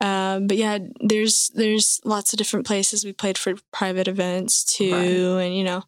Um, 0.00 0.46
but 0.46 0.56
yeah, 0.58 0.78
there's 1.00 1.50
there's 1.54 2.00
lots 2.04 2.32
of 2.32 2.36
different 2.38 2.66
places 2.66 3.04
we 3.04 3.12
played 3.12 3.38
for 3.38 3.54
private 3.72 4.08
events 4.08 4.62
too, 4.64 4.92
Right. 5.36 5.44
and 5.46 5.56
you 5.56 5.64
know, 5.64 5.82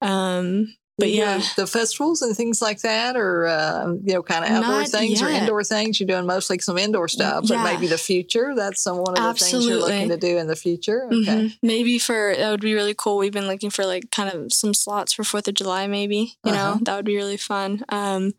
um, 0.00 0.74
but 0.98 1.06
go 1.06 1.12
yeah, 1.12 1.42
the 1.56 1.66
festivals 1.66 2.22
and 2.22 2.36
things 2.36 2.60
like 2.62 2.80
that, 2.82 3.16
or 3.16 3.46
uh, 3.46 3.92
you 4.04 4.14
know, 4.14 4.22
kind 4.22 4.44
of 4.44 4.50
outdoor 4.50 4.80
Not 4.82 4.88
things 4.88 5.22
or 5.22 5.28
indoor 5.28 5.64
things. 5.64 5.98
You're 5.98 6.06
doing 6.06 6.26
mostly 6.26 6.58
some 6.58 6.78
indoor 6.78 7.08
stuff, 7.08 7.46
but 7.48 7.62
maybe 7.62 7.86
the 7.86 7.98
future. 7.98 8.54
That's 8.54 8.82
some 8.82 8.98
one 8.98 9.16
of 9.16 9.22
the 9.22 9.34
things 9.44 9.66
you're 9.66 9.78
looking 9.78 10.08
to 10.10 10.16
do 10.16 10.38
in 10.38 10.46
the 10.46 10.56
future. 10.56 11.06
Okay. 11.06 11.14
Mhm. 11.16 11.58
maybe 11.62 11.98
for 11.98 12.34
that 12.36 12.50
would 12.50 12.60
be 12.60 12.74
really 12.74 12.94
cool. 12.96 13.16
We've 13.18 13.32
been 13.32 13.46
looking 13.48 13.70
for 13.70 13.84
like 13.86 14.10
kind 14.10 14.30
of 14.30 14.52
some 14.52 14.74
slots 14.74 15.12
for 15.12 15.24
Fourth 15.24 15.48
of 15.48 15.54
July, 15.54 15.86
maybe 15.86 16.36
you 16.44 16.52
Uh-huh. 16.52 16.74
know 16.74 16.80
that 16.84 16.96
would 16.96 17.04
be 17.04 17.16
really 17.16 17.36
fun. 17.38 17.84
Um, 17.88 18.34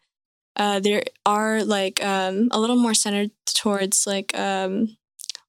uh, 0.56 0.80
there 0.80 1.04
are 1.26 1.64
like 1.64 2.04
um, 2.06 2.48
a 2.52 2.60
little 2.60 2.76
more 2.76 2.94
centered 2.94 3.32
towards 3.46 4.06
like 4.06 4.38
um, 4.38 4.96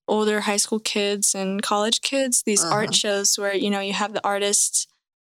older 0.09 0.41
high 0.41 0.57
school 0.57 0.81
kids 0.81 1.35
and 1.35 1.63
college 1.63 2.01
kids. 2.01 2.43
These 2.43 2.63
Uh-huh. 2.65 2.75
art 2.75 2.95
shows 2.95 3.39
where 3.39 3.55
you 3.55 3.69
know 3.71 3.81
you 3.81 3.93
have 3.93 4.15
the 4.15 4.25
artists, 4.27 4.87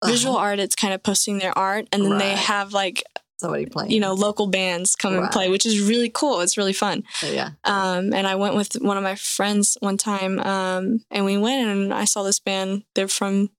visual 0.05 0.35
Uh-huh. 0.35 0.43
artists, 0.45 0.75
kind 0.75 0.93
of 0.93 1.01
posting 1.03 1.39
their 1.39 1.57
art, 1.57 1.87
and 1.91 2.03
then 2.05 2.17
they 2.17 2.35
have 2.35 2.73
like 2.73 3.03
Somebody 3.39 3.65
playing. 3.65 3.91
you 3.91 3.99
know 3.99 4.13
local 4.13 4.47
bands 4.47 4.95
come 4.95 5.15
and 5.15 5.29
play, 5.31 5.49
which 5.49 5.65
is 5.65 5.81
really 5.81 6.09
cool. 6.09 6.39
It's 6.41 6.57
really 6.57 6.73
fun. 6.73 7.03
Yeah. 7.21 7.51
Um, 7.65 8.13
and 8.13 8.25
I 8.27 8.35
went 8.35 8.55
with 8.55 8.73
one 8.81 8.97
of 8.97 9.03
my 9.03 9.15
friends 9.15 9.77
one 9.81 9.97
time, 9.97 10.39
um, 10.39 11.03
and 11.11 11.25
we 11.25 11.37
went 11.37 11.67
and 11.67 11.93
I 11.93 12.05
saw 12.05 12.23
this 12.23 12.39
band. 12.39 12.83
They're 12.95 13.07
from, 13.07 13.49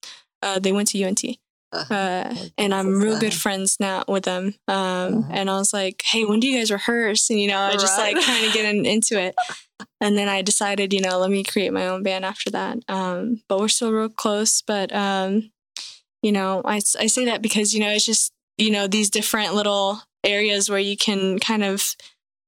uh, 0.42 0.58
they 0.58 0.72
went 0.72 0.88
to 0.88 0.98
UNT, 1.02 1.22
Uh-huh. 1.72 1.94
uh, 1.94 2.34
Oh, 2.36 2.46
and 2.56 2.72
I'm 2.74 3.00
real 3.02 3.18
good 3.18 3.34
friends 3.34 3.76
now 3.80 4.04
with 4.08 4.24
them. 4.24 4.54
Um, 4.68 4.74
Uh-huh. 5.18 5.28
and 5.32 5.50
I 5.50 5.54
was 5.58 5.72
like, 5.72 6.02
hey, 6.06 6.24
when 6.24 6.40
do 6.40 6.46
you 6.46 6.58
guys 6.58 6.70
rehearse? 6.70 7.28
And 7.30 7.40
you 7.40 7.48
know, 7.48 7.60
I 7.60 7.72
just 7.76 7.98
Right. 7.98 8.14
like 8.16 8.24
kind 8.24 8.46
of 8.46 8.52
getting 8.52 8.84
into 8.86 9.18
it. 9.20 9.34
And 10.00 10.16
then 10.18 10.28
I 10.28 10.42
decided, 10.42 10.92
you 10.92 11.00
know, 11.00 11.18
let 11.18 11.30
me 11.30 11.42
create 11.42 11.72
my 11.72 11.86
own 11.88 12.02
band 12.02 12.24
after 12.24 12.50
that. 12.50 12.78
Um, 12.88 13.42
but 13.48 13.58
we're 13.58 13.68
still 13.68 13.90
real 13.92 14.08
close. 14.08 14.62
But 14.62 14.94
um, 14.94 15.50
you 16.24 16.32
know, 16.32 16.62
I, 16.64 16.76
I 16.76 17.06
say 17.06 17.26
that 17.26 17.42
because 17.42 17.74
you 17.74 17.80
know 17.80 17.90
it's 17.90 18.06
just 18.06 18.32
you 18.56 18.70
know 18.70 18.86
these 18.86 19.10
different 19.10 19.54
little 19.54 20.00
areas 20.24 20.70
where 20.70 20.78
you 20.78 20.96
can 20.96 21.38
kind 21.38 21.62
of 21.62 21.94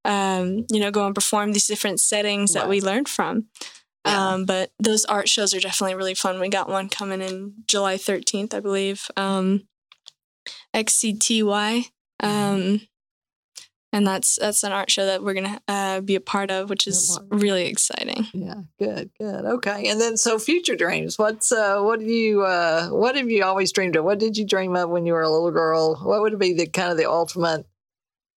um, 0.06 0.64
you 0.72 0.80
know 0.80 0.90
go 0.90 1.04
and 1.04 1.14
perform 1.14 1.52
these 1.52 1.66
different 1.66 2.00
settings 2.00 2.54
that 2.54 2.70
we 2.70 2.80
learned 2.80 3.06
from. 3.06 3.48
Yeah. 4.06 4.28
Um, 4.32 4.46
but 4.46 4.70
those 4.78 5.04
art 5.04 5.28
shows 5.28 5.52
are 5.52 5.60
definitely 5.60 5.94
really 5.94 6.14
fun. 6.14 6.40
We 6.40 6.48
got 6.48 6.70
one 6.70 6.88
coming 6.88 7.20
in 7.20 7.52
July 7.66 7.96
13th, 7.96 8.54
I 8.54 8.60
believe. 8.60 9.10
Um, 9.16 9.66
XCTY. 10.74 11.86
Um, 12.20 12.80
and 13.92 14.06
that's 14.06 14.36
that's 14.36 14.62
an 14.64 14.72
art 14.72 14.90
show 14.90 15.06
that 15.06 15.22
we're 15.22 15.34
gonna 15.34 15.60
uh, 15.68 16.00
be 16.00 16.14
a 16.14 16.20
part 16.20 16.50
of, 16.50 16.68
which 16.70 16.86
is 16.86 17.18
really 17.30 17.66
exciting. 17.66 18.26
Yeah, 18.34 18.62
good, 18.78 19.10
good. 19.18 19.44
Okay. 19.44 19.88
And 19.88 20.00
then 20.00 20.16
so 20.16 20.38
future 20.38 20.76
dreams. 20.76 21.18
What's 21.18 21.50
uh 21.52 21.80
what 21.80 22.00
do 22.00 22.06
you 22.06 22.42
uh 22.42 22.88
what 22.88 23.16
have 23.16 23.30
you 23.30 23.44
always 23.44 23.72
dreamed 23.72 23.96
of? 23.96 24.04
What 24.04 24.18
did 24.18 24.36
you 24.36 24.44
dream 24.46 24.76
of 24.76 24.90
when 24.90 25.06
you 25.06 25.12
were 25.14 25.22
a 25.22 25.30
little 25.30 25.50
girl? 25.50 25.96
What 25.96 26.20
would 26.22 26.38
be 26.38 26.52
the 26.52 26.66
kind 26.66 26.90
of 26.90 26.96
the 26.98 27.10
ultimate 27.10 27.66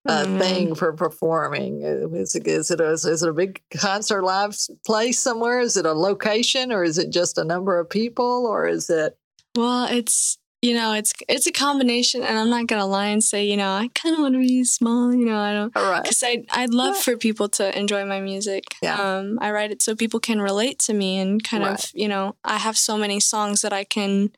uh, 0.08 0.26
Mhm. 0.26 0.40
thing 0.40 0.76
for 0.76 0.94
performing? 0.94 1.84
Uh, 1.84 2.08
Is 2.18 2.34
it, 2.34 2.48
is, 2.48 2.72
it 2.72 2.80
a, 2.80 2.92
is 2.92 3.22
it 3.22 3.30
a 3.30 3.34
big 3.34 3.62
concert 3.78 4.24
live 4.24 4.58
place 4.86 5.20
somewhere? 5.20 5.60
Is 5.60 5.76
it 5.78 5.86
a 5.86 5.94
location 5.94 6.72
or 6.72 6.84
is 6.84 6.98
it 6.98 7.10
just 7.12 7.38
a 7.38 7.44
number 7.44 7.78
of 7.78 7.90
people 7.90 8.48
or 8.48 8.66
is 8.66 8.90
it? 8.90 9.18
Well, 9.56 9.86
it's 9.86 10.38
you 10.62 10.74
know, 10.74 10.94
it's 10.94 11.14
it's 11.30 11.48
a 11.48 11.52
combination, 11.52 12.22
and 12.24 12.38
I'm 12.38 12.50
not 12.50 12.68
gonna 12.68 12.86
lie 12.86 13.08
and 13.08 13.24
say, 13.24 13.46
you 13.46 13.56
know, 13.56 13.70
I 13.72 13.90
kind 13.96 14.14
of 14.16 14.22
want 14.22 14.34
to 14.36 14.40
be 14.40 14.64
small. 14.66 15.14
You 15.14 15.26
know, 15.26 15.38
I 15.40 15.54
don't 15.54 15.76
right. 15.76 16.04
because 16.04 16.22
I 16.24 16.44
I'd 16.52 16.74
love 16.74 16.96
Yeah. 16.96 17.02
for 17.02 17.18
people 17.18 17.48
to 17.50 17.78
enjoy 17.78 18.06
my 18.06 18.20
music. 18.20 18.64
Yeah. 18.82 18.96
Um, 19.02 19.38
I 19.42 19.52
write 19.52 19.72
it 19.72 19.82
so 19.82 19.96
people 19.96 20.20
can 20.20 20.42
relate 20.42 20.80
to 20.80 20.94
me 20.94 21.18
and 21.18 21.42
kind 21.44 21.64
Right. 21.64 21.74
of 21.84 21.92
you 21.94 22.08
know, 22.10 22.36
I 22.44 22.58
have 22.58 22.78
so 22.78 22.98
many 22.98 23.20
songs 23.22 23.62
that 23.62 23.72
I 23.72 23.84
can, 23.86 24.32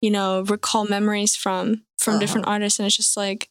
you 0.00 0.10
know, 0.10 0.42
recall 0.42 0.86
memories 0.86 1.36
from 1.36 1.82
from 1.98 2.14
Uh-huh. 2.14 2.20
different 2.20 2.46
artists, 2.46 2.78
and 2.78 2.86
it's 2.86 2.96
just 2.96 3.16
like. 3.16 3.48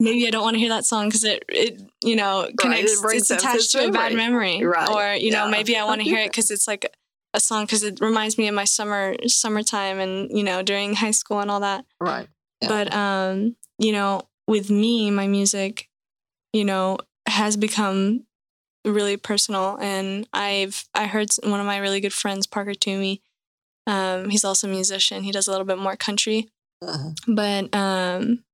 Maybe 0.00 0.26
I 0.26 0.30
don't 0.30 0.42
want 0.42 0.54
to 0.54 0.58
hear 0.58 0.70
that 0.70 0.84
song 0.84 1.06
because 1.08 1.22
it, 1.22 1.44
it, 1.48 1.80
you 2.02 2.16
know, 2.16 2.48
connects. 2.58 3.00
brings 3.00 3.30
it's 3.30 3.30
attached 3.30 3.70
to 3.72 3.86
a 3.86 3.92
bad 3.92 4.14
memory. 4.14 4.64
Right. 4.64 4.88
or 4.88 5.14
you 5.14 5.30
know, 5.30 5.46
maybe 5.48 5.76
I 5.76 5.84
want 5.84 6.00
to 6.00 6.04
hear 6.04 6.18
it 6.18 6.26
because 6.32 6.50
it's 6.50 6.66
like 6.66 6.92
a 7.34 7.40
song 7.40 7.64
because 7.64 7.82
it 7.82 8.00
reminds 8.00 8.36
me 8.38 8.48
of 8.48 8.54
my 8.54 8.64
summer 8.64 9.14
summertime 9.26 9.98
and 9.98 10.30
you 10.36 10.42
know 10.44 10.62
during 10.62 10.94
high 10.94 11.10
school 11.12 11.40
and 11.40 11.50
all 11.50 11.60
that. 11.60 11.84
Right. 12.00 12.28
Yeah. 12.60 12.68
But 12.68 12.94
um, 12.94 13.56
you 13.78 13.92
know, 13.92 14.22
with 14.46 14.70
me, 14.70 15.10
my 15.10 15.26
music, 15.26 15.88
you 16.52 16.64
know, 16.64 16.98
has 17.26 17.56
become 17.56 18.26
really 18.84 19.16
personal, 19.16 19.78
and 19.80 20.26
I've 20.32 20.84
I 20.94 21.06
heard 21.06 21.28
one 21.42 21.60
of 21.60 21.66
my 21.66 21.78
really 21.78 22.00
good 22.00 22.12
friends, 22.12 22.46
Parker 22.46 22.74
Toomey. 22.74 23.22
Um, 23.86 24.28
he's 24.30 24.44
also 24.44 24.68
a 24.68 24.70
musician. 24.70 25.22
He 25.24 25.32
does 25.32 25.48
a 25.48 25.50
little 25.50 25.66
bit 25.66 25.78
more 25.78 25.96
country, 25.96 26.48
Uh-huh. 26.82 27.10
but 27.26 27.74
um, 27.74 28.44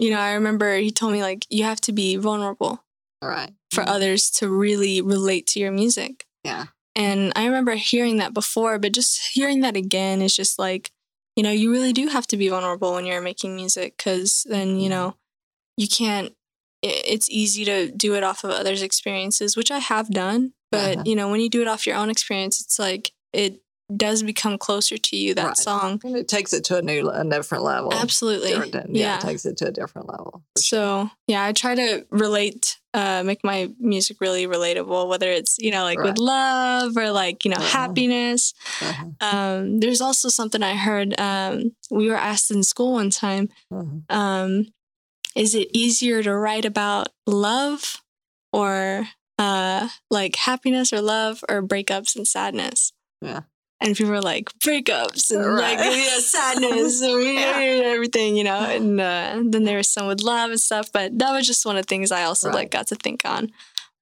you 0.00 0.10
know, 0.10 0.18
I 0.18 0.32
remember 0.32 0.76
he 0.78 0.90
told 0.90 1.12
me 1.12 1.22
like 1.22 1.46
you 1.50 1.64
have 1.64 1.80
to 1.82 1.92
be 1.92 2.16
vulnerable 2.16 2.82
All 3.22 3.28
right. 3.28 3.52
for 3.72 3.84
Mhm. 3.84 3.88
others 3.88 4.30
to 4.38 4.48
really 4.48 5.00
relate 5.00 5.46
to 5.48 5.60
your 5.60 5.70
music. 5.72 6.26
Yeah. 6.44 6.66
And 6.98 7.32
I 7.36 7.46
remember 7.46 7.76
hearing 7.76 8.18
that 8.18 8.34
before, 8.34 8.78
but 8.78 8.92
just 8.92 9.28
hearing 9.34 9.60
that 9.62 9.76
again 9.76 10.22
is 10.22 10.36
just 10.36 10.58
like, 10.58 10.90
you 11.36 11.44
know, 11.44 11.52
you 11.52 11.70
really 11.72 11.94
do 11.94 12.08
have 12.08 12.26
to 12.28 12.36
be 12.36 12.48
vulnerable 12.50 12.92
when 12.94 13.06
you're 13.06 13.22
making 13.22 13.56
music 13.56 13.96
because 13.96 14.44
then, 14.50 14.80
you 14.80 14.88
Mhm. 14.88 14.90
know, 14.90 15.16
you 15.76 15.88
can't, 15.88 16.34
it's 16.82 17.30
easy 17.30 17.64
to 17.66 17.90
do 17.92 18.14
it 18.16 18.24
off 18.24 18.44
of 18.44 18.50
others' 18.50 18.82
experiences, 18.82 19.56
which 19.56 19.70
I 19.70 19.78
have 19.80 20.10
done. 20.10 20.54
But, 20.72 20.98
Uh-huh. 20.98 21.04
you 21.06 21.16
know, 21.16 21.30
when 21.30 21.40
you 21.40 21.50
do 21.50 21.62
it 21.62 21.68
off 21.68 21.86
your 21.86 21.96
own 21.96 22.10
experience, 22.10 22.60
it's 22.60 22.78
like 22.78 23.12
it 23.32 23.62
does 23.96 24.22
become 24.22 24.58
closer 24.58 24.98
to 24.98 25.16
you, 25.16 25.34
that 25.34 25.46
Right. 25.46 25.56
song. 25.56 26.00
And 26.04 26.16
it 26.16 26.28
takes 26.28 26.52
it 26.52 26.64
to 26.64 26.76
a 26.76 26.82
new, 26.82 27.08
a 27.08 27.24
different 27.24 27.64
level. 27.64 27.92
Absolutely. 27.94 28.50
Yeah, 28.50 28.84
yeah. 28.88 29.14
It 29.16 29.20
takes 29.22 29.46
it 29.46 29.56
to 29.58 29.68
a 29.68 29.70
different 29.70 30.08
level. 30.08 30.42
So 30.58 31.10
yeah, 31.26 31.44
I 31.44 31.52
try 31.52 31.74
to 31.74 32.04
relate, 32.10 32.78
uh, 32.92 33.22
make 33.24 33.42
my 33.44 33.70
music 33.78 34.18
really 34.20 34.46
relatable, 34.46 35.08
whether 35.08 35.30
it's 35.30 35.56
you 35.58 35.70
know 35.70 35.84
like 35.84 35.98
Right. 35.98 36.08
with 36.08 36.18
love 36.18 36.96
or 36.96 37.10
like 37.10 37.44
you 37.44 37.50
know 37.50 37.56
Uh-huh. 37.56 37.68
happiness. 37.86 38.52
Uh-huh. 38.82 39.06
Um, 39.20 39.80
there's 39.80 40.00
also 40.00 40.28
something 40.28 40.62
I 40.62 40.74
heard. 40.74 41.18
Um, 41.18 41.72
we 41.90 42.08
were 42.08 42.16
asked 42.16 42.50
in 42.50 42.62
school 42.62 42.92
one 42.92 43.10
time, 43.10 43.48
Uh-huh. 43.72 44.14
um, 44.14 44.66
is 45.34 45.54
it 45.54 45.68
easier 45.72 46.22
to 46.22 46.34
write 46.34 46.64
about 46.64 47.08
love 47.26 48.02
or 48.52 49.08
uh, 49.38 49.88
like 50.10 50.36
happiness 50.36 50.92
or 50.92 51.00
love 51.00 51.42
or 51.48 51.62
breakups 51.62 52.16
and 52.16 52.26
sadness? 52.26 52.92
Yeah. 53.22 53.42
And 53.80 53.94
people 53.96 54.10
were 54.12 54.20
like 54.20 54.50
breakups 54.58 55.30
and 55.30 55.44
Right. 55.46 55.78
like 55.78 55.96
yeah, 55.96 56.18
sadness 56.18 57.00
and 57.00 57.22
Yeah. 57.34 57.60
everything, 57.84 58.36
you 58.36 58.44
know. 58.44 58.58
And 58.58 59.00
uh, 59.00 59.40
then 59.44 59.64
there 59.64 59.76
was 59.76 59.88
some 59.88 60.08
with 60.08 60.20
love 60.20 60.50
and 60.50 60.60
stuff, 60.60 60.90
but 60.92 61.16
that 61.18 61.30
was 61.32 61.46
just 61.46 61.64
one 61.64 61.76
of 61.76 61.84
the 61.86 61.88
things 61.88 62.10
I 62.10 62.24
also 62.24 62.48
Right. 62.48 62.54
like 62.56 62.70
got 62.70 62.88
to 62.88 62.96
think 62.96 63.22
on. 63.24 63.50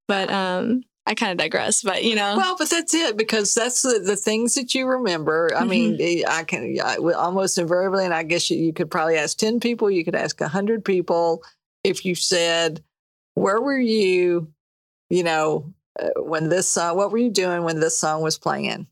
But 0.09 0.31
um, 0.31 0.83
I 1.05 1.15
kind 1.15 1.33
of 1.33 1.39
digress. 1.39 1.83
But 1.83 2.05
you 2.05 2.15
know, 2.15 2.37
Well, 2.37 2.57
but 2.59 2.71
that's 2.71 2.95
it 2.95 3.17
because 3.19 3.53
that's 3.55 3.83
the, 3.83 3.99
the 3.99 4.17
things 4.17 4.55
that 4.55 4.75
you 4.75 4.87
remember. 4.87 5.51
I 5.55 5.65
mean, 5.65 5.99
Mm-hmm. 5.99 6.23
eh, 6.23 6.25
I 6.27 6.45
can 6.45 6.77
I, 6.83 6.97
almost 6.97 7.59
invariably, 7.59 8.05
and 8.07 8.15
I 8.15 8.23
guess 8.23 8.49
you, 8.51 8.57
you 8.59 8.73
could 8.73 8.91
probably 8.91 9.17
ask 9.17 9.37
10 9.37 9.61
people, 9.61 9.91
you 9.91 10.05
could 10.05 10.15
ask 10.15 10.41
100 10.41 10.85
people 10.87 11.43
if 11.85 12.05
you 12.07 12.15
said, 12.15 12.83
Where 13.35 13.61
were 13.61 13.79
you, 13.79 14.49
you 15.11 15.23
know, 15.23 15.75
uh, 16.01 16.09
when 16.23 16.49
this 16.49 16.67
song, 16.71 16.97
what 16.97 17.11
were 17.13 17.19
you 17.19 17.31
doing 17.31 17.63
when 17.63 17.79
this 17.81 17.99
song 17.99 18.23
was 18.23 18.39
playing? 18.39 18.87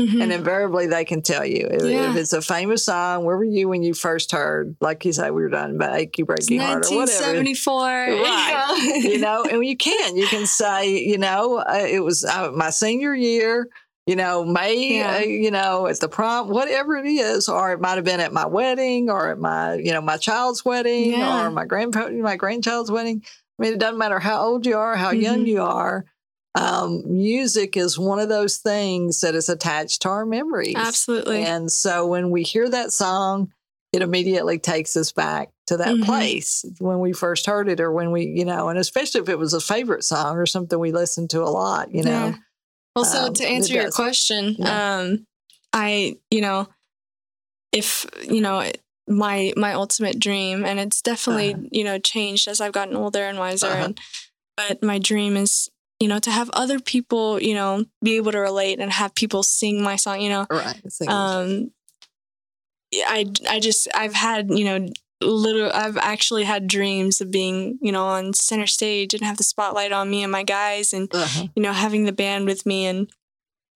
Mhm. 0.00 0.22
And 0.22 0.32
invariably 0.32 0.86
they 0.86 1.04
can 1.04 1.20
tell 1.20 1.44
you. 1.44 1.68
If, 1.70 1.82
Yeah. 1.84 2.10
if 2.10 2.16
it's 2.16 2.32
a 2.32 2.40
famous 2.40 2.84
song, 2.84 3.24
where 3.24 3.36
were 3.36 3.44
you 3.44 3.68
when 3.68 3.82
you 3.82 3.92
first 3.92 4.32
heard, 4.32 4.74
like 4.80 5.04
you 5.04 5.12
say, 5.12 5.30
we 5.30 5.42
were 5.42 5.50
done 5.50 5.76
by 5.76 5.98
Achy 5.98 6.22
Breaky 6.24 6.58
Heart 6.58 6.86
or 6.90 6.96
whatever. 6.96 7.34
1974, 7.34 7.82
Right. 8.22 9.00
you 9.02 9.18
know, 9.18 9.44
and 9.44 9.64
you 9.64 9.76
can, 9.76 10.16
you 10.16 10.26
can 10.26 10.46
say, 10.46 10.98
you 10.98 11.18
know, 11.18 11.58
uh, 11.58 11.86
it 11.86 12.00
was 12.02 12.24
uh, 12.24 12.50
my 12.54 12.70
senior 12.70 13.14
year, 13.14 13.68
you 14.06 14.16
know, 14.16 14.44
May, 14.46 14.96
Yeah. 14.96 15.16
uh, 15.16 15.20
you 15.20 15.50
know, 15.50 15.86
at 15.86 16.00
the 16.00 16.08
prom, 16.08 16.48
whatever 16.48 16.96
it 16.96 17.06
is, 17.06 17.46
or 17.50 17.72
it 17.72 17.80
might 17.82 17.96
have 17.96 18.04
been 18.04 18.20
at 18.20 18.32
my 18.32 18.46
wedding 18.46 19.10
or 19.10 19.28
at 19.28 19.38
my, 19.38 19.74
you 19.74 19.92
know, 19.92 20.00
my 20.00 20.16
child's 20.16 20.64
wedding 20.64 21.10
Yeah. 21.12 21.46
or 21.46 21.50
my 21.50 21.66
grandpa, 21.66 22.08
my 22.08 22.36
grandchild's 22.36 22.90
wedding. 22.90 23.22
I 23.58 23.62
mean, 23.62 23.74
it 23.74 23.78
doesn't 23.78 23.98
matter 23.98 24.18
how 24.18 24.40
old 24.42 24.64
you 24.64 24.78
are, 24.78 24.96
how 24.96 25.10
young 25.10 25.40
Mhm. 25.44 25.48
you 25.48 25.62
are. 25.62 26.06
Um, 26.54 27.02
music 27.06 27.76
is 27.76 27.98
one 27.98 28.18
of 28.18 28.28
those 28.28 28.58
things 28.58 29.20
that 29.22 29.34
is 29.34 29.48
attached 29.48 30.02
to 30.02 30.08
our 30.10 30.26
memories. 30.26 30.76
Absolutely. 30.76 31.42
And 31.42 31.70
so 31.72 32.06
when 32.06 32.30
we 32.30 32.42
hear 32.42 32.68
that 32.68 32.92
song, 32.92 33.52
it 33.92 34.02
immediately 34.02 34.58
takes 34.58 34.96
us 34.96 35.12
back 35.12 35.50
to 35.66 35.76
that 35.78 35.96
Mhm. 35.96 36.04
place 36.04 36.64
when 36.78 37.00
we 37.00 37.12
first 37.12 37.46
heard 37.46 37.68
it 37.68 37.80
or 37.80 37.90
when 37.92 38.10
we, 38.10 38.26
you 38.26 38.44
know, 38.44 38.68
and 38.68 38.78
especially 38.78 39.20
if 39.22 39.28
it 39.28 39.38
was 39.38 39.54
a 39.54 39.60
favorite 39.60 40.04
song 40.04 40.36
or 40.36 40.44
something 40.46 40.78
we 40.78 40.92
listened 40.92 41.30
to 41.30 41.42
a 41.42 41.48
lot, 41.48 41.92
you 41.94 42.02
know. 42.02 42.10
Yeah. 42.28 42.34
Well, 42.96 43.04
so 43.06 43.26
Um, 43.26 43.34
to 43.34 43.46
answer 43.46 43.72
your 43.72 43.84
does. 43.84 43.94
question, 43.96 44.56
Yeah. 44.58 44.98
um, 45.00 45.26
I, 45.72 46.16
you 46.30 46.42
know, 46.42 46.68
if 47.72 48.04
you 48.22 48.40
know 48.42 48.70
my 49.08 49.52
my 49.56 49.72
ultimate 49.72 50.18
dream, 50.18 50.64
and 50.64 50.78
it's 50.78 51.00
definitely 51.00 51.54
Uh-huh. 51.54 51.62
you 51.72 51.84
know 51.84 51.98
changed 51.98 52.46
as 52.48 52.60
I've 52.60 52.72
gotten 52.72 52.94
older 52.96 53.26
and 53.26 53.38
wiser, 53.38 53.66
Uh-huh. 53.68 53.84
and 53.86 54.00
but 54.56 54.82
my 54.82 54.98
dream 54.98 55.36
is 55.36 55.70
you 56.02 56.08
know 56.08 56.18
to 56.26 56.30
have 56.38 56.50
other 56.62 56.78
people 56.92 57.40
you 57.48 57.54
know 57.54 57.84
be 58.02 58.16
able 58.20 58.32
to 58.32 58.40
relate 58.50 58.78
and 58.82 58.90
have 58.92 59.14
people 59.14 59.42
sing 59.42 59.82
my 59.82 59.96
song, 59.96 60.20
you 60.20 60.28
know, 60.34 60.44
Right. 60.50 60.76
English. 60.84 61.08
um, 61.08 61.70
I 62.94 63.20
I 63.48 63.60
just 63.60 63.88
I've 63.94 64.14
had 64.14 64.50
you 64.50 64.64
know 64.64 64.88
little 65.22 65.70
I've 65.72 65.96
actually 65.96 66.44
had 66.44 66.66
dreams 66.66 67.20
of 67.20 67.30
being 67.30 67.78
you 67.80 67.92
know 67.92 68.04
on 68.06 68.34
center 68.34 68.66
stage 68.66 69.14
and 69.14 69.22
have 69.22 69.36
the 69.36 69.44
spotlight 69.44 69.92
on 69.92 70.10
me 70.10 70.22
and 70.22 70.32
my 70.32 70.42
guys 70.42 70.92
and 70.92 71.08
Uh-huh. 71.14 71.46
you 71.54 71.62
know 71.62 71.72
having 71.72 72.04
the 72.04 72.12
band 72.12 72.46
with 72.46 72.66
me 72.66 72.86
and 72.86 73.08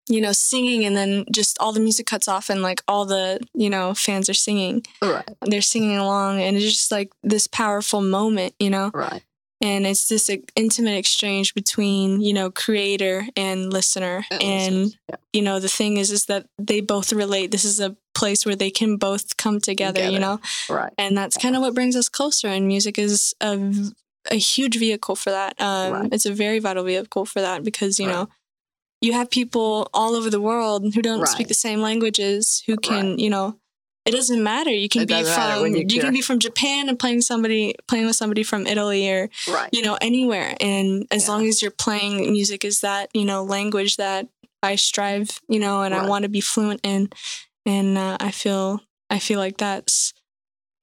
you 0.09 0.21
know 0.21 0.33
singing 0.33 0.85
and 0.85 0.97
then 0.97 1.25
just 1.33 1.57
all 1.61 1.73
the 1.73 1.81
music 1.81 2.07
cuts 2.07 2.29
off 2.29 2.51
and 2.51 2.63
like 2.63 2.83
all 2.89 3.05
the 3.07 3.41
you 3.55 3.71
know 3.71 3.95
fans 3.95 4.29
are 4.29 4.35
singing 4.35 4.85
Right. 5.03 5.29
they're 5.43 5.63
singing 5.63 5.97
along 5.97 6.41
and 6.41 6.57
it's 6.57 6.65
just 6.67 6.93
like 6.93 7.11
this 7.23 7.47
powerful 7.47 8.01
moment 8.03 8.55
you 8.59 8.71
know 8.71 8.91
Right. 8.93 9.23
And 9.61 9.87
it's 9.87 10.09
this 10.09 10.29
intimate 10.55 10.97
exchange 10.97 11.55
between 11.55 12.21
you 12.21 12.33
know 12.35 12.51
creator 12.51 13.27
and 13.37 13.73
listener 13.73 14.25
And 14.31 14.43
and 14.43 14.97
yeah. 15.09 15.17
you 15.33 15.43
know 15.43 15.61
the 15.61 15.69
thing 15.69 15.97
is 15.97 16.11
is 16.11 16.27
that 16.27 16.47
they 16.59 16.81
both 16.81 17.13
relate 17.13 17.51
this 17.51 17.65
is 17.65 17.81
a 17.81 17.97
place 18.15 18.47
where 18.47 18.57
they 18.57 18.71
can 18.71 18.97
both 18.97 19.37
come 19.37 19.61
together, 19.61 20.03
you 20.05 20.19
know 20.19 20.41
Right. 20.69 20.93
and 20.99 21.17
that's 21.17 21.37
kind 21.37 21.55
of 21.57 21.63
what 21.63 21.75
brings 21.75 21.97
us 21.97 22.09
closer 22.09 22.49
and 22.49 22.67
music 22.67 22.99
is 22.99 23.35
a, 23.41 23.53
a 24.31 24.37
huge 24.37 24.79
vehicle 24.79 25.17
for 25.17 25.31
that 25.31 25.55
um, 25.61 25.93
Right. 25.93 26.13
it's 26.13 26.27
a 26.27 26.33
very 26.33 26.59
vital 26.59 26.85
vehicle 26.85 27.25
for 27.27 27.41
that 27.41 27.63
because 27.65 27.99
you 28.01 28.07
Right. 28.07 28.13
know 28.15 28.29
you 29.03 29.13
have 29.13 29.29
people 29.31 29.89
all 29.93 30.15
over 30.17 30.31
the 30.31 30.41
world 30.41 30.95
who 30.95 31.03
don't 31.03 31.27
speak 31.29 31.49
the 31.49 31.55
same 31.55 31.81
languages 31.83 32.63
who 32.67 32.77
can 32.77 33.11
Right. 33.11 33.19
you 33.19 33.31
know 33.31 33.59
it 34.07 34.13
doesn't 34.13 34.43
matter. 34.43 34.71
You 34.71 34.89
can 34.89 35.03
It 35.03 35.09
be 35.09 35.23
from 35.25 35.75
you, 35.75 35.85
you 35.89 36.01
can 36.01 36.13
be 36.13 36.21
from 36.23 36.39
japan 36.39 36.89
and 36.89 36.99
playing 36.99 37.21
somebody 37.23 37.75
playing 37.89 38.07
with 38.07 38.17
somebody 38.17 38.43
from 38.43 38.67
italy 38.67 39.11
or 39.11 39.29
Right. 39.49 39.69
you 39.73 39.83
know 39.83 39.99
anywhere. 40.01 40.55
And 40.61 41.07
as 41.11 41.25
Yeah. 41.27 41.33
long 41.33 41.47
as 41.47 41.61
you're 41.63 41.71
playing 41.71 42.33
music 42.33 42.65
is 42.65 42.81
that 42.81 43.11
you 43.15 43.25
know 43.25 43.43
language 43.45 43.97
that 43.97 44.29
i 44.63 44.77
strive 44.77 45.41
you 45.49 45.59
know 45.59 45.83
and 45.83 45.95
i 45.95 46.07
want 46.09 46.23
to 46.23 46.29
be 46.29 46.41
fluent 46.41 46.81
in. 46.83 47.11
And 47.67 47.99
uh, 47.99 48.17
i 48.21 48.31
feel 48.31 48.81
i 49.11 49.19
feel 49.19 49.39
like 49.41 49.57
that's 49.59 50.13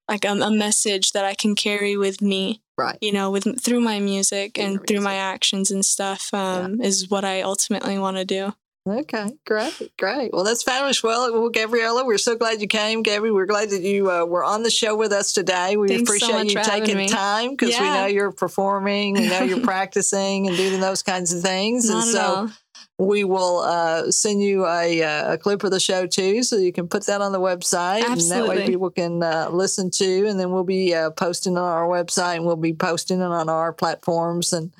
like 0.09 0.25
a, 0.25 0.31
a 0.33 0.51
message 0.51 1.13
that 1.13 1.23
i 1.25 1.33
can 1.33 1.55
carry 1.55 1.95
with 1.97 2.21
me 2.21 2.61
Right. 2.77 2.97
you 3.01 3.11
know 3.13 3.29
with 3.31 3.45
through 3.61 3.81
my 3.81 3.99
music 3.99 4.55
Through 4.55 4.63
and 4.65 4.87
through 4.87 5.01
my 5.01 5.15
actions 5.15 5.71
and 5.71 5.85
stuff 5.85 6.33
um, 6.33 6.81
is 6.81 7.09
what 7.09 7.23
i 7.23 7.41
ultimately 7.41 7.97
want 7.99 8.17
to 8.17 8.25
do 8.25 8.53
Okay, 8.85 9.29
great, 9.45 9.93
great. 9.97 10.33
Well, 10.33 10.43
that's 10.43 10.61
fabulous. 10.61 11.01
Well, 11.01 11.31
well, 11.31 11.49
Gabriella, 11.49 12.05
we're 12.05 12.17
so 12.17 12.35
glad 12.35 12.59
you 12.59 12.67
came, 12.67 13.01
Gabby. 13.01 13.31
We're 13.31 13.45
glad 13.45 13.69
that 13.69 13.81
you 13.81 14.11
uh, 14.11 14.25
were 14.25 14.43
on 14.43 14.63
the 14.63 14.69
show 14.69 14.93
with 14.95 15.13
us 15.13 15.31
today. 15.31 15.77
We 15.77 15.87
Thanks 15.87 16.09
appreciate 16.09 16.33
much 16.33 16.53
you 16.53 16.63
taking 16.63 16.97
me. 16.97 17.07
time 17.07 17.51
because 17.51 17.79
we 17.79 17.85
know 17.85 18.07
you're 18.07 18.33
performing, 18.33 19.13
we 19.13 19.29
know 19.29 19.41
you're 19.41 19.59
practicing 19.63 20.47
and 20.47 20.57
doing 20.57 20.81
those 20.81 21.01
kinds 21.01 21.31
of 21.31 21.41
things. 21.41 21.89
not 21.89 22.03
and 22.03 22.11
so, 22.11 22.21
all 22.21 22.51
we 22.99 23.23
will 23.23 23.59
uh, 23.59 24.11
send 24.11 24.41
you 24.41 24.65
a, 24.65 25.01
uh, 25.01 25.33
a, 25.33 25.37
clip 25.37 25.63
of 25.63 25.71
the 25.71 25.79
show 25.79 26.05
too, 26.05 26.43
so 26.43 26.57
you 26.57 26.71
can 26.71 26.87
put 26.87 27.05
that 27.07 27.21
on 27.21 27.31
the 27.31 27.39
website, 27.39 28.03
Absolutely. 28.03 28.19
and 28.19 28.31
that 28.31 28.47
way 28.47 28.67
people 28.67 28.89
can 28.91 29.23
uh, 29.23 29.49
listen 29.51 29.89
to. 29.91 30.27
And 30.27 30.39
then 30.39 30.51
we'll 30.51 30.63
be 30.63 30.93
uh, 30.93 31.09
posting 31.11 31.57
on 31.57 31.63
our 31.63 31.87
website, 31.87 32.35
and 32.35 32.45
we'll 32.45 32.55
be 32.55 32.73
posting 32.73 33.19
it 33.19 33.23
on 33.23 33.49
our 33.49 33.73
platforms 33.73 34.53
and 34.53 34.71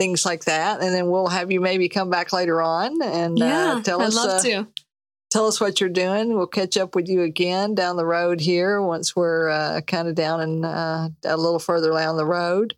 things 0.00 0.24
like 0.24 0.44
that. 0.46 0.80
And 0.80 0.94
then 0.94 1.10
we'll 1.10 1.28
have 1.28 1.52
you 1.52 1.60
maybe 1.60 1.88
come 1.90 2.08
back 2.08 2.32
later 2.32 2.62
on 2.62 3.00
and 3.02 3.40
uh, 3.40 3.82
tell 3.82 4.00
I'd 4.00 4.08
us. 4.08 4.16
love 4.16 4.42
to. 4.42 4.66
Tell 5.30 5.46
us 5.46 5.60
what 5.60 5.78
you're 5.80 5.90
doing. 5.90 6.34
We'll 6.34 6.46
catch 6.48 6.76
up 6.76 6.96
with 6.96 7.06
you 7.06 7.22
again 7.22 7.74
down 7.76 7.96
the 7.96 8.06
road 8.06 8.40
here 8.40 8.82
once 8.82 9.14
we're 9.14 9.80
kind 9.82 10.08
of 10.08 10.16
down 10.16 10.40
and 10.40 10.64
a 10.64 11.36
little 11.36 11.60
further 11.60 11.92
down 11.92 12.16
the 12.16 12.24
road. 12.26 12.74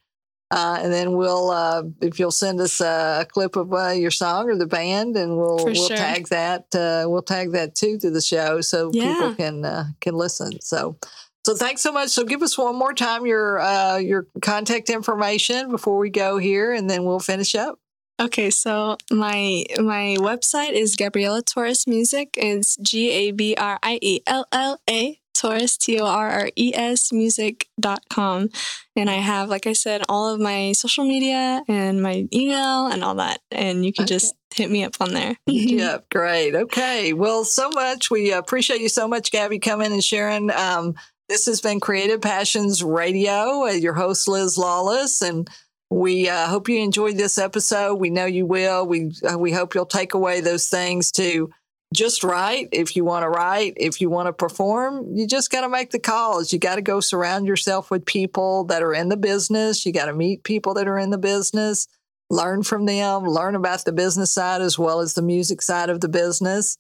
Uh, 0.50 0.78
and 0.82 0.92
then 0.92 1.12
we'll, 1.16 1.50
uh, 1.50 1.82
if 2.02 2.18
you'll 2.18 2.30
send 2.30 2.60
us 2.60 2.78
a, 2.82 3.20
a 3.22 3.24
clip 3.24 3.56
of 3.56 3.72
uh, 3.72 3.88
your 3.88 4.10
song 4.10 4.50
or 4.50 4.54
the 4.54 4.66
band, 4.66 5.16
and 5.16 5.38
we'll 5.38 5.60
For 5.60 5.72
we'll 5.72 5.88
sure. 5.88 5.96
tag 5.96 6.28
that 6.28 6.66
uh, 6.74 7.08
we'll 7.08 7.22
tag 7.22 7.52
that 7.52 7.74
too 7.74 7.96
to 8.00 8.10
the 8.10 8.20
show 8.20 8.60
so 8.60 8.90
Yeah. 8.92 9.14
people 9.14 9.34
can 9.34 9.64
uh, 9.64 9.84
can 10.02 10.12
listen. 10.14 10.60
So, 10.60 10.98
so 11.44 11.54
thanks 11.54 11.82
so 11.82 11.92
much. 11.92 12.10
So 12.10 12.24
give 12.24 12.42
us 12.42 12.56
one 12.56 12.76
more 12.76 12.92
time 12.94 13.26
your 13.26 13.60
uh, 13.60 13.96
your 13.98 14.26
contact 14.40 14.90
information 14.90 15.70
before 15.70 15.98
we 15.98 16.10
go 16.10 16.38
here, 16.38 16.72
and 16.72 16.88
then 16.88 17.04
we'll 17.04 17.20
finish 17.20 17.54
up. 17.54 17.78
Okay, 18.20 18.50
so 18.50 18.96
my 19.10 19.64
my 19.78 20.16
website 20.18 20.72
is 20.72 20.94
Gabriella 20.96 21.42
Torres 21.42 21.86
Music. 21.86 22.30
It's 22.36 22.76
G 22.76 23.10
A 23.10 23.30
B 23.32 23.54
R 23.56 23.78
I 23.82 23.98
E 24.00 24.20
L 24.26 24.46
L 24.52 24.78
A 24.88 25.18
Torres 25.34 25.76
T 25.76 25.98
O 25.98 26.04
R 26.06 26.30
R 26.30 26.50
E 26.56 26.72
S 26.74 27.10
music.com. 27.12 28.48
And 28.94 29.08
I 29.10 29.14
have, 29.14 29.48
like 29.48 29.66
I 29.66 29.72
said, 29.72 30.02
all 30.08 30.28
of 30.28 30.38
my 30.40 30.72
social 30.72 31.04
media 31.04 31.62
and 31.66 32.02
my 32.02 32.28
email 32.32 32.86
and 32.88 33.02
all 33.02 33.14
that. 33.16 33.40
And 33.50 33.84
you 33.84 33.92
can 33.92 34.04
Okay. 34.04 34.14
just 34.14 34.34
hit 34.54 34.70
me 34.70 34.84
up 34.84 34.94
on 35.00 35.14
there. 35.14 35.34
yep, 35.46 36.08
great. 36.10 36.54
Okay. 36.54 37.12
Well, 37.14 37.44
so 37.44 37.70
much. 37.70 38.10
We 38.10 38.32
appreciate 38.32 38.80
you 38.82 38.90
so 38.90 39.08
much, 39.08 39.32
Gabby, 39.32 39.58
coming 39.58 39.92
and 39.92 40.04
sharing. 40.04 40.50
Um, 40.50 40.94
this 41.28 41.46
has 41.46 41.60
been 41.60 41.80
Creative 41.80 42.20
Passions 42.20 42.82
Radio. 42.82 43.64
Uh, 43.64 43.70
your 43.70 43.94
host, 43.94 44.28
Liz 44.28 44.58
Lawless, 44.58 45.22
and 45.22 45.48
we 45.90 46.28
uh, 46.28 46.46
hope 46.46 46.68
you 46.68 46.78
enjoyed 46.80 47.16
this 47.16 47.38
episode. 47.38 47.96
We 47.96 48.10
know 48.10 48.26
you 48.26 48.46
will. 48.46 48.86
We 48.86 49.12
uh, 49.28 49.38
we 49.38 49.52
hope 49.52 49.74
you'll 49.74 49.86
take 49.86 50.14
away 50.14 50.40
those 50.40 50.68
things 50.68 51.10
to 51.12 51.50
just 51.94 52.24
write 52.24 52.68
if 52.72 52.96
you 52.96 53.04
want 53.04 53.24
to 53.24 53.28
write. 53.28 53.74
If 53.76 54.00
you 54.00 54.08
want 54.08 54.26
to 54.26 54.32
perform, 54.32 55.14
you 55.14 55.26
just 55.26 55.50
got 55.50 55.60
to 55.60 55.68
make 55.68 55.90
the 55.90 55.98
calls. 55.98 56.52
You 56.52 56.58
got 56.58 56.76
to 56.76 56.82
go 56.82 57.00
surround 57.00 57.46
yourself 57.46 57.90
with 57.90 58.06
people 58.06 58.64
that 58.64 58.82
are 58.82 58.94
in 58.94 59.08
the 59.08 59.16
business. 59.16 59.84
You 59.84 59.92
got 59.92 60.06
to 60.06 60.14
meet 60.14 60.44
people 60.44 60.74
that 60.74 60.88
are 60.88 60.98
in 60.98 61.10
the 61.10 61.18
business 61.18 61.86
learn 62.32 62.62
from 62.62 62.86
them, 62.86 63.24
learn 63.24 63.54
about 63.54 63.84
the 63.84 63.92
business 63.92 64.32
side 64.32 64.62
as 64.62 64.78
well 64.78 65.00
as 65.00 65.12
the 65.12 65.22
music 65.22 65.60
side 65.60 65.90
of 65.90 66.00
the 66.00 66.08
business, 66.08 66.78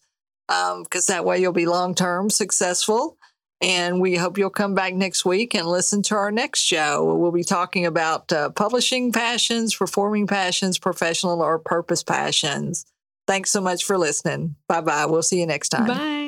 because 0.48 1.06
that 1.06 1.26
way 1.26 1.38
you'll 1.38 1.52
be 1.52 1.66
long 1.66 1.94
term 1.94 2.30
successful. 2.30 3.18
And 3.62 4.00
we 4.00 4.16
hope 4.16 4.38
you'll 4.38 4.50
come 4.50 4.74
back 4.74 4.92
next 4.92 5.24
week 5.24 5.54
and 5.54 5.66
listen 5.66 6.02
to 6.04 6.16
our 6.16 6.32
next 6.32 6.60
show. 6.60 7.14
We'll 7.14 7.30
be 7.30 7.44
talking 7.44 7.86
about 7.86 8.32
uh, 8.32 8.50
publishing 8.50 9.12
passions, 9.12 9.74
performing 9.74 10.26
passions, 10.26 10.78
professional 10.78 11.40
or 11.40 11.58
purpose 11.60 12.02
passions. 12.02 12.84
Thanks 13.28 13.52
so 13.52 13.60
much 13.60 13.84
for 13.84 13.96
listening. 13.96 14.56
Bye 14.66 14.80
bye. 14.80 15.06
We'll 15.06 15.22
see 15.22 15.38
you 15.38 15.46
next 15.46 15.68
time. 15.68 15.86
Bye. 15.86 16.21